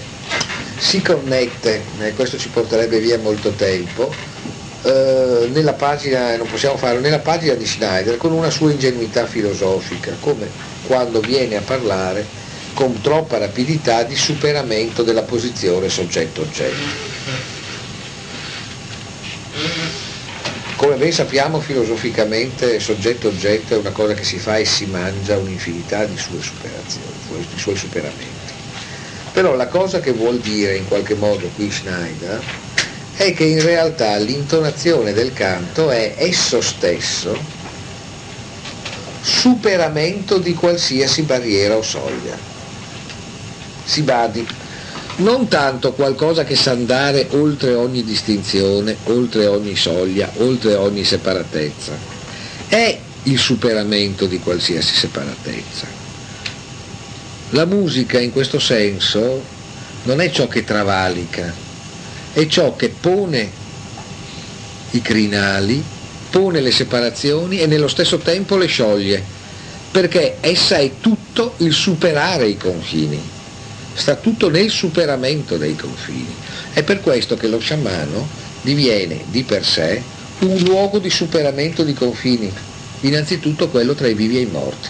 si 0.78 1.02
connette, 1.02 1.82
e 2.02 2.14
questo 2.14 2.38
ci 2.38 2.50
porterebbe 2.50 3.00
via 3.00 3.18
molto 3.18 3.50
tempo, 3.50 4.14
eh, 4.84 5.50
nella 5.52 5.74
pagina, 5.74 6.38
non 6.38 6.48
possiamo 6.48 6.78
farlo, 6.78 7.00
nella 7.00 7.18
pagina 7.18 7.56
di 7.56 7.66
Schneider 7.66 8.18
con 8.18 8.32
una 8.32 8.52
sua 8.52 8.70
ingenuità 8.70 9.26
filosofica, 9.26 10.16
come 10.20 10.48
quando 10.86 11.20
viene 11.20 11.56
a 11.56 11.62
parlare 11.62 12.44
con 12.76 13.02
troppa 13.02 13.40
rapidità 13.40 14.04
di 14.04 14.16
superamento 14.16 15.02
della 15.02 15.24
posizione 15.24 15.90
soggetto-oggetto. 15.90 17.55
Come 20.96 21.08
ben 21.08 21.16
sappiamo 21.16 21.60
filosoficamente 21.60 22.80
soggetto-oggetto 22.80 23.74
è 23.74 23.78
una 23.78 23.92
cosa 23.92 24.14
che 24.14 24.24
si 24.24 24.40
fa 24.40 24.56
e 24.56 24.64
si 24.64 24.86
mangia 24.86 25.38
un'infinità 25.38 26.06
di 26.06 26.18
sue 26.18 26.42
superazioni, 26.42 27.46
di 27.52 27.60
suoi 27.60 27.76
superamenti. 27.76 28.54
Però 29.34 29.56
la 29.56 29.68
cosa 29.68 30.00
che 30.00 30.14
vuol 30.14 30.40
dire 30.40 30.78
in 30.78 30.88
qualche 30.88 31.16
modo 31.16 31.50
qui 31.54 31.70
Schneider 31.70 32.42
è 33.18 33.34
che 33.34 33.44
in 33.44 33.62
realtà 33.62 34.16
l'intonazione 34.16 35.12
del 35.12 35.34
canto 35.34 35.92
è 35.92 36.16
esso 36.16 36.62
stesso 36.62 37.38
superamento 39.20 40.38
di 40.38 40.54
qualsiasi 40.54 41.24
barriera 41.24 41.76
o 41.76 41.82
soglia. 41.82 42.38
Si 43.84 44.02
badi, 44.02 44.48
non 45.18 45.48
tanto 45.48 45.94
qualcosa 45.94 46.44
che 46.44 46.56
sa 46.56 46.72
andare 46.72 47.28
oltre 47.32 47.74
ogni 47.74 48.04
distinzione, 48.04 48.98
oltre 49.06 49.46
ogni 49.48 49.76
soglia, 49.76 50.30
oltre 50.38 50.76
ogni 50.76 51.06
separatezza. 51.06 51.94
È 52.68 53.00
il 53.24 53.40
superamento 53.40 54.26
di 54.26 54.40
qualsiasi 54.40 54.94
separatezza. 54.94 55.88
La 57.52 57.66
musica 57.66 58.20
in 58.20 58.32
questo 58.32 58.60
senso 58.60 59.42
non 60.04 60.20
è 60.20 60.30
ciò 60.30 60.48
che 60.48 60.64
travalica, 60.64 61.54
è 62.34 62.46
ciò 62.48 62.76
che 62.76 62.90
pone 62.90 63.64
i 64.92 65.02
crinali, 65.02 65.82
pone 66.30 66.60
le 66.60 66.72
separazioni 66.72 67.60
e 67.60 67.68
nello 67.68 67.88
stesso 67.88 68.18
tempo 68.18 68.58
le 68.58 68.66
scioglie, 68.66 69.24
perché 69.92 70.38
essa 70.42 70.76
è 70.76 70.92
tutto 71.00 71.54
il 71.58 71.72
superare 71.72 72.48
i 72.48 72.58
confini 72.58 73.34
sta 73.96 74.16
tutto 74.16 74.50
nel 74.50 74.70
superamento 74.70 75.58
dei 75.58 75.76
confini. 75.76 76.36
È 76.74 76.84
per 76.84 77.02
questo 77.02 77.36
che 77.36 77.48
lo 77.48 77.60
sciamano 77.60 78.28
diviene 78.62 79.24
di 79.30 79.44
per 79.44 79.66
sé 79.66 80.02
un 80.40 80.58
luogo 80.60 81.00
di 81.00 81.10
superamento 81.10 81.84
di 81.84 81.94
confini, 81.94 82.52
innanzitutto 83.02 83.70
quello 83.70 83.94
tra 83.94 84.08
i 84.08 84.14
vivi 84.14 84.38
e 84.38 84.42
i 84.42 84.46
morti. 84.46 84.90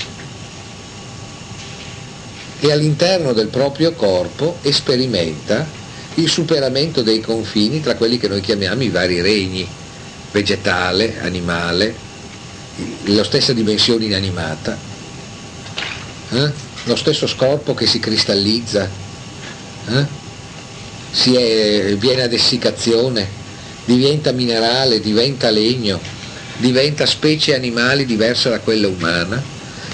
E 2.59 2.71
all'interno 2.71 3.31
del 3.33 3.47
proprio 3.47 3.93
corpo 3.93 4.57
sperimenta 4.71 5.67
il 6.15 6.29
superamento 6.29 7.03
dei 7.03 7.21
confini 7.21 7.81
tra 7.81 7.95
quelli 7.95 8.17
che 8.17 8.27
noi 8.27 8.41
chiamiamo 8.41 8.81
i 8.81 8.89
vari 8.89 9.21
regni, 9.21 9.67
vegetale, 10.31 11.19
animale, 11.21 11.93
la 13.05 13.23
stessa 13.23 13.53
dimensione 13.53 14.05
inanimata. 14.05 14.77
Eh? 16.31 16.64
Lo 16.85 16.95
stesso 16.95 17.27
scorpo 17.27 17.73
che 17.73 17.85
si 17.85 17.99
cristallizza, 17.99 18.89
eh? 19.87 20.05
si 21.11 21.35
è, 21.35 21.95
viene 21.97 22.23
ad 22.23 22.33
essiccazione, 22.33 23.27
diventa 23.85 24.31
minerale, 24.31 24.99
diventa 24.99 25.49
legno, 25.49 25.99
diventa 26.57 27.05
specie 27.05 27.55
animali 27.55 28.05
diversa 28.05 28.49
da 28.49 28.59
quella 28.59 28.87
umana 28.87 29.41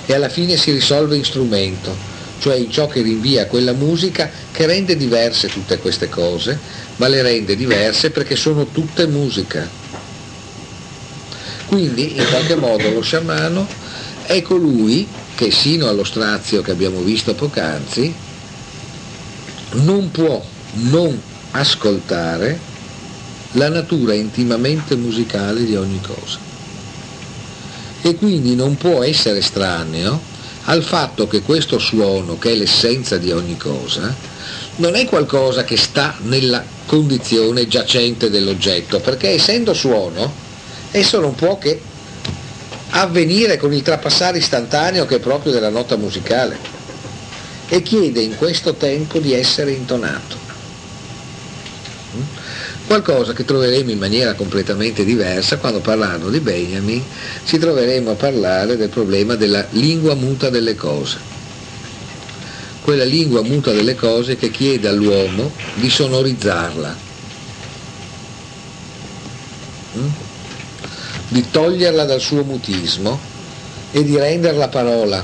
e 0.06 0.14
alla 0.14 0.30
fine 0.30 0.58
si 0.58 0.72
risolve 0.72 1.16
in 1.16 1.24
strumento, 1.24 1.96
cioè 2.39 2.56
in 2.56 2.70
ciò 2.70 2.88
che 2.88 3.02
rinvia 3.02 3.46
quella 3.46 3.74
musica 3.74 4.30
che 4.52 4.66
rende 4.66 4.98
diverse 4.98 5.48
tutte 5.48 5.78
queste 5.78 6.10
cose, 6.10 6.60
ma 6.98 7.08
le 7.08 7.22
rende 7.22 7.56
diverse 7.56 8.10
perché 8.12 8.36
sono 8.36 8.68
tutte 8.68 9.08
musica. 9.08 9.80
Quindi 11.68 12.18
in 12.18 12.26
qualche 12.30 12.56
modo 12.56 12.89
lo 12.89 13.02
sciamano 13.02 13.66
è 14.24 14.42
colui 14.42 15.08
che 15.42 15.50
sino 15.50 15.88
allo 15.88 16.04
strazio 16.04 16.62
che 16.62 16.70
abbiamo 16.70 17.00
visto 17.00 17.34
poc'anzi 17.34 18.14
non 19.72 20.12
può 20.12 20.39
non 20.74 21.20
ascoltare 21.50 22.60
la 23.54 23.68
natura 23.70 24.14
intimamente 24.14 24.96
musicale 24.96 25.66
di 25.66 25.76
ogni 25.76 26.00
cosa. 26.00 26.38
E 28.04 28.16
quindi 28.18 28.54
non 28.54 28.78
può 28.78 29.02
essere 29.02 29.39
estraneo 29.39 30.22
al 30.66 30.84
fatto 30.84 31.28
che 31.28 31.42
questo 31.42 31.80
suono, 31.80 32.38
che 32.38 32.52
è 32.52 32.56
l'essenza 32.56 33.18
di 33.18 33.32
ogni 33.32 33.58
cosa, 33.58 34.16
non 34.76 34.94
è 34.94 35.06
qualcosa 35.06 35.64
che 35.64 35.76
sta 35.76 36.18
nella 36.22 36.64
condizione 36.86 37.68
giacente 37.68 38.30
dell'oggetto, 38.30 39.00
perché 39.00 39.30
essendo 39.30 39.74
suono, 39.74 40.32
esso 40.92 41.20
non 41.20 41.34
può 41.34 41.58
che 41.58 41.82
avvenire 42.92 43.58
con 43.58 43.74
il 43.74 43.82
trapassare 43.82 44.38
istantaneo 44.38 45.06
che 45.06 45.16
è 45.16 45.20
proprio 45.20 45.52
della 45.52 45.70
nota 45.70 45.96
musicale 45.96 46.58
e 47.68 47.82
chiede 47.82 48.22
in 48.22 48.36
questo 48.36 48.74
tempo 48.76 49.20
di 49.20 49.34
essere 49.34 49.72
intonato. 49.72 50.36
Mm? 52.16 52.22
Qualcosa 52.88 53.32
che 53.32 53.46
troveremo 53.46 53.92
in 53.92 53.98
maniera 53.98 54.34
completamente 54.34 55.06
diversa 55.06 55.58
quando 55.58 55.80
parlando 55.80 56.30
di 56.30 56.42
Benjamin 56.42 57.02
ci 57.46 57.58
troveremo 57.58 58.12
a 58.12 58.16
parlare 58.16 58.76
del 58.76 58.89
problema 58.89 59.36
della 59.36 59.66
lingua 59.70 60.14
muta 60.16 60.50
delle 60.50 60.76
cose. 60.76 61.30
Quella 62.82 63.06
lingua 63.06 63.42
muta 63.42 63.72
delle 63.72 63.96
cose 63.96 64.36
che 64.36 64.52
chiede 64.52 64.89
all'uomo 64.89 65.54
di 65.76 65.89
sonorizzarla. 65.89 67.10
Di 71.32 71.49
toglierla 71.49 72.03
dal 72.03 72.19
suo 72.19 72.43
mutismo 72.43 73.17
e 73.91 74.03
di 74.03 74.17
renderla 74.17 74.67
parola, 74.67 75.23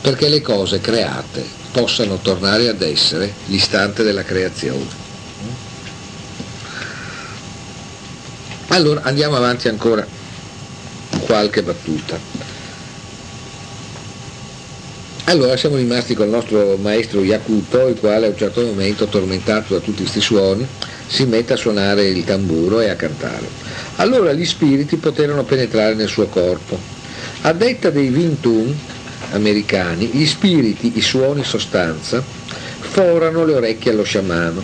perché 0.00 0.28
le 0.28 0.40
cose 0.40 0.80
create 0.80 1.44
possano 1.72 2.18
tornare 2.18 2.68
ad 2.68 2.80
essere 2.82 3.34
l'istante 3.46 4.04
della 4.04 4.22
creazione. 4.22 4.86
Allora 8.68 9.02
andiamo 9.02 9.34
avanti 9.34 9.66
ancora 9.66 10.06
qualche 11.18 11.62
battuta. 11.64 12.16
Allora 15.24 15.56
siamo 15.56 15.74
rimasti 15.74 16.14
con 16.14 16.26
il 16.26 16.32
nostro 16.32 16.76
maestro 16.76 17.24
Yakuto, 17.24 17.88
il 17.88 17.98
quale 17.98 18.26
a 18.26 18.28
un 18.28 18.36
certo 18.36 18.62
momento, 18.62 19.08
tormentato 19.08 19.74
da 19.74 19.80
tutti 19.80 20.02
questi 20.02 20.20
suoni, 20.20 20.64
si 21.08 21.24
mette 21.24 21.54
a 21.54 21.56
suonare 21.56 22.06
il 22.06 22.24
tamburo 22.24 22.80
e 22.80 22.90
a 22.90 22.94
cantare. 22.94 23.48
Allora 23.96 24.32
gli 24.32 24.44
spiriti 24.44 24.96
poterono 24.96 25.42
penetrare 25.42 25.94
nel 25.94 26.08
suo 26.08 26.26
corpo. 26.26 26.78
A 27.42 27.52
detta 27.52 27.90
dei 27.90 28.08
Vintun 28.08 28.76
americani, 29.32 30.06
gli 30.06 30.26
spiriti, 30.26 30.92
i 30.96 31.00
suoni 31.00 31.44
sostanza, 31.44 32.22
forano 32.22 33.44
le 33.44 33.54
orecchie 33.54 33.90
allo 33.90 34.04
sciamano. 34.04 34.62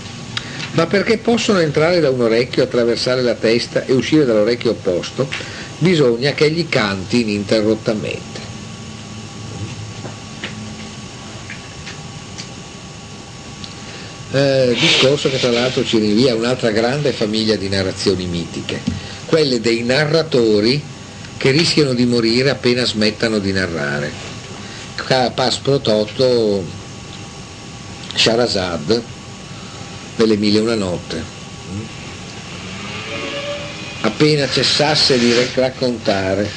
Ma 0.72 0.86
perché 0.86 1.18
possono 1.18 1.61
entrare 1.61 2.01
da 2.01 2.11
un 2.11 2.20
orecchio, 2.20 2.62
attraversare 2.62 3.22
la 3.22 3.34
testa 3.34 3.84
e 3.84 3.92
uscire 3.92 4.24
dall'orecchio 4.24 4.72
opposto, 4.72 5.28
bisogna 5.78 6.32
che 6.32 6.51
gli 6.51 6.68
canti 6.68 7.20
ininterrottamente. 7.20 8.34
Eh, 14.35 14.76
discorso 14.80 15.30
che 15.30 15.39
tra 15.39 15.53
l'altro 15.53 15.85
ci 15.85 15.97
rinvia 15.99 16.32
a 16.32 16.35
un'altra 16.35 16.72
grande 16.72 17.12
famiglia 17.12 17.55
di 17.55 17.68
narrazioni 17.68 18.26
mitiche, 18.26 18.82
quelle 19.26 19.61
dei 19.61 19.85
narratori 19.85 20.82
che 21.37 21.53
rischiano 21.53 21.95
di 21.95 22.05
morire 22.05 22.51
appena 22.51 22.85
smettano 22.85 23.39
di 23.39 23.53
narrare. 23.53 24.11
Pas 25.07 25.57
prototto 25.59 26.64
Sharazad 28.12 29.03
delle 30.16 30.37
Mille 30.37 30.59
e 30.59 30.62
una 30.62 30.74
notte. 30.74 31.22
Appena 34.01 34.49
cessasse 34.51 35.16
di 35.16 35.32
raccontare 35.55 36.51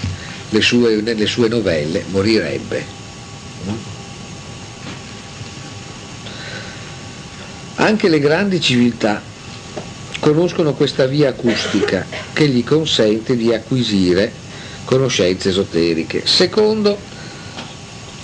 le 0.50 0.62
sue, 0.62 1.00
le 1.02 1.26
sue 1.28 1.48
novelle, 1.48 2.06
morirebbe. 2.10 2.86
Anche 7.88 8.10
le 8.10 8.20
grandi 8.20 8.60
civiltà 8.60 9.22
conoscono 10.20 10.74
questa 10.74 11.06
via 11.06 11.30
acustica 11.30 12.06
che 12.34 12.50
gli 12.50 12.62
consente 12.62 13.38
di 13.38 13.54
acquisire 13.54 14.30
conoscenze 14.84 15.48
esoteriche. 15.48 16.24
Secondo 16.26 16.98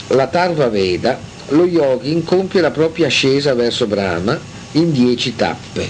la 0.07 0.27
Tarva 0.27 0.67
Veda, 0.67 1.17
lo 1.49 1.65
yogin 1.65 2.25
compie 2.25 2.59
la 2.59 2.71
propria 2.71 3.07
ascesa 3.07 3.53
verso 3.53 3.87
Brahma 3.87 4.37
in 4.73 4.91
dieci 4.91 5.33
tappe. 5.33 5.87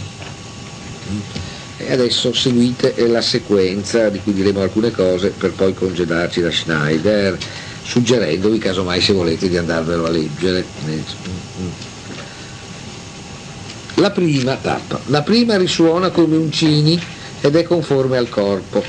E 1.78 1.92
adesso 1.92 2.32
seguite 2.32 2.94
la 3.08 3.22
sequenza 3.22 4.10
di 4.10 4.20
cui 4.22 4.34
diremo 4.34 4.62
alcune 4.62 4.92
cose 4.92 5.30
per 5.30 5.50
poi 5.54 5.74
congedarci 5.74 6.42
da 6.42 6.52
Schneider, 6.52 7.36
suggerendovi 7.82 8.60
casomai 8.60 9.02
se 9.02 9.14
volete 9.14 9.50
di 9.50 9.58
andarvelo 9.58 10.06
a 10.06 10.10
leggere. 10.12 10.64
La 13.96 14.10
prima 14.10 14.56
tappa. 14.56 15.00
La 15.08 15.22
prima 15.22 15.56
risuona 15.56 16.10
come 16.10 16.36
un 16.36 16.52
cini 16.52 17.00
ed 17.42 17.56
è 17.56 17.64
conforme 17.64 18.18
al 18.18 18.28
corpo. 18.28 18.84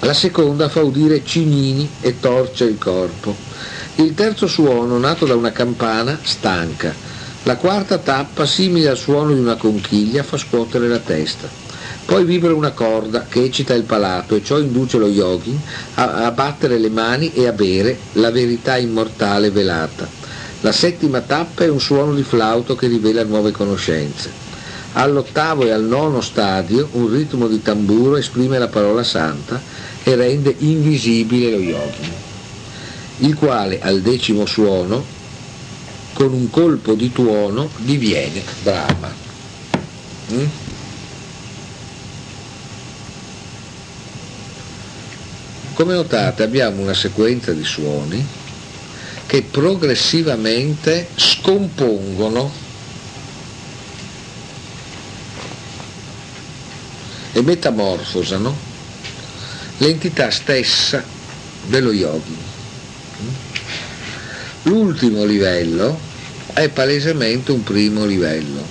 La 0.00 0.12
seconda 0.12 0.68
fa 0.68 0.82
udire 0.82 1.24
cinini 1.24 1.88
e 2.00 2.20
torce 2.20 2.64
il 2.64 2.76
corpo. 2.78 3.34
Il 3.96 4.14
terzo 4.14 4.46
suono, 4.46 4.98
nato 4.98 5.24
da 5.24 5.34
una 5.34 5.50
campana, 5.50 6.18
stanca. 6.22 6.94
La 7.44 7.56
quarta 7.56 7.98
tappa, 7.98 8.44
simile 8.44 8.90
al 8.90 8.98
suono 8.98 9.32
di 9.32 9.40
una 9.40 9.56
conchiglia, 9.56 10.22
fa 10.22 10.36
scuotere 10.36 10.86
la 10.86 10.98
testa. 10.98 11.48
Poi 12.04 12.24
vibra 12.24 12.54
una 12.54 12.72
corda 12.72 13.26
che 13.28 13.42
eccita 13.42 13.74
il 13.74 13.84
palato 13.84 14.34
e 14.34 14.44
ciò 14.44 14.58
induce 14.58 14.98
lo 14.98 15.08
yogin 15.08 15.58
a, 15.94 16.26
a 16.26 16.30
battere 16.30 16.78
le 16.78 16.90
mani 16.90 17.32
e 17.32 17.46
a 17.46 17.52
bere 17.52 17.98
la 18.12 18.30
verità 18.30 18.76
immortale 18.76 19.50
velata. 19.50 20.17
La 20.60 20.72
settima 20.72 21.20
tappa 21.20 21.62
è 21.62 21.68
un 21.68 21.80
suono 21.80 22.14
di 22.14 22.24
flauto 22.24 22.74
che 22.74 22.88
rivela 22.88 23.22
nuove 23.22 23.52
conoscenze. 23.52 24.46
All'ottavo 24.94 25.64
e 25.64 25.70
al 25.70 25.84
nono 25.84 26.20
stadio 26.20 26.88
un 26.92 27.08
ritmo 27.12 27.46
di 27.46 27.62
tamburo 27.62 28.16
esprime 28.16 28.58
la 28.58 28.66
parola 28.66 29.04
santa 29.04 29.60
e 30.02 30.16
rende 30.16 30.52
invisibile 30.58 31.50
lo 31.50 31.58
yogin, 31.58 32.12
il 33.18 33.34
quale 33.36 33.80
al 33.80 34.00
decimo 34.00 34.46
suono, 34.46 35.04
con 36.14 36.32
un 36.32 36.50
colpo 36.50 36.94
di 36.94 37.12
tuono, 37.12 37.70
diviene 37.76 38.42
Brahma. 38.62 39.14
Mm? 40.32 40.44
Come 45.74 45.94
notate 45.94 46.42
abbiamo 46.42 46.82
una 46.82 46.94
sequenza 46.94 47.52
di 47.52 47.62
suoni 47.62 48.37
che 49.28 49.42
progressivamente 49.42 51.10
scompongono 51.14 52.50
e 57.32 57.42
metamorfosano 57.42 58.56
l'entità 59.76 60.30
stessa 60.30 61.04
dello 61.66 61.92
yogi. 61.92 62.36
L'ultimo 64.62 65.26
livello 65.26 66.00
è 66.54 66.70
palesemente 66.70 67.52
un 67.52 67.62
primo 67.62 68.06
livello, 68.06 68.66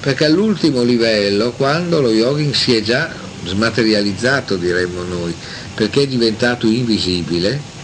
perché 0.00 0.24
all'ultimo 0.24 0.82
livello, 0.82 1.52
quando 1.52 2.00
lo 2.00 2.10
yogin 2.10 2.54
si 2.54 2.74
è 2.74 2.80
già 2.80 3.12
smaterializzato, 3.44 4.56
diremmo 4.56 5.02
noi, 5.02 5.36
perché 5.74 6.04
è 6.04 6.06
diventato 6.06 6.66
invisibile, 6.66 7.78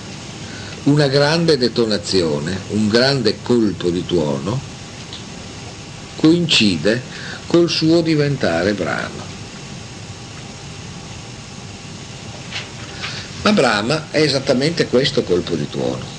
una 0.86 1.06
grande 1.08 1.56
detonazione, 1.56 2.58
un 2.70 2.88
grande 2.88 3.38
colpo 3.42 3.90
di 3.90 4.04
tuono 4.04 4.74
coincide 6.16 7.02
col 7.46 7.68
suo 7.68 8.00
diventare 8.00 8.72
Brahma. 8.72 9.24
Ma 13.42 13.52
Brahma 13.52 14.06
è 14.10 14.20
esattamente 14.20 14.86
questo 14.86 15.22
colpo 15.22 15.54
di 15.54 15.68
tuono. 15.68 16.14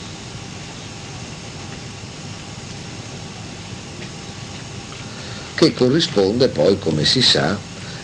che 5.57 5.73
corrisponde 5.73 6.49
poi, 6.49 6.77
come 6.77 7.03
si 7.03 7.19
sa, 7.19 7.57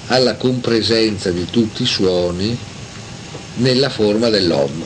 alla 0.07 0.35
compresenza 0.37 1.29
di 1.29 1.45
tutti 1.45 1.83
i 1.83 1.85
suoni 1.85 2.57
nella 3.57 3.89
forma 3.89 4.29
dell'Om. 4.29 4.83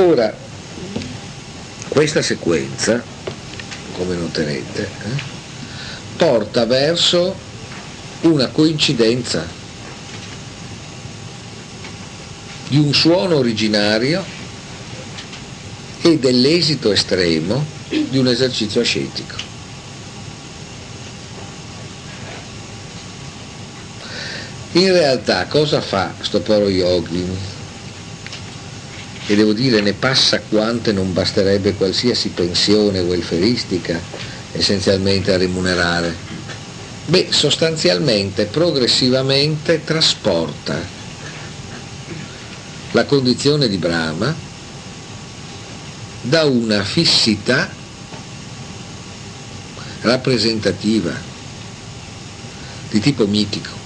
Ora, 0.00 0.32
questa 1.88 2.22
sequenza, 2.22 3.02
come 3.96 4.14
noterete, 4.14 4.82
eh, 4.82 5.08
porta 6.16 6.64
verso 6.66 7.36
una 8.20 8.46
coincidenza 8.46 9.44
di 12.68 12.78
un 12.78 12.94
suono 12.94 13.38
originario 13.38 14.24
e 16.02 16.16
dell'esito 16.18 16.92
estremo 16.92 17.66
di 17.88 18.18
un 18.18 18.28
esercizio 18.28 18.82
ascetico. 18.82 19.34
In 24.72 24.92
realtà 24.92 25.46
cosa 25.46 25.80
fa 25.80 26.14
sto 26.20 26.40
poro 26.40 26.68
yogi? 26.68 27.57
E 29.30 29.36
devo 29.36 29.52
dire 29.52 29.82
ne 29.82 29.92
passa 29.92 30.40
quante 30.40 30.90
non 30.90 31.12
basterebbe 31.12 31.74
qualsiasi 31.74 32.30
pensione 32.30 33.00
welfaristica 33.00 34.00
essenzialmente 34.52 35.34
a 35.34 35.36
rimunerare. 35.36 36.16
Beh, 37.04 37.28
sostanzialmente, 37.30 38.46
progressivamente 38.46 39.84
trasporta 39.84 40.82
la 42.92 43.04
condizione 43.04 43.68
di 43.68 43.76
Brahma 43.76 44.34
da 46.22 46.44
una 46.44 46.82
fissità 46.82 47.70
rappresentativa 50.00 51.12
di 52.88 53.00
tipo 53.00 53.26
mitico 53.26 53.77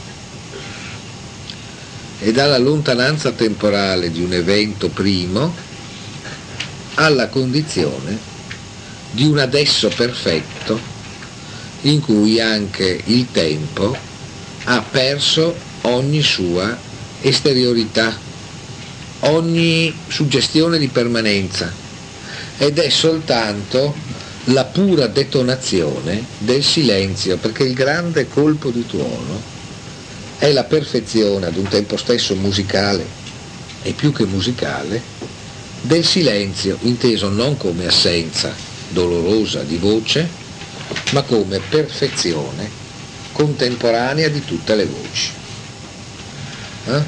e 2.23 2.31
dalla 2.31 2.59
lontananza 2.59 3.33
temporale 3.33 4.13
di 4.13 4.23
un 4.23 4.33
evento 4.33 4.89
primo 4.89 5.53
alla 6.95 7.29
condizione 7.29 8.17
di 9.11 9.25
un 9.25 9.39
adesso 9.39 9.89
perfetto 9.89 10.79
in 11.83 12.01
cui 12.01 12.41
anche 12.41 13.01
il 13.07 13.27
tempo 13.33 13.97
ha 14.65 14.85
perso 14.89 15.57
ogni 15.83 16.23
sua 16.23 16.79
esteriorità, 17.21 18.17
ogni 19.21 19.93
suggestione 20.07 20.79
di 20.79 20.89
permanenza 20.89 21.73
ed 22.57 22.79
è 22.79 22.89
soltanto 22.89 23.97
la 24.47 24.65
pura 24.65 25.09
detonazione 25.09 26.25
del 26.39 26.63
silenzio, 26.63 27.37
perché 27.37 27.65
il 27.65 27.75
grande 27.75 28.29
colpo 28.29 28.71
di 28.71 28.87
tuono 28.87 29.53
è 30.43 30.51
la 30.51 30.65
perfezione 30.65 31.47
ad 31.47 31.57
un 31.57 31.69
tempo 31.69 31.97
stesso 31.97 32.35
musicale 32.35 33.07
e 33.83 33.93
più 33.93 34.11
che 34.13 34.25
musicale 34.25 35.01
del 35.83 36.05
silenzio, 36.05 36.79
inteso 36.81 37.29
non 37.29 37.57
come 37.57 37.87
assenza 37.87 38.53
dolorosa 38.89 39.63
di 39.63 39.77
voce, 39.77 40.29
ma 41.13 41.23
come 41.23 41.61
perfezione 41.61 42.69
contemporanea 43.31 44.27
di 44.27 44.45
tutte 44.45 44.75
le 44.75 44.87
voci. 44.87 45.31
Eh? 46.87 47.03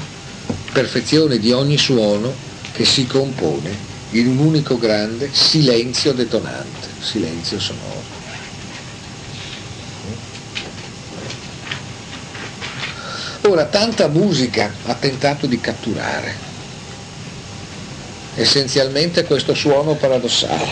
Perfezione 0.71 1.37
di 1.37 1.51
ogni 1.51 1.77
suono 1.77 2.33
che 2.71 2.85
si 2.85 3.05
compone 3.05 3.69
in 4.11 4.27
un 4.27 4.37
unico 4.37 4.77
grande 4.77 5.29
silenzio 5.33 6.13
detonante, 6.13 6.87
silenzio 7.01 7.59
sonoro. 7.59 8.04
Ora, 13.47 13.65
tanta 13.65 14.07
musica 14.07 14.73
ha 14.85 14.95
tentato 14.95 15.45
di 15.45 15.59
catturare 15.61 16.33
essenzialmente 18.33 19.23
questo 19.23 19.53
suono 19.53 19.93
paradossale, 19.93 20.71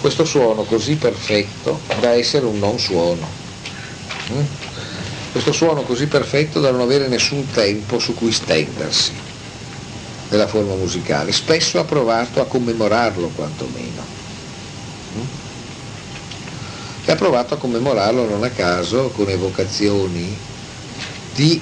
questo 0.00 0.24
suono 0.24 0.62
così 0.62 0.94
perfetto 0.94 1.80
da 1.98 2.12
essere 2.12 2.46
un 2.46 2.60
non 2.60 2.78
suono, 2.78 3.28
mm? 4.32 4.44
questo 5.32 5.50
suono 5.50 5.82
così 5.82 6.06
perfetto 6.06 6.60
da 6.60 6.70
non 6.70 6.82
avere 6.82 7.08
nessun 7.08 7.50
tempo 7.50 7.98
su 7.98 8.14
cui 8.14 8.30
stendersi 8.30 9.12
della 10.28 10.46
forma 10.46 10.74
musicale, 10.74 11.32
spesso 11.32 11.80
ha 11.80 11.84
provato 11.84 12.40
a 12.40 12.46
commemorarlo 12.46 13.32
quantomeno. 13.34 14.04
Mm? 15.16 15.24
E 17.04 17.12
ha 17.12 17.16
provato 17.16 17.54
a 17.54 17.58
commemorarlo 17.58 18.24
non 18.28 18.44
a 18.44 18.50
caso 18.50 19.10
con 19.10 19.28
evocazioni 19.28 20.54
di 21.36 21.60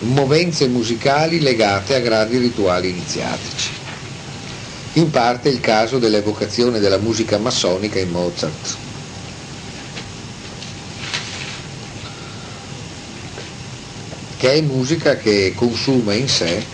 movenze 0.00 0.68
musicali 0.68 1.40
legate 1.40 1.94
a 1.94 2.00
grandi 2.00 2.36
rituali 2.36 2.90
iniziatici. 2.90 3.70
In 4.94 5.10
parte 5.10 5.48
il 5.48 5.60
caso 5.60 5.98
dell'evocazione 5.98 6.78
della 6.78 6.98
musica 6.98 7.38
massonica 7.38 7.98
in 7.98 8.10
Mozart. 8.10 8.76
che 14.42 14.54
è 14.54 14.60
musica 14.60 15.16
che 15.18 15.52
consuma 15.54 16.14
in 16.14 16.28
sé 16.28 16.64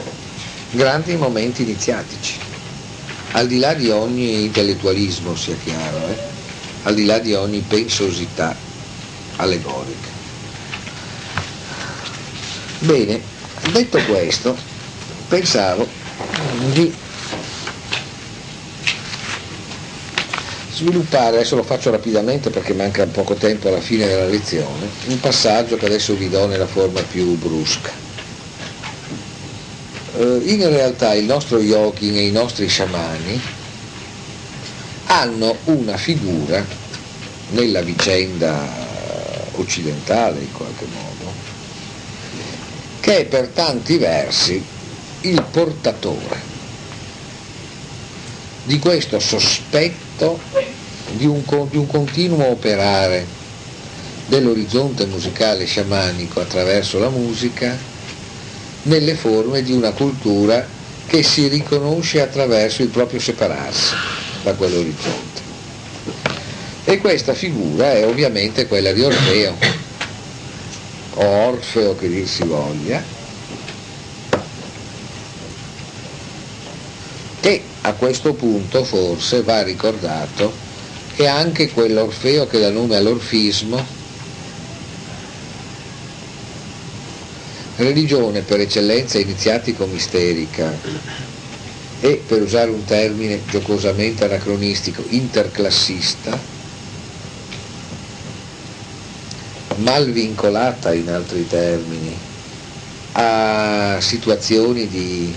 grandi 0.71 1.17
momenti 1.17 1.61
iniziatici, 1.61 2.39
al 3.33 3.47
di 3.47 3.59
là 3.59 3.75
di 3.75 3.91
ogni 3.91 4.45
intellettualismo, 4.45 5.37
sia 5.37 5.55
chiaro, 5.63 6.09
eh? 6.09 6.17
al 6.85 6.95
di 6.95 7.05
là 7.05 7.19
di 7.19 7.35
ogni 7.35 7.61
pensosità 7.61 8.57
allegorica. 9.37 10.08
Bene, 12.81 13.21
detto 13.73 13.99
questo, 14.05 14.57
pensavo 15.27 15.87
di 16.73 16.95
sviluppare, 20.73 21.37
adesso 21.37 21.57
lo 21.57 21.65
faccio 21.65 21.91
rapidamente 21.91 22.51
perché 22.51 22.73
manca 22.75 23.05
poco 23.07 23.35
tempo 23.35 23.67
alla 23.67 23.81
fine 23.81 24.07
della 24.07 24.27
lezione, 24.27 24.89
un 25.07 25.19
passaggio 25.19 25.77
che 25.77 25.87
adesso 25.87 26.15
vi 26.15 26.29
do 26.29 26.47
nella 26.47 26.69
forma 26.69 27.03
più 27.03 27.37
brusca. 27.37 27.91
Eh, 30.17 30.41
in 30.45 30.69
realtà 30.69 31.15
il 31.15 31.25
nostro 31.25 31.59
yogi 31.59 32.17
e 32.17 32.27
i 32.27 32.31
nostri 32.31 32.69
sciamani 32.69 33.41
hanno 35.07 35.57
una 35.65 35.97
figura 35.97 36.65
nella 37.51 37.83
vicenda 37.83 38.87
occidentale 39.53 40.41
in 40.41 40.53
qualche 40.53 40.87
modo 40.93 41.48
che 43.09 43.21
è 43.21 43.25
per 43.25 43.49
tanti 43.49 43.97
versi 43.97 44.63
il 45.23 45.43
portatore 45.51 46.37
di 48.65 48.79
questo 48.79 49.19
sospetto 49.19 50.39
di 51.13 51.25
un, 51.25 51.43
di 51.71 51.79
un 51.79 51.87
continuo 51.87 52.51
operare 52.51 53.25
dell'orizzonte 54.27 55.07
musicale 55.07 55.65
sciamanico 55.65 56.41
attraverso 56.41 56.99
la 56.99 57.09
musica 57.09 57.75
nelle 58.83 59.15
forme 59.15 59.63
di 59.63 59.73
una 59.73 59.93
cultura 59.93 60.69
che 61.07 61.23
si 61.23 61.49
riconosce 61.49 62.21
attraverso 62.21 62.83
il 62.83 62.89
proprio 62.89 63.21
separarsi 63.21 63.95
da 64.43 64.53
quell'orizzonte. 64.53 65.41
E 66.85 66.99
questa 66.99 67.33
figura 67.33 67.91
è 67.91 68.05
ovviamente 68.07 68.67
quella 68.67 68.93
di 68.93 69.01
Orfeo 69.01 69.88
o 71.21 71.25
Orfeo 71.25 71.95
che 71.97 72.09
dir 72.09 72.29
si 72.29 72.45
voglia, 72.45 73.03
e 77.41 77.65
a 77.83 77.93
questo 77.95 78.35
punto 78.35 78.85
forse 78.85 79.43
va 79.43 79.63
ricordato 79.63 80.53
che 81.15 81.27
anche 81.27 81.71
quell'Orfeo 81.71 82.47
che 82.47 82.61
dà 82.61 82.71
nome 82.71 82.97
all'orfismo, 82.97 83.85
religione 87.77 88.43
per 88.43 88.61
eccellenza 88.61 89.19
iniziatico-misterica 89.19 90.79
e, 92.01 92.23
per 92.25 92.43
usare 92.43 92.71
un 92.71 92.85
termine 92.85 93.43
giocosamente 93.49 94.25
anacronistico, 94.25 95.03
interclassista, 95.09 96.57
mal 99.79 100.11
vincolata 100.11 100.93
in 100.93 101.09
altri 101.09 101.47
termini 101.47 102.17
a 103.13 103.99
situazioni 104.01 104.87
di, 104.87 105.35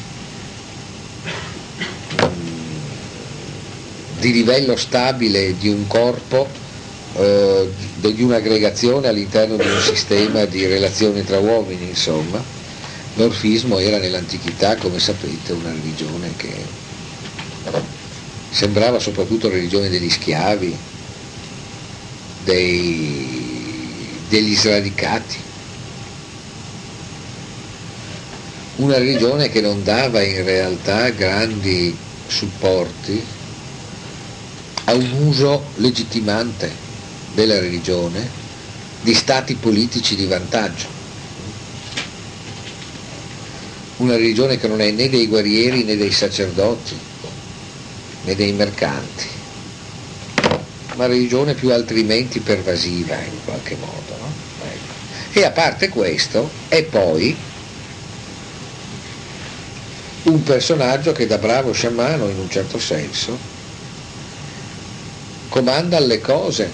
di 4.20 4.32
livello 4.32 4.76
stabile 4.76 5.58
di 5.58 5.70
un 5.70 5.88
corpo, 5.88 6.48
eh, 7.16 7.70
di 7.96 8.22
un'aggregazione 8.22 9.08
all'interno 9.08 9.56
di 9.56 9.68
un 9.68 9.82
sistema 9.82 10.46
di 10.46 10.66
relazioni 10.66 11.24
tra 11.24 11.40
uomini, 11.40 11.88
insomma. 11.88 12.60
L'orfismo 13.16 13.78
era 13.80 13.98
nell'antichità, 13.98 14.78
come 14.78 15.00
sapete, 15.00 15.52
una 15.52 15.72
religione 15.72 16.34
che 16.38 16.54
sembrava 18.52 19.00
soprattutto 19.00 19.50
religione 19.50 19.90
degli 19.90 20.10
schiavi, 20.10 20.78
dei 22.44 23.41
degli 24.32 24.56
sradicati. 24.56 25.36
Una 28.78 28.98
religione 28.98 29.50
che 29.50 29.60
non 29.60 29.84
dava 29.84 30.24
in 30.24 30.46
realtà 30.46 31.10
grandi 31.10 31.94
supporti 32.28 33.22
a 34.86 34.94
un 34.94 35.12
uso 35.28 35.66
legittimante 35.76 36.72
della 37.34 37.60
religione 37.60 38.26
di 39.02 39.14
stati 39.14 39.56
politici 39.56 40.16
di 40.16 40.26
vantaggio. 40.26 40.88
Una 43.98 44.16
religione 44.16 44.58
che 44.58 44.70
non 44.70 44.80
è 44.80 44.92
né 44.92 45.10
dei 45.10 45.28
guerrieri 45.28 45.84
né 45.84 45.98
dei 45.98 46.12
sacerdoti 46.12 46.98
né 48.24 48.36
dei 48.36 48.54
mercanti, 48.54 49.26
una 50.96 51.08
religione 51.08 51.54
più 51.54 51.72
altrimenti 51.72 52.40
pervasiva 52.40 53.16
in 53.16 53.44
qualche 53.44 53.76
modo. 53.76 54.11
E 55.34 55.46
a 55.46 55.52
parte 55.52 55.90
questo 55.90 56.50
è 56.68 56.84
poi 56.84 57.38
un 60.24 60.44
personaggio 60.44 61.14
che 61.14 61.26
da 61.26 61.38
bravo 61.38 61.72
sciamano 61.72 62.28
in 62.28 62.38
un 62.38 62.50
certo 62.50 62.78
senso 62.78 63.38
comanda 65.50 65.98
alle 65.98 66.20
cose 66.22 66.72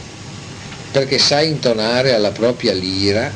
perché 0.91 1.17
sa 1.17 1.41
intonare 1.41 2.13
alla 2.13 2.31
propria 2.31 2.73
lira 2.73 3.31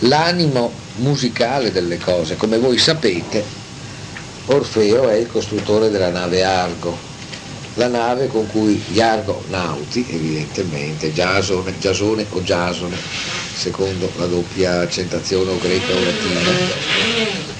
l'animo 0.00 0.72
musicale 0.96 1.72
delle 1.72 1.98
cose. 1.98 2.36
Come 2.36 2.58
voi 2.58 2.78
sapete, 2.78 3.44
Orfeo 4.46 5.08
è 5.08 5.14
il 5.14 5.26
costruttore 5.26 5.90
della 5.90 6.10
nave 6.10 6.44
Argo, 6.44 6.96
la 7.78 7.86
nave 7.86 8.26
con 8.26 8.46
cui 8.48 8.82
gli 8.88 9.00
argonauti, 9.00 10.04
evidentemente, 10.10 11.12
Giasone, 11.12 11.78
Giasone 11.78 12.26
o 12.30 12.42
Giasone, 12.42 12.96
secondo 13.54 14.10
la 14.16 14.26
doppia 14.26 14.80
accentazione 14.80 15.50
o 15.52 15.58
greca 15.58 15.94
o 15.94 16.02
latina, 16.02 16.40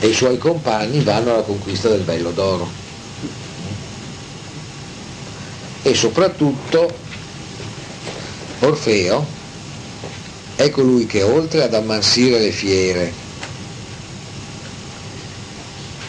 e 0.00 0.06
i 0.08 0.12
suoi 0.12 0.36
compagni 0.36 1.00
vanno 1.02 1.34
alla 1.34 1.42
conquista 1.42 1.88
del 1.88 2.00
Bello 2.00 2.32
d'Oro. 2.32 2.68
E 5.82 5.94
soprattutto 5.94 6.92
Orfeo 8.58 9.24
è 10.56 10.68
colui 10.70 11.06
che 11.06 11.22
oltre 11.22 11.62
ad 11.62 11.74
ammansire 11.74 12.40
le 12.40 12.50
fiere 12.50 13.26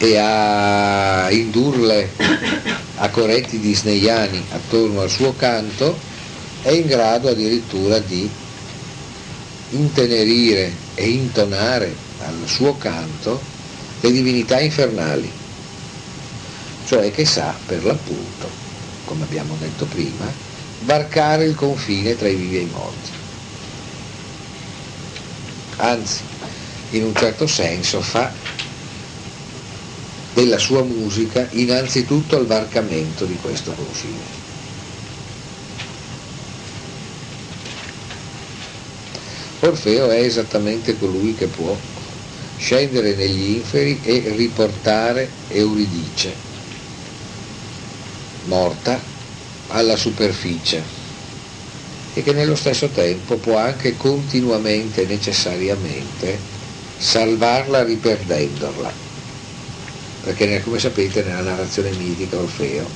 e 0.02 0.16
a 0.16 1.30
indurle 1.30 2.10
a 2.96 3.10
corretti 3.10 3.58
disneyani 3.58 4.42
attorno 4.48 5.02
al 5.02 5.10
suo 5.10 5.34
canto, 5.36 5.94
è 6.62 6.70
in 6.70 6.86
grado 6.86 7.28
addirittura 7.28 7.98
di 7.98 8.28
intenerire 9.70 10.72
e 10.94 11.06
intonare 11.06 11.94
al 12.20 12.44
suo 12.46 12.78
canto 12.78 13.42
le 14.00 14.10
divinità 14.10 14.58
infernali, 14.58 15.30
cioè 16.86 17.10
che 17.10 17.26
sa 17.26 17.54
per 17.66 17.84
l'appunto, 17.84 18.48
come 19.04 19.24
abbiamo 19.24 19.54
detto 19.60 19.84
prima, 19.84 20.32
varcare 20.80 21.44
il 21.44 21.54
confine 21.54 22.16
tra 22.16 22.26
i 22.26 22.36
vivi 22.36 22.56
e 22.56 22.60
i 22.60 22.70
morti. 22.72 23.10
Anzi, 25.76 26.22
in 26.92 27.04
un 27.04 27.14
certo 27.14 27.46
senso 27.46 28.00
fa 28.00 28.32
della 30.32 30.58
sua 30.58 30.82
musica 30.82 31.48
innanzitutto 31.52 32.36
al 32.36 32.46
varcamento 32.46 33.24
di 33.24 33.36
questo 33.36 33.72
confine. 33.72 34.48
Orfeo 39.60 40.08
è 40.08 40.20
esattamente 40.20 40.98
colui 40.98 41.34
che 41.34 41.46
può 41.46 41.76
scendere 42.56 43.14
negli 43.14 43.56
inferi 43.56 44.00
e 44.02 44.32
riportare 44.34 45.30
Euridice, 45.48 46.34
morta, 48.46 49.02
alla 49.68 49.96
superficie 49.96 50.82
e 52.14 52.22
che 52.22 52.32
nello 52.32 52.56
stesso 52.56 52.88
tempo 52.88 53.36
può 53.36 53.56
anche 53.56 53.96
continuamente 53.96 55.02
e 55.02 55.06
necessariamente 55.06 56.38
salvarla 56.96 57.84
riperdendola. 57.84 59.09
Perché 60.22 60.60
come 60.62 60.78
sapete 60.78 61.22
nella 61.22 61.40
narrazione 61.40 61.90
mitica 61.92 62.38
Orfeo 62.38 62.88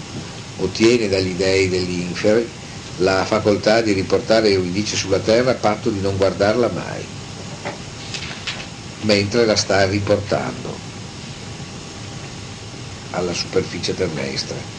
ottiene 0.56 1.08
dagli 1.08 1.32
dei 1.34 1.68
degli 1.68 2.00
inferi 2.00 2.48
la 2.98 3.24
facoltà 3.24 3.80
di 3.80 3.92
riportare 3.92 4.50
Euridice 4.50 4.94
sulla 4.96 5.18
terra 5.18 5.52
a 5.52 5.54
patto 5.54 5.90
di 5.90 6.00
non 6.00 6.16
guardarla 6.16 6.68
mai, 6.68 7.04
mentre 9.00 9.44
la 9.44 9.56
sta 9.56 9.84
riportando 9.86 10.78
alla 13.10 13.32
superficie 13.32 13.94
terrestre. 13.94 14.72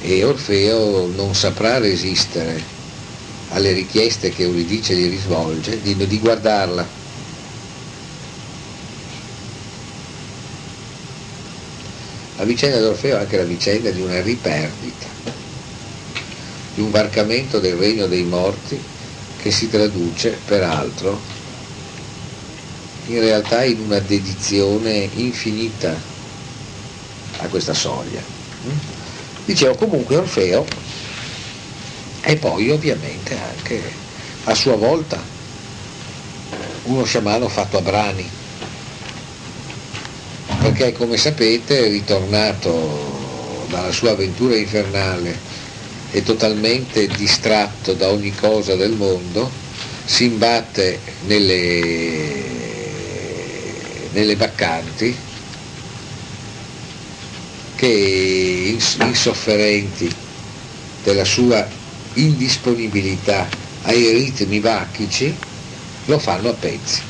E 0.00 0.22
Orfeo 0.24 1.06
non 1.06 1.34
saprà 1.34 1.78
resistere 1.78 2.62
alle 3.50 3.72
richieste 3.72 4.30
che 4.30 4.42
Euridice 4.42 4.94
gli 4.94 5.08
risvolge 5.08 5.80
di, 5.80 5.96
di 5.96 6.18
guardarla. 6.18 6.97
La 12.38 12.44
vicenda 12.44 12.78
d'Orfeo 12.78 13.16
è 13.16 13.20
anche 13.20 13.36
la 13.36 13.42
vicenda 13.42 13.90
di 13.90 14.00
una 14.00 14.22
riperdita 14.22 15.06
di 16.74 16.80
un 16.80 16.92
varcamento 16.92 17.58
del 17.58 17.74
regno 17.74 18.06
dei 18.06 18.22
morti 18.22 18.80
che 19.42 19.50
si 19.50 19.68
traduce 19.68 20.38
peraltro 20.44 21.20
in 23.06 23.18
realtà 23.18 23.64
in 23.64 23.80
una 23.80 23.98
dedizione 23.98 25.08
infinita 25.14 25.92
a 27.38 27.46
questa 27.48 27.74
soglia. 27.74 28.22
Dicevo 29.44 29.74
comunque 29.74 30.16
Orfeo 30.16 30.64
e 32.22 32.36
poi 32.36 32.70
ovviamente 32.70 33.36
anche 33.36 33.82
a 34.44 34.54
sua 34.54 34.76
volta 34.76 35.20
uno 36.84 37.04
sciamano 37.04 37.48
fatto 37.48 37.78
a 37.78 37.82
brani, 37.82 38.37
perché 40.72 40.92
come 40.92 41.16
sapete 41.16 41.86
è 41.86 41.88
ritornato 41.88 43.64
dalla 43.70 43.90
sua 43.90 44.10
avventura 44.10 44.54
infernale 44.54 45.38
è 46.10 46.22
totalmente 46.22 47.06
distratto 47.06 47.94
da 47.94 48.08
ogni 48.10 48.34
cosa 48.34 48.74
del 48.76 48.92
mondo, 48.92 49.50
si 50.04 50.24
imbatte 50.24 51.00
nelle, 51.26 52.34
nelle 54.12 54.36
baccanti 54.36 55.16
che 57.74 58.76
insofferenti 59.00 60.14
della 61.02 61.24
sua 61.24 61.66
indisponibilità 62.14 63.48
ai 63.82 64.10
ritmi 64.10 64.60
bacchici 64.60 65.34
lo 66.06 66.18
fanno 66.18 66.50
a 66.50 66.54
pezzi. 66.54 67.07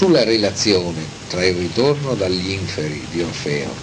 Sulla 0.00 0.24
relazione 0.24 1.06
tra 1.26 1.44
il 1.44 1.54
ritorno 1.56 2.14
dagli 2.14 2.52
inferi 2.52 3.06
di 3.10 3.20
Orfeo 3.20 3.76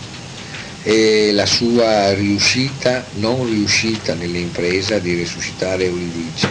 e 0.82 1.32
la 1.32 1.46
sua 1.46 2.12
riuscita, 2.16 3.06
non 3.12 3.46
riuscita 3.46 4.16
nell'impresa 4.16 4.98
di 4.98 5.14
risuscitare 5.14 5.84
Euridice 5.84 6.50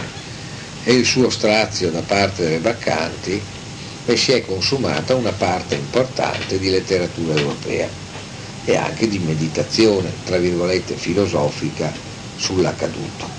e 0.85 0.93
il 0.93 1.03
suo 1.03 1.29
strazio 1.29 1.91
da 1.91 2.01
parte 2.01 2.43
delle 2.43 2.59
baccanti, 2.61 3.43
e 4.05 4.15
si 4.15 4.31
è 4.31 4.39
consumata 4.45 5.15
una 5.15 5.33
parte 5.33 5.75
importante 5.75 6.59
di 6.59 6.69
letteratura 6.69 7.33
europea 7.33 7.89
e 8.63 8.73
anche 8.77 9.09
di 9.09 9.19
meditazione, 9.19 10.13
tra 10.23 10.37
virgolette, 10.37 10.95
filosofica 10.95 11.93
sull'accaduto. 12.37 13.29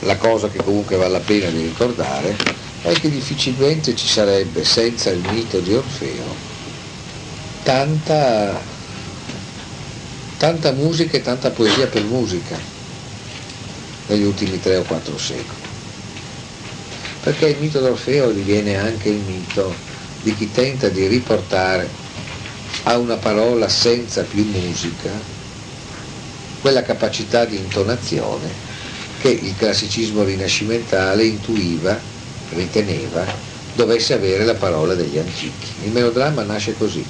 La 0.00 0.18
cosa 0.18 0.50
che 0.50 0.62
comunque 0.62 0.96
vale 0.96 1.12
la 1.12 1.20
pena 1.20 1.48
di 1.48 1.62
ricordare 1.62 2.66
è 2.82 2.94
che 3.00 3.10
difficilmente 3.10 3.94
ci 3.94 4.06
sarebbe 4.06 4.64
senza 4.64 5.10
il 5.10 5.22
mito 5.30 5.58
di 5.60 5.74
Orfeo 5.74 6.46
tanta, 7.64 8.60
tanta 10.38 10.72
musica 10.72 11.16
e 11.16 11.22
tanta 11.22 11.50
poesia 11.50 11.86
per 11.86 12.02
musica 12.04 12.56
negli 14.06 14.22
ultimi 14.22 14.60
tre 14.60 14.76
o 14.76 14.84
quattro 14.84 15.18
secoli. 15.18 15.66
Perché 17.22 17.48
il 17.48 17.58
mito 17.58 17.80
d'Orfeo 17.80 18.30
diviene 18.30 18.76
anche 18.76 19.10
il 19.10 19.20
mito 19.20 19.74
di 20.22 20.34
chi 20.34 20.50
tenta 20.50 20.88
di 20.88 21.06
riportare 21.06 21.90
a 22.84 22.96
una 22.96 23.16
parola 23.16 23.68
senza 23.68 24.22
più 24.22 24.44
musica 24.44 25.10
quella 26.60 26.82
capacità 26.82 27.44
di 27.44 27.56
intonazione 27.56 28.50
che 29.20 29.28
il 29.28 29.54
classicismo 29.56 30.22
rinascimentale 30.22 31.24
intuiva 31.24 32.00
riteneva 32.54 33.24
dovesse 33.74 34.14
avere 34.14 34.44
la 34.44 34.54
parola 34.54 34.94
degli 34.94 35.18
antichi. 35.18 35.66
Il 35.84 35.92
melodramma 35.92 36.42
nasce 36.42 36.76
così, 36.76 37.04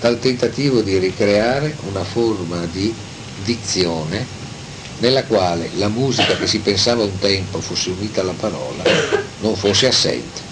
dal 0.00 0.18
tentativo 0.18 0.80
di 0.80 0.98
ricreare 0.98 1.76
una 1.90 2.04
forma 2.04 2.64
di 2.66 2.94
dizione 3.42 4.38
nella 4.98 5.24
quale 5.24 5.70
la 5.76 5.88
musica 5.88 6.36
che 6.36 6.46
si 6.46 6.58
pensava 6.58 7.02
un 7.04 7.18
tempo 7.18 7.60
fosse 7.60 7.90
unita 7.90 8.20
alla 8.20 8.34
parola 8.38 8.82
non 9.40 9.56
fosse 9.56 9.86
assente. 9.86 10.48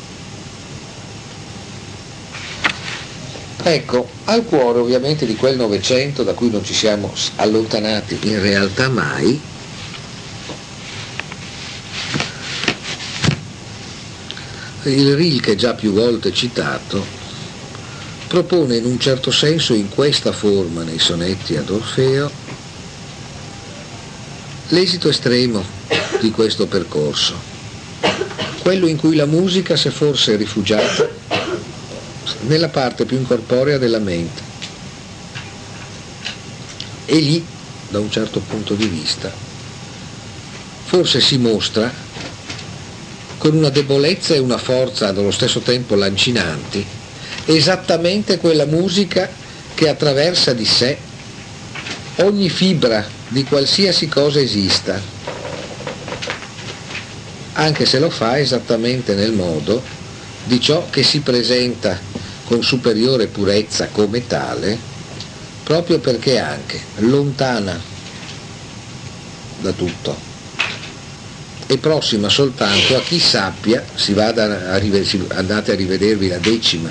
Ecco, 3.63 4.09
al 4.25 4.45
cuore 4.45 4.79
ovviamente 4.79 5.27
di 5.27 5.37
quel 5.37 5.57
Novecento 5.57 6.23
da 6.23 6.33
cui 6.33 6.51
non 6.51 6.65
ci 6.65 6.73
siamo 6.73 7.13
allontanati 7.37 8.19
in 8.23 8.41
realtà 8.41 8.89
mai, 8.89 9.39
il 14.85 15.15
Rilke, 15.17 15.57
già 15.57 15.75
più 15.75 15.93
volte 15.93 16.33
citato, 16.33 17.05
propone 18.29 18.77
in 18.77 18.85
un 18.85 18.99
certo 19.01 19.31
senso 19.31 19.75
in 19.75 19.89
questa 19.89 20.33
forma 20.33 20.83
nei 20.83 20.99
sonetti 20.99 21.57
ad 21.57 21.71
Orfeo 21.71 22.31
l'esito 24.69 25.09
estremo 25.09 25.65
di 26.21 26.31
questo 26.31 26.67
percorso, 26.67 27.35
quello 28.61 28.87
in 28.87 28.97
cui 28.97 29.17
la 29.17 29.27
musica 29.27 29.77
si 29.77 29.89
è 29.89 29.91
forse 29.91 30.37
rifugiata 30.37 31.09
nella 32.43 32.69
parte 32.69 33.07
più 33.07 33.17
incorporea 33.17 33.79
della 33.79 33.99
mente 33.99 34.43
e 37.07 37.17
lì, 37.17 37.45
da 37.89 37.99
un 37.99 38.11
certo 38.11 38.41
punto 38.41 38.75
di 38.75 38.87
vista, 38.87 39.33
forse 40.85 41.21
si 41.21 41.39
mostra 41.39 41.91
con 43.39 43.55
una 43.55 43.71
debolezza 43.71 44.35
e 44.35 44.39
una 44.39 44.59
forza 44.59 45.09
allo 45.09 45.31
stesso 45.31 45.61
tempo 45.61 45.95
lancinanti, 45.95 46.85
esattamente 47.47 48.39
quella 48.39 48.67
musica 48.67 49.31
che 49.75 49.89
attraversa 49.89 50.53
di 50.53 50.65
sé 50.67 50.99
ogni 52.17 52.51
fibra 52.51 53.07
di 53.29 53.45
qualsiasi 53.45 54.09
cosa 54.09 54.41
esista, 54.41 55.01
anche 57.53 57.87
se 57.87 57.99
lo 57.99 58.11
fa 58.11 58.39
esattamente 58.39 59.15
nel 59.15 59.33
modo 59.33 59.83
di 60.45 60.61
ciò 60.61 60.89
che 60.91 61.03
si 61.03 61.21
presenta 61.21 62.01
con 62.45 62.63
superiore 62.63 63.29
purezza 63.29 63.89
come 63.89 64.27
tale, 64.27 64.77
proprio 65.63 66.01
perché 66.01 66.39
anche 66.39 66.81
lontana 66.97 67.79
da 69.61 69.73
tutto 69.73 70.28
e 71.71 71.77
prossima 71.77 72.31
soltanto 72.31 72.97
a 72.97 73.03
chi 73.03 73.21
sappia, 73.21 73.85
vada 74.15 74.71
a, 74.73 74.81
andate 75.37 75.73
a 75.73 75.75
rivedervi 75.75 76.29
la 76.29 76.39
decima 76.39 76.91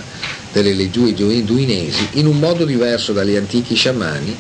delle 0.52 0.74
leggi 0.74 1.16
duinesi, 1.44 2.10
in 2.12 2.28
un 2.28 2.38
modo 2.38 2.64
diverso 2.64 3.12
dagli 3.12 3.36
antichi 3.36 3.74
sciamani, 3.74 4.38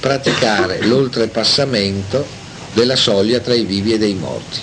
praticare 0.00 0.86
l'oltrepassamento 0.86 2.26
della 2.72 2.96
soglia 2.96 3.38
tra 3.40 3.52
i 3.52 3.64
vivi 3.64 3.92
e 3.92 3.98
dei 3.98 4.14
morti. 4.14 4.60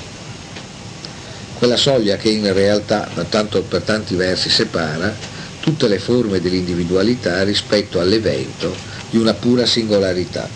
Quella 1.54 1.78
soglia 1.78 2.18
che 2.18 2.30
in 2.30 2.52
realtà, 2.52 3.08
tanto 3.30 3.62
per 3.62 3.84
tanti 3.84 4.16
versi, 4.16 4.50
separa 4.50 5.16
tutte 5.60 5.88
le 5.88 6.00
forme 6.00 6.41
dell'individualità 6.41 7.44
rispetto 7.44 8.00
all'evento 8.00 8.76
di 9.12 9.18
una 9.18 9.36
pura 9.36 9.68
singolarità, 9.68 10.50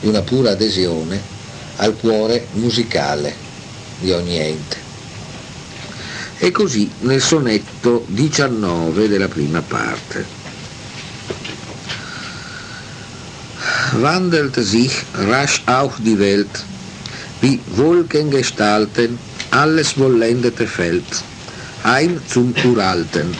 di 0.00 0.08
una 0.08 0.22
pura 0.22 0.52
adesione 0.52 1.38
al 1.80 1.96
cuore 1.96 2.46
musicale 2.52 3.34
di 4.00 4.12
ogni 4.12 4.38
ente. 4.38 4.76
E 6.38 6.50
così 6.50 6.90
nel 7.00 7.20
sonetto 7.20 8.04
19 8.08 9.08
della 9.08 9.28
prima 9.28 9.60
parte. 9.60 10.38
Wandelt 13.98 14.58
sich 14.60 15.04
rasch 15.14 15.62
auch 15.66 15.94
die 15.98 16.18
Welt, 16.18 16.64
wie 17.40 17.60
Wolkengestalten 17.74 19.18
alles 19.50 19.92
vollendete 19.92 20.66
Feld, 20.66 21.24
ein 21.82 22.20
zum 22.26 22.54
Uralten. 22.64 23.34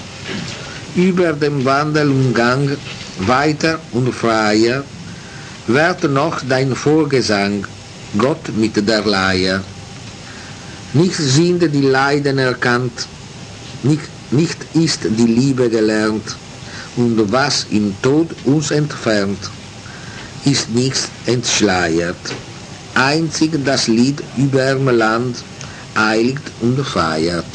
Über 0.95 1.33
dem 1.33 1.65
Wandel 1.65 2.11
und 2.11 2.35
Gang 2.35 2.77
weiter 3.19 3.79
und 3.93 4.13
freier 4.13 4.85
wird 5.67 6.03
noch 6.11 6.41
dein 6.49 6.75
Vorgesang, 6.75 7.65
Gott 8.19 8.49
mit 8.57 8.77
der 8.89 9.05
Leier. 9.05 9.63
Nicht 10.93 11.15
sind 11.17 11.63
die 11.63 11.83
Leiden 11.83 12.39
erkannt, 12.39 13.07
nicht, 13.85 14.09
nicht 14.33 14.59
ist 14.75 15.01
die 15.05 15.27
Liebe 15.27 15.71
gelernt, 15.71 16.37
und 16.97 17.31
was 17.31 17.67
im 17.71 17.95
Tod 18.03 18.29
uns 18.45 18.73
entfernt, 18.73 19.39
ist 20.45 20.71
nichts 20.71 21.09
entschleiert. 21.27 22.17
Einzig 22.95 23.65
das 23.65 23.87
Lied 23.87 24.21
überm 24.37 24.89
Land 24.89 25.37
eiligt 25.95 26.43
und 26.61 26.85
feiert. 26.85 27.47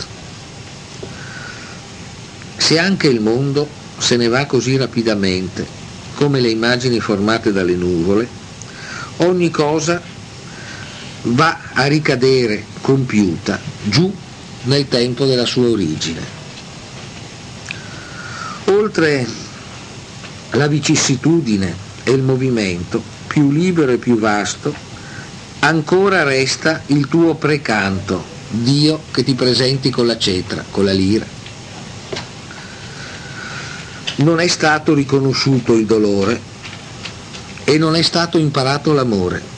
Se 2.57 2.80
anche 2.80 3.10
il 3.10 3.19
mondo 3.19 3.68
se 3.99 4.15
ne 4.15 4.30
va 4.30 4.45
così 4.45 4.77
rapidamente, 4.77 5.65
come 6.15 6.40
le 6.40 6.49
immagini 6.49 6.99
formate 6.99 7.52
dalle 7.52 7.76
nuvole, 7.76 8.27
ogni 9.18 9.52
cosa 9.52 10.02
va 11.27 11.60
a 11.73 11.85
ricadere 11.85 12.65
compiuta 12.81 13.60
giù 13.84 14.14
nel 14.64 14.88
tempo 14.88 15.26
della 15.26 15.45
sua 15.45 15.69
origine. 15.69 16.22
Oltre 18.65 19.27
la 20.52 20.68
vicissitudine 20.68 21.76
e 22.03 22.11
il 22.11 22.22
movimento, 22.22 23.02
più 23.27 23.52
libero 23.52 23.91
e 23.91 23.97
più 23.97 24.18
vasto, 24.18 24.73
ancora 25.60 26.23
resta 26.23 26.81
il 26.88 27.07
tuo 27.07 27.35
precanto, 27.35 28.34
Dio 28.49 29.02
che 29.11 29.23
ti 29.23 29.34
presenti 29.34 29.89
con 29.89 30.06
la 30.06 30.18
cetra, 30.18 30.64
con 30.69 30.85
la 30.85 30.93
lira. 30.93 31.26
Non 34.18 34.39
è 34.39 34.47
stato 34.47 34.93
riconosciuto 34.93 35.73
il 35.73 35.85
dolore 35.85 36.39
e 37.64 37.77
non 37.77 37.95
è 37.95 38.02
stato 38.02 38.38
imparato 38.38 38.93
l'amore. 38.93 39.55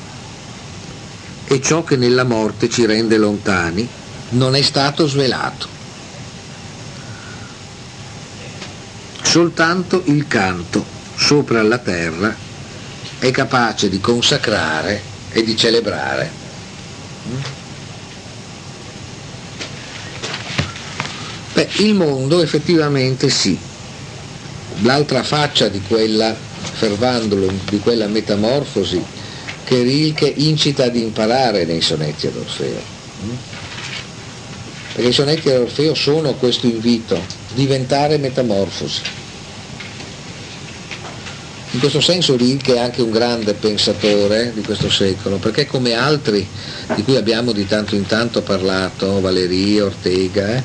E 1.49 1.61
ciò 1.61 1.83
che 1.83 1.95
nella 1.95 2.25
morte 2.25 2.69
ci 2.69 2.85
rende 2.85 3.17
lontani 3.17 3.87
non 4.29 4.53
è 4.55 4.61
stato 4.61 5.07
svelato. 5.07 5.67
Soltanto 9.23 10.03
il 10.05 10.27
canto 10.27 10.85
sopra 11.15 11.61
la 11.61 11.77
terra 11.77 12.35
è 13.19 13.31
capace 13.31 13.87
di 13.87 13.99
consacrare 13.99 15.01
e 15.31 15.43
di 15.43 15.55
celebrare. 15.55 16.31
Beh, 21.53 21.69
il 21.77 21.93
mondo 21.95 22.41
effettivamente 22.41 23.29
sì, 23.29 23.57
l'altra 24.81 25.23
faccia 25.23 25.69
di 25.69 25.81
quella 25.81 26.35
fervandolo, 26.73 27.51
di 27.69 27.79
quella 27.79 28.07
metamorfosi 28.07 29.15
che 29.67 29.81
Rilke 29.81 30.31
incita 30.33 30.85
ad 30.85 30.95
imparare 30.95 31.65
nei 31.65 31.81
sonetti 31.81 32.25
ad 32.25 32.37
Orfeo. 32.37 32.79
Perché 34.93 35.09
i 35.09 35.11
sonetti 35.11 35.49
ad 35.49 35.59
Orfeo 35.59 35.93
sono 35.93 36.35
questo 36.35 36.67
invito, 36.67 37.21
diventare 37.53 38.17
metamorfosi. 38.17 39.01
In 41.71 41.79
questo 41.79 41.99
senso 41.99 42.37
Rilke 42.37 42.75
è 42.75 42.79
anche 42.79 43.01
un 43.01 43.11
grande 43.11 43.55
pensatore 43.55 44.53
di 44.53 44.61
questo 44.61 44.89
secolo, 44.89 45.35
perché 45.35 45.65
come 45.65 45.95
altri 45.95 46.47
di 46.95 47.03
cui 47.03 47.17
abbiamo 47.17 47.51
di 47.51 47.67
tanto 47.67 47.95
in 47.95 48.05
tanto 48.05 48.43
parlato, 48.43 49.19
Valeria, 49.19 49.83
Ortega, 49.83 50.55
eh, 50.55 50.63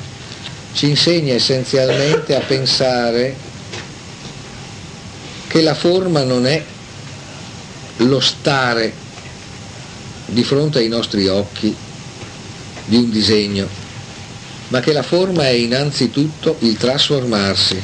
ci 0.71 0.87
insegna 0.87 1.33
essenzialmente 1.33 2.37
a 2.37 2.39
pensare 2.39 3.35
che 5.47 5.61
la 5.61 5.75
forma 5.75 6.23
non 6.23 6.45
è 6.45 6.63
lo 7.97 8.19
stare 8.19 8.93
di 10.25 10.43
fronte 10.43 10.79
ai 10.79 10.87
nostri 10.87 11.27
occhi 11.27 11.75
di 12.85 12.95
un 12.95 13.09
disegno, 13.09 13.67
ma 14.69 14.79
che 14.79 14.93
la 14.93 15.03
forma 15.03 15.43
è 15.43 15.51
innanzitutto 15.51 16.57
il 16.59 16.75
trasformarsi 16.77 17.81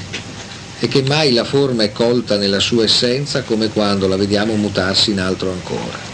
e 0.79 0.87
che 0.87 1.03
mai 1.03 1.33
la 1.33 1.43
forma 1.43 1.83
è 1.83 1.91
colta 1.91 2.37
nella 2.37 2.59
sua 2.59 2.85
essenza 2.85 3.43
come 3.43 3.69
quando 3.69 4.07
la 4.07 4.15
vediamo 4.15 4.55
mutarsi 4.55 5.11
in 5.11 5.19
altro 5.19 5.51
ancora. 5.51 6.07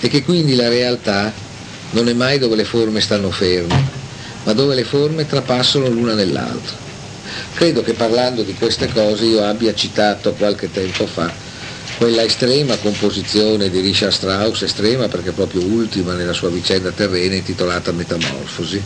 E 0.00 0.08
che 0.08 0.22
quindi 0.22 0.54
la 0.54 0.68
realtà 0.68 1.32
non 1.90 2.08
è 2.08 2.12
mai 2.12 2.38
dove 2.38 2.56
le 2.56 2.64
forme 2.64 3.00
stanno 3.00 3.30
ferme, 3.30 3.88
ma 4.44 4.52
dove 4.54 4.74
le 4.74 4.84
forme 4.84 5.26
trapassano 5.26 5.88
l'una 5.88 6.14
nell'altra. 6.14 6.88
Credo 7.54 7.82
che 7.82 7.92
parlando 7.92 8.42
di 8.42 8.54
queste 8.54 8.88
cose 8.88 9.24
io 9.26 9.44
abbia 9.44 9.74
citato 9.74 10.32
qualche 10.32 10.70
tempo 10.70 11.06
fa 11.06 11.48
quella 12.00 12.22
estrema 12.22 12.78
composizione 12.78 13.68
di 13.68 13.78
Richard 13.80 14.12
Strauss, 14.12 14.62
estrema 14.62 15.08
perché 15.08 15.32
proprio 15.32 15.60
ultima 15.60 16.14
nella 16.14 16.32
sua 16.32 16.48
vicenda 16.48 16.92
terrena 16.92 17.34
intitolata 17.34 17.92
Metamorfosi, 17.92 18.80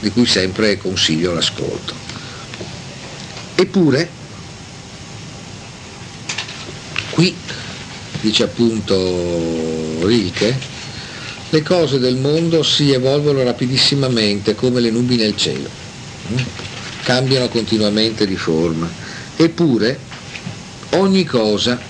di 0.00 0.10
cui 0.10 0.24
sempre 0.24 0.78
consiglio 0.78 1.34
l'ascolto. 1.34 1.92
Eppure, 3.54 4.08
qui, 7.10 7.36
dice 8.22 8.44
appunto 8.44 10.06
Rilke, 10.06 10.58
le 11.50 11.62
cose 11.62 11.98
del 11.98 12.16
mondo 12.16 12.62
si 12.62 12.90
evolvono 12.90 13.42
rapidissimamente 13.42 14.54
come 14.54 14.80
le 14.80 14.90
nubi 14.90 15.16
nel 15.16 15.36
cielo. 15.36 15.68
Cambiano 17.02 17.48
continuamente 17.48 18.26
di 18.26 18.36
forma, 18.36 18.90
eppure 19.36 19.98
ogni 20.92 21.24
cosa 21.24 21.89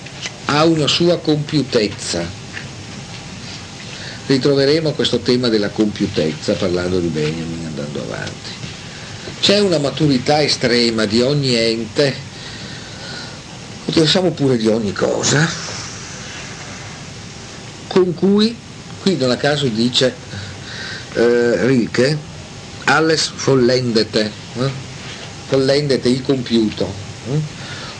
ha 0.53 0.65
una 0.65 0.87
sua 0.87 1.17
compiutezza. 1.17 2.27
Ritroveremo 4.25 4.91
questo 4.91 5.19
tema 5.19 5.47
della 5.47 5.69
compiutezza 5.69 6.53
parlando 6.53 6.99
di 6.99 7.07
Benjamin 7.07 7.65
andando 7.67 8.01
avanti. 8.01 8.49
C'è 9.39 9.59
una 9.59 9.77
maturità 9.77 10.41
estrema 10.41 11.05
di 11.05 11.21
ogni 11.21 11.55
ente, 11.55 12.13
diciamo 13.85 14.31
pure 14.31 14.57
di 14.57 14.67
ogni 14.67 14.91
cosa, 14.91 15.49
con 17.87 18.13
cui, 18.13 18.55
qui 19.01 19.15
non 19.15 19.31
a 19.31 19.37
caso 19.37 19.67
dice 19.67 20.13
eh, 21.13 21.65
Rilke, 21.65 22.17
alles 22.85 23.31
vollendete, 23.45 24.31
eh? 24.59 24.69
vollendete 25.49 26.09
il 26.09 26.21
compiuto. 26.21 26.93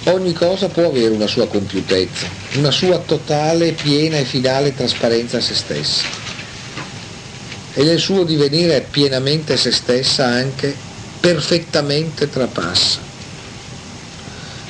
Ogni 0.05 0.33
cosa 0.33 0.67
può 0.67 0.87
avere 0.87 1.13
una 1.13 1.27
sua 1.27 1.47
compiutezza, 1.47 2.40
una 2.53 2.71
sua 2.71 2.97
totale, 2.99 3.71
piena 3.71 4.17
e 4.17 4.25
finale 4.25 4.75
trasparenza 4.75 5.37
a 5.37 5.41
se 5.41 5.53
stessa. 5.53 6.03
E 7.73 7.83
nel 7.83 7.99
suo 7.99 8.23
divenire 8.23 8.85
pienamente 8.89 9.55
se 9.55 9.71
stessa 9.71 10.25
anche 10.25 10.75
perfettamente 11.19 12.29
trapassa. 12.29 12.99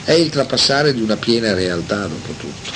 È 0.03 0.11
il 0.11 0.29
trapassare 0.29 0.93
di 0.93 1.01
una 1.01 1.15
piena 1.15 1.53
realtà 1.53 2.05
dopo 2.05 2.33
tutto. 2.37 2.71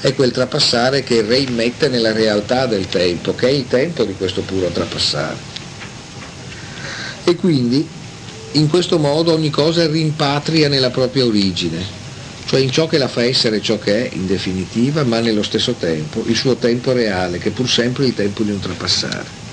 È 0.00 0.14
quel 0.14 0.30
trapassare 0.30 1.02
che 1.02 1.22
reimmette 1.22 1.88
nella 1.88 2.12
realtà 2.12 2.66
del 2.66 2.88
tempo, 2.88 3.34
che 3.34 3.48
è 3.48 3.50
il 3.50 3.66
tempo 3.68 4.04
di 4.04 4.14
questo 4.14 4.42
puro 4.42 4.68
trapassare. 4.68 5.54
E 7.24 7.34
quindi 7.34 7.86
in 8.52 8.68
questo 8.68 8.98
modo 8.98 9.32
ogni 9.32 9.50
cosa 9.50 9.86
rimpatria 9.86 10.68
nella 10.68 10.90
propria 10.90 11.24
origine, 11.24 12.05
cioè 12.46 12.60
in 12.60 12.70
ciò 12.70 12.86
che 12.86 12.96
la 12.96 13.08
fa 13.08 13.24
essere 13.24 13.60
ciò 13.60 13.76
che 13.76 14.08
è 14.08 14.14
in 14.14 14.26
definitiva, 14.26 15.02
ma 15.02 15.18
nello 15.18 15.42
stesso 15.42 15.72
tempo 15.74 16.22
il 16.26 16.36
suo 16.36 16.56
tempo 16.56 16.92
reale, 16.92 17.38
che 17.38 17.48
è 17.48 17.52
pur 17.52 17.68
sempre 17.68 18.06
il 18.06 18.14
tempo 18.14 18.44
di 18.44 18.52
un 18.52 18.60
trapassare. 18.60 19.44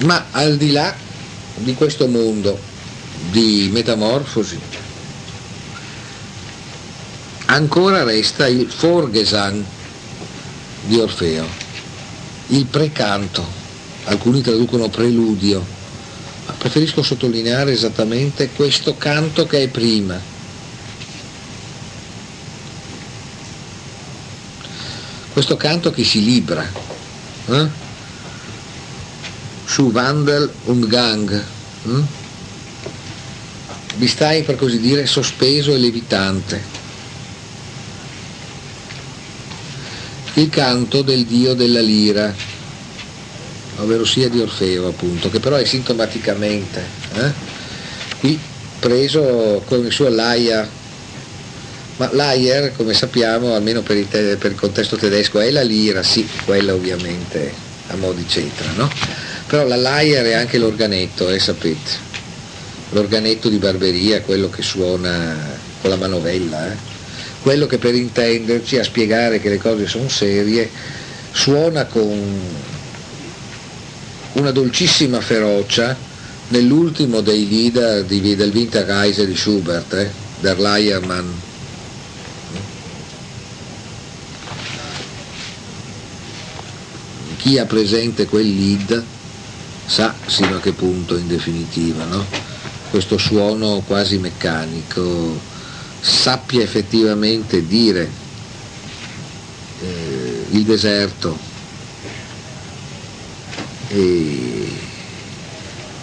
Ma 0.00 0.26
al 0.30 0.58
di 0.58 0.70
là 0.70 0.94
di 1.56 1.74
questo 1.74 2.06
mondo 2.08 2.60
di 3.30 3.70
metamorfosi, 3.72 4.60
ancora 7.46 8.04
resta 8.04 8.46
il 8.46 8.70
Forgesang 8.70 9.64
di 10.82 10.98
Orfeo, 10.98 11.46
il 12.48 12.66
precanto 12.66 13.46
alcuni 14.04 14.42
traducono 14.42 14.88
preludio, 14.90 15.64
preferisco 16.56 17.02
sottolineare 17.02 17.72
esattamente 17.72 18.50
questo 18.50 18.96
canto 18.96 19.46
che 19.46 19.64
è 19.64 19.68
prima. 19.68 20.36
questo 25.38 25.56
canto 25.56 25.92
che 25.92 26.02
si 26.02 26.24
libra, 26.24 26.68
eh? 27.46 27.68
su 29.64 29.82
Wandel 29.92 30.52
und 30.64 30.88
Gang, 30.88 31.30
eh? 31.30 32.02
vi 33.94 34.08
stai 34.08 34.42
per 34.42 34.56
così 34.56 34.80
dire 34.80 35.06
sospeso 35.06 35.72
e 35.72 35.78
levitante. 35.78 36.60
Il 40.34 40.48
canto 40.48 41.02
del 41.02 41.24
dio 41.24 41.54
della 41.54 41.82
lira, 41.82 42.34
ovvero 43.78 44.04
sia 44.04 44.28
di 44.28 44.40
Orfeo 44.40 44.88
appunto, 44.88 45.30
che 45.30 45.40
però 45.40 45.56
è 45.56 45.64
sintomaticamente 45.64 46.84
eh? 47.14 47.32
qui 48.20 48.38
preso 48.78 49.62
con 49.66 49.84
il 49.84 49.92
suo 49.92 50.08
Laia, 50.08 50.68
ma 51.96 52.08
Laia 52.12 52.70
come 52.72 52.94
sappiamo 52.94 53.54
almeno 53.54 53.82
per 53.82 53.96
il, 53.96 54.08
te- 54.08 54.36
per 54.36 54.52
il, 54.52 54.56
contesto 54.56 54.96
tedesco 54.96 55.40
è 55.40 55.50
la 55.50 55.62
lira, 55.62 56.02
sì, 56.02 56.26
quella 56.44 56.74
ovviamente 56.74 57.52
a 57.88 57.96
mo' 57.96 58.12
di 58.12 58.26
cetra, 58.28 58.70
no? 58.76 58.90
Però 59.46 59.66
la 59.66 59.76
Laia 59.76 60.22
è 60.22 60.34
anche 60.34 60.58
l'organetto, 60.58 61.28
eh, 61.30 61.38
sapete 61.38 62.06
l'organetto 62.90 63.48
di 63.48 63.58
barberia, 63.58 64.22
quello 64.22 64.48
che 64.48 64.62
suona 64.62 65.36
con 65.80 65.90
la 65.90 65.96
manovella, 65.96 66.72
eh? 66.72 66.76
quello 67.40 67.66
che 67.66 67.78
per 67.78 67.94
intenderci 67.94 68.78
a 68.78 68.84
spiegare 68.84 69.40
che 69.40 69.48
le 69.48 69.58
cose 69.58 69.86
sono 69.86 70.08
serie 70.08 70.70
suona 71.32 71.84
con 71.86 72.40
una 74.38 74.50
dolcissima 74.52 75.20
ferocia 75.20 75.96
nell'ultimo 76.48 77.20
dei 77.20 77.48
leader 77.48 78.04
di, 78.04 78.36
del 78.36 78.52
Winterreise 78.52 79.26
di 79.26 79.36
Schubert, 79.36 79.92
eh? 79.94 80.10
der 80.40 80.58
Leiermann. 80.58 81.28
Chi 87.36 87.58
ha 87.58 87.66
presente 87.66 88.26
quel 88.26 88.54
lead 88.54 89.04
sa 89.86 90.14
sino 90.26 90.56
a 90.56 90.60
che 90.60 90.72
punto 90.72 91.16
in 91.16 91.26
definitiva, 91.26 92.04
no? 92.04 92.24
questo 92.90 93.18
suono 93.18 93.82
quasi 93.86 94.18
meccanico 94.18 95.38
sappia 96.00 96.62
effettivamente 96.62 97.66
dire 97.66 98.10
eh, 99.80 100.46
il 100.50 100.64
deserto 100.64 101.47
e, 103.88 104.68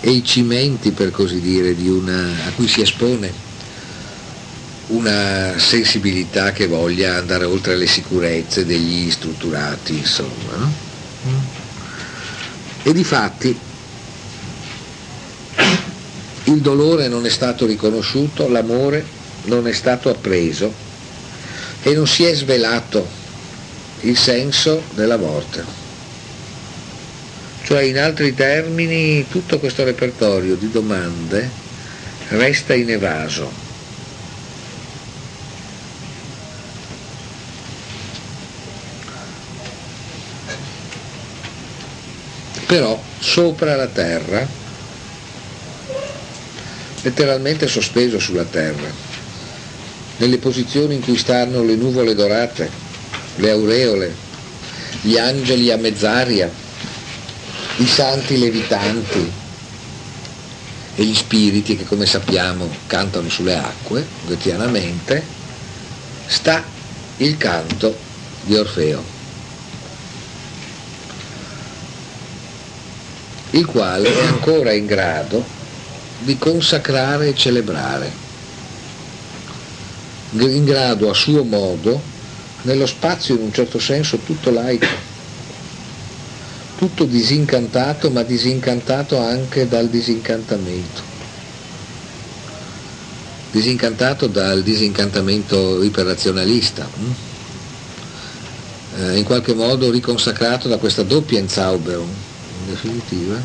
e, 0.01 0.09
i 0.09 0.23
cimenti 0.23 0.91
per 0.91 1.11
così 1.11 1.39
dire 1.39 1.75
una, 1.89 2.47
a 2.47 2.51
cui 2.55 2.67
si 2.67 2.81
espone 2.81 3.43
una 4.87 5.57
sensibilità 5.57 6.51
che 6.51 6.67
voglia 6.67 7.15
andare 7.15 7.45
oltre 7.45 7.75
le 7.75 7.87
sicurezze 7.87 8.65
degli 8.65 9.09
strutturati 9.09 9.97
insomma 9.97 10.55
no? 10.57 10.73
e 12.83 12.93
di 12.93 13.03
fatti 13.03 13.57
il 16.45 16.61
dolore 16.61 17.07
non 17.07 17.25
è 17.25 17.29
stato 17.29 17.65
riconosciuto, 17.65 18.47
l'amore 18.47 19.03
non 19.45 19.67
è 19.67 19.71
stato 19.71 20.09
appreso 20.09 20.71
e 21.81 21.93
non 21.93 22.07
si 22.07 22.23
è 22.23 22.33
svelato 22.35 23.07
il 24.01 24.17
senso 24.17 24.83
della 24.93 25.17
morte. 25.17 25.84
Cioè 27.65 27.81
in 27.81 27.97
altri 27.97 28.35
termini 28.35 29.27
tutto 29.27 29.57
questo 29.59 29.83
repertorio 29.83 30.55
di 30.55 30.69
domande 30.69 31.49
resta 32.29 32.75
inevaso. 32.75 33.51
Però 42.67 43.01
sopra 43.19 43.75
la 43.75 43.87
terra 43.87 44.47
letteralmente 47.01 47.67
sospeso 47.67 48.19
sulla 48.19 48.45
terra, 48.45 48.91
nelle 50.17 50.37
posizioni 50.37 50.95
in 50.95 51.01
cui 51.01 51.17
stanno 51.17 51.63
le 51.63 51.75
nuvole 51.75 52.15
dorate, 52.15 52.69
le 53.35 53.49
aureole, 53.51 54.13
gli 55.01 55.17
angeli 55.17 55.71
a 55.71 55.77
mezz'aria, 55.77 56.63
i 57.77 57.85
santi 57.85 58.37
levitanti 58.37 59.31
e 60.95 61.03
gli 61.03 61.13
spiriti 61.13 61.75
che 61.75 61.83
come 61.83 62.05
sappiamo 62.05 62.69
cantano 62.87 63.29
sulle 63.29 63.57
acque, 63.57 64.07
quotidianamente, 64.25 65.23
sta 66.25 66.63
il 67.17 67.37
canto 67.37 67.97
di 68.43 68.55
Orfeo, 68.55 69.03
il 73.51 73.65
quale 73.65 74.19
è 74.19 74.25
ancora 74.25 74.71
in 74.71 74.85
grado 74.85 75.43
di 76.19 76.37
consacrare 76.37 77.29
e 77.29 77.35
celebrare, 77.35 78.23
in 80.31 80.63
grado 80.63 81.09
a 81.09 81.13
suo 81.13 81.43
modo, 81.43 82.01
nello 82.61 82.85
spazio 82.85 83.35
in 83.35 83.41
un 83.41 83.53
certo 83.53 83.79
senso 83.79 84.17
tutto 84.19 84.49
laico, 84.49 84.87
tutto 86.85 87.05
disincantato 87.05 88.11
ma 88.11 88.21
disincantato 88.21 89.17
anche 89.17 89.67
dal 89.67 89.89
disincantamento 89.89 91.13
disincantato 93.49 94.27
dal 94.27 94.61
disincantamento 94.61 95.81
iperrazionalista, 95.81 96.87
hm? 96.93 97.11
eh, 98.97 99.17
in 99.17 99.23
qualche 99.23 99.53
modo 99.53 99.89
riconsacrato 99.89 100.67
da 100.67 100.77
questa 100.77 101.03
doppia 101.03 101.39
Entzauberung, 101.39 102.05
in 102.05 102.73
definitiva, 102.73 103.41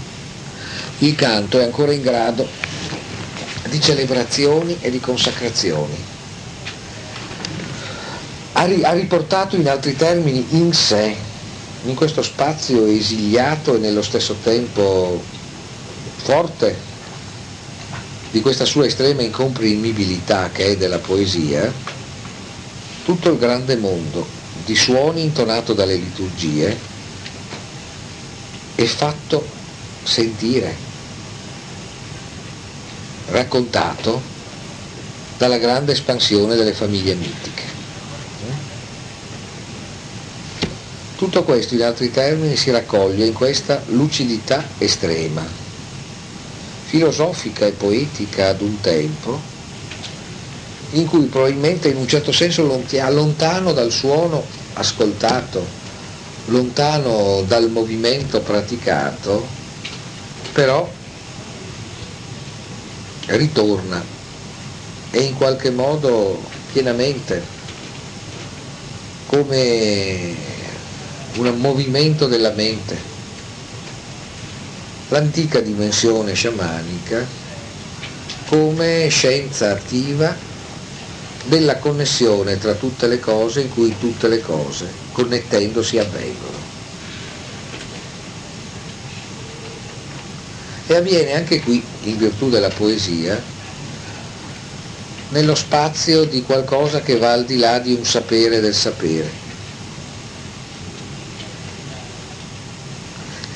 il 0.98 1.14
canto 1.14 1.60
è 1.60 1.62
ancora 1.62 1.92
in 1.92 2.02
grado 2.02 2.46
di 3.68 3.80
celebrazioni 3.80 4.78
e 4.80 4.90
di 4.90 4.98
consacrazioni. 4.98 5.96
Ha 8.52 8.92
riportato 8.92 9.54
in 9.54 9.68
altri 9.68 9.94
termini 9.94 10.44
in 10.50 10.72
sé, 10.72 11.14
in 11.84 11.94
questo 11.94 12.22
spazio 12.22 12.86
esiliato 12.86 13.74
e 13.74 13.78
nello 13.78 14.02
stesso 14.02 14.34
tempo 14.42 15.22
forte 16.16 16.78
di 18.30 18.40
questa 18.40 18.64
sua 18.64 18.86
estrema 18.86 19.22
incomprimibilità 19.22 20.50
che 20.50 20.66
è 20.66 20.76
della 20.76 20.98
poesia, 20.98 21.72
tutto 23.04 23.30
il 23.30 23.38
grande 23.38 23.76
mondo 23.76 24.26
di 24.64 24.76
suoni 24.76 25.22
intonato 25.22 25.72
dalle 25.72 25.96
liturgie 25.96 26.78
e 28.76 28.86
fatto 28.86 29.48
sentire 30.02 30.76
raccontato 33.26 34.22
dalla 35.36 35.58
grande 35.58 35.92
espansione 35.92 36.54
delle 36.54 36.74
famiglie 36.74 37.14
mitiche. 37.14 37.69
Tutto 41.20 41.44
questo 41.44 41.74
in 41.74 41.82
altri 41.82 42.10
termini 42.10 42.56
si 42.56 42.70
raccoglie 42.70 43.26
in 43.26 43.34
questa 43.34 43.82
lucidità 43.88 44.66
estrema, 44.78 45.46
filosofica 46.86 47.66
e 47.66 47.72
poetica 47.72 48.48
ad 48.48 48.62
un 48.62 48.80
tempo, 48.80 49.38
in 50.92 51.04
cui 51.04 51.26
probabilmente 51.26 51.88
in 51.88 51.98
un 51.98 52.08
certo 52.08 52.32
senso 52.32 52.64
lontano 52.64 53.74
dal 53.74 53.92
suono 53.92 54.46
ascoltato, 54.72 55.62
lontano 56.46 57.44
dal 57.46 57.70
movimento 57.70 58.40
praticato, 58.40 59.46
però 60.54 60.90
ritorna 63.26 64.02
e 65.10 65.20
in 65.20 65.34
qualche 65.34 65.70
modo 65.70 66.42
pienamente 66.72 67.44
come 69.26 70.59
un 71.36 71.56
movimento 71.58 72.26
della 72.26 72.50
mente. 72.50 72.96
L'antica 75.08 75.60
dimensione 75.60 76.34
sciamanica 76.34 77.26
come 78.46 79.08
scienza 79.08 79.70
attiva 79.70 80.34
della 81.44 81.76
connessione 81.76 82.58
tra 82.58 82.74
tutte 82.74 83.06
le 83.06 83.20
cose 83.20 83.60
in 83.60 83.68
cui 83.70 83.96
tutte 83.98 84.28
le 84.28 84.40
cose, 84.40 84.88
connettendosi, 85.12 85.98
avvengono. 85.98 86.58
E 90.86 90.94
avviene 90.94 91.34
anche 91.34 91.60
qui, 91.60 91.82
in 92.02 92.18
virtù 92.18 92.50
della 92.50 92.68
poesia, 92.68 93.40
nello 95.28 95.54
spazio 95.54 96.24
di 96.24 96.42
qualcosa 96.42 97.00
che 97.00 97.16
va 97.16 97.32
al 97.32 97.44
di 97.44 97.56
là 97.56 97.78
di 97.78 97.92
un 97.92 98.04
sapere 98.04 98.58
del 98.58 98.74
sapere 98.74 99.39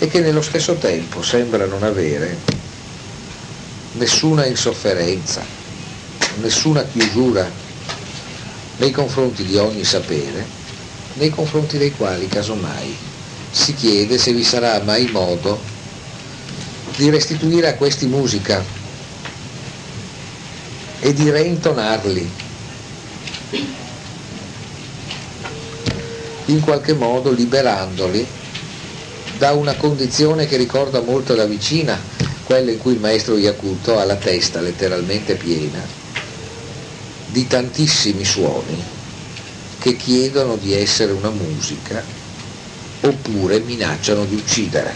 e 0.04 0.08
che 0.08 0.20
nello 0.20 0.42
stesso 0.42 0.74
tempo 0.74 1.22
sembra 1.22 1.64
non 1.64 1.82
avere 1.82 2.36
nessuna 3.92 4.44
insofferenza, 4.44 5.42
nessuna 6.40 6.84
chiusura 6.84 7.50
nei 8.76 8.90
confronti 8.90 9.44
di 9.44 9.56
ogni 9.56 9.82
sapere, 9.82 10.44
nei 11.14 11.30
confronti 11.30 11.78
dei 11.78 11.96
quali, 11.96 12.28
casomai, 12.28 12.94
si 13.50 13.72
chiede 13.74 14.18
se 14.18 14.34
vi 14.34 14.44
sarà 14.44 14.78
mai 14.82 15.06
modo 15.10 15.58
di 16.96 17.08
restituire 17.08 17.68
a 17.68 17.74
questi 17.74 18.04
musica 18.04 18.62
e 21.00 21.12
di 21.14 21.30
reintonarli 21.30 22.30
in 26.46 26.60
qualche 26.60 26.92
modo 26.92 27.30
liberandoli 27.30 28.42
da 29.38 29.52
una 29.52 29.74
condizione 29.74 30.46
che 30.46 30.56
ricorda 30.56 31.00
molto 31.00 31.34
da 31.34 31.44
vicina 31.44 32.00
quella 32.44 32.70
in 32.70 32.78
cui 32.78 32.92
il 32.92 33.00
maestro 33.00 33.36
Iacuto 33.36 33.98
ha 33.98 34.04
la 34.04 34.16
testa 34.16 34.60
letteralmente 34.60 35.34
piena 35.34 35.82
di 37.26 37.46
tantissimi 37.46 38.24
suoni 38.24 38.82
che 39.78 39.96
chiedono 39.96 40.56
di 40.56 40.72
essere 40.72 41.12
una 41.12 41.30
musica 41.30 42.02
oppure 43.00 43.60
minacciano 43.60 44.24
di 44.24 44.34
uccidere. 44.34 44.94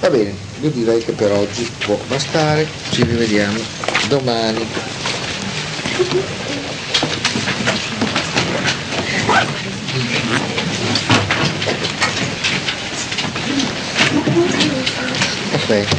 Va 0.00 0.10
bene, 0.10 0.34
io 0.62 0.70
direi 0.70 1.04
che 1.04 1.12
per 1.12 1.30
oggi 1.30 1.70
può 1.84 1.98
bastare, 2.08 2.66
ci 2.90 3.04
rivediamo 3.04 3.60
domani. 4.08 4.66
Okay. 15.52 15.90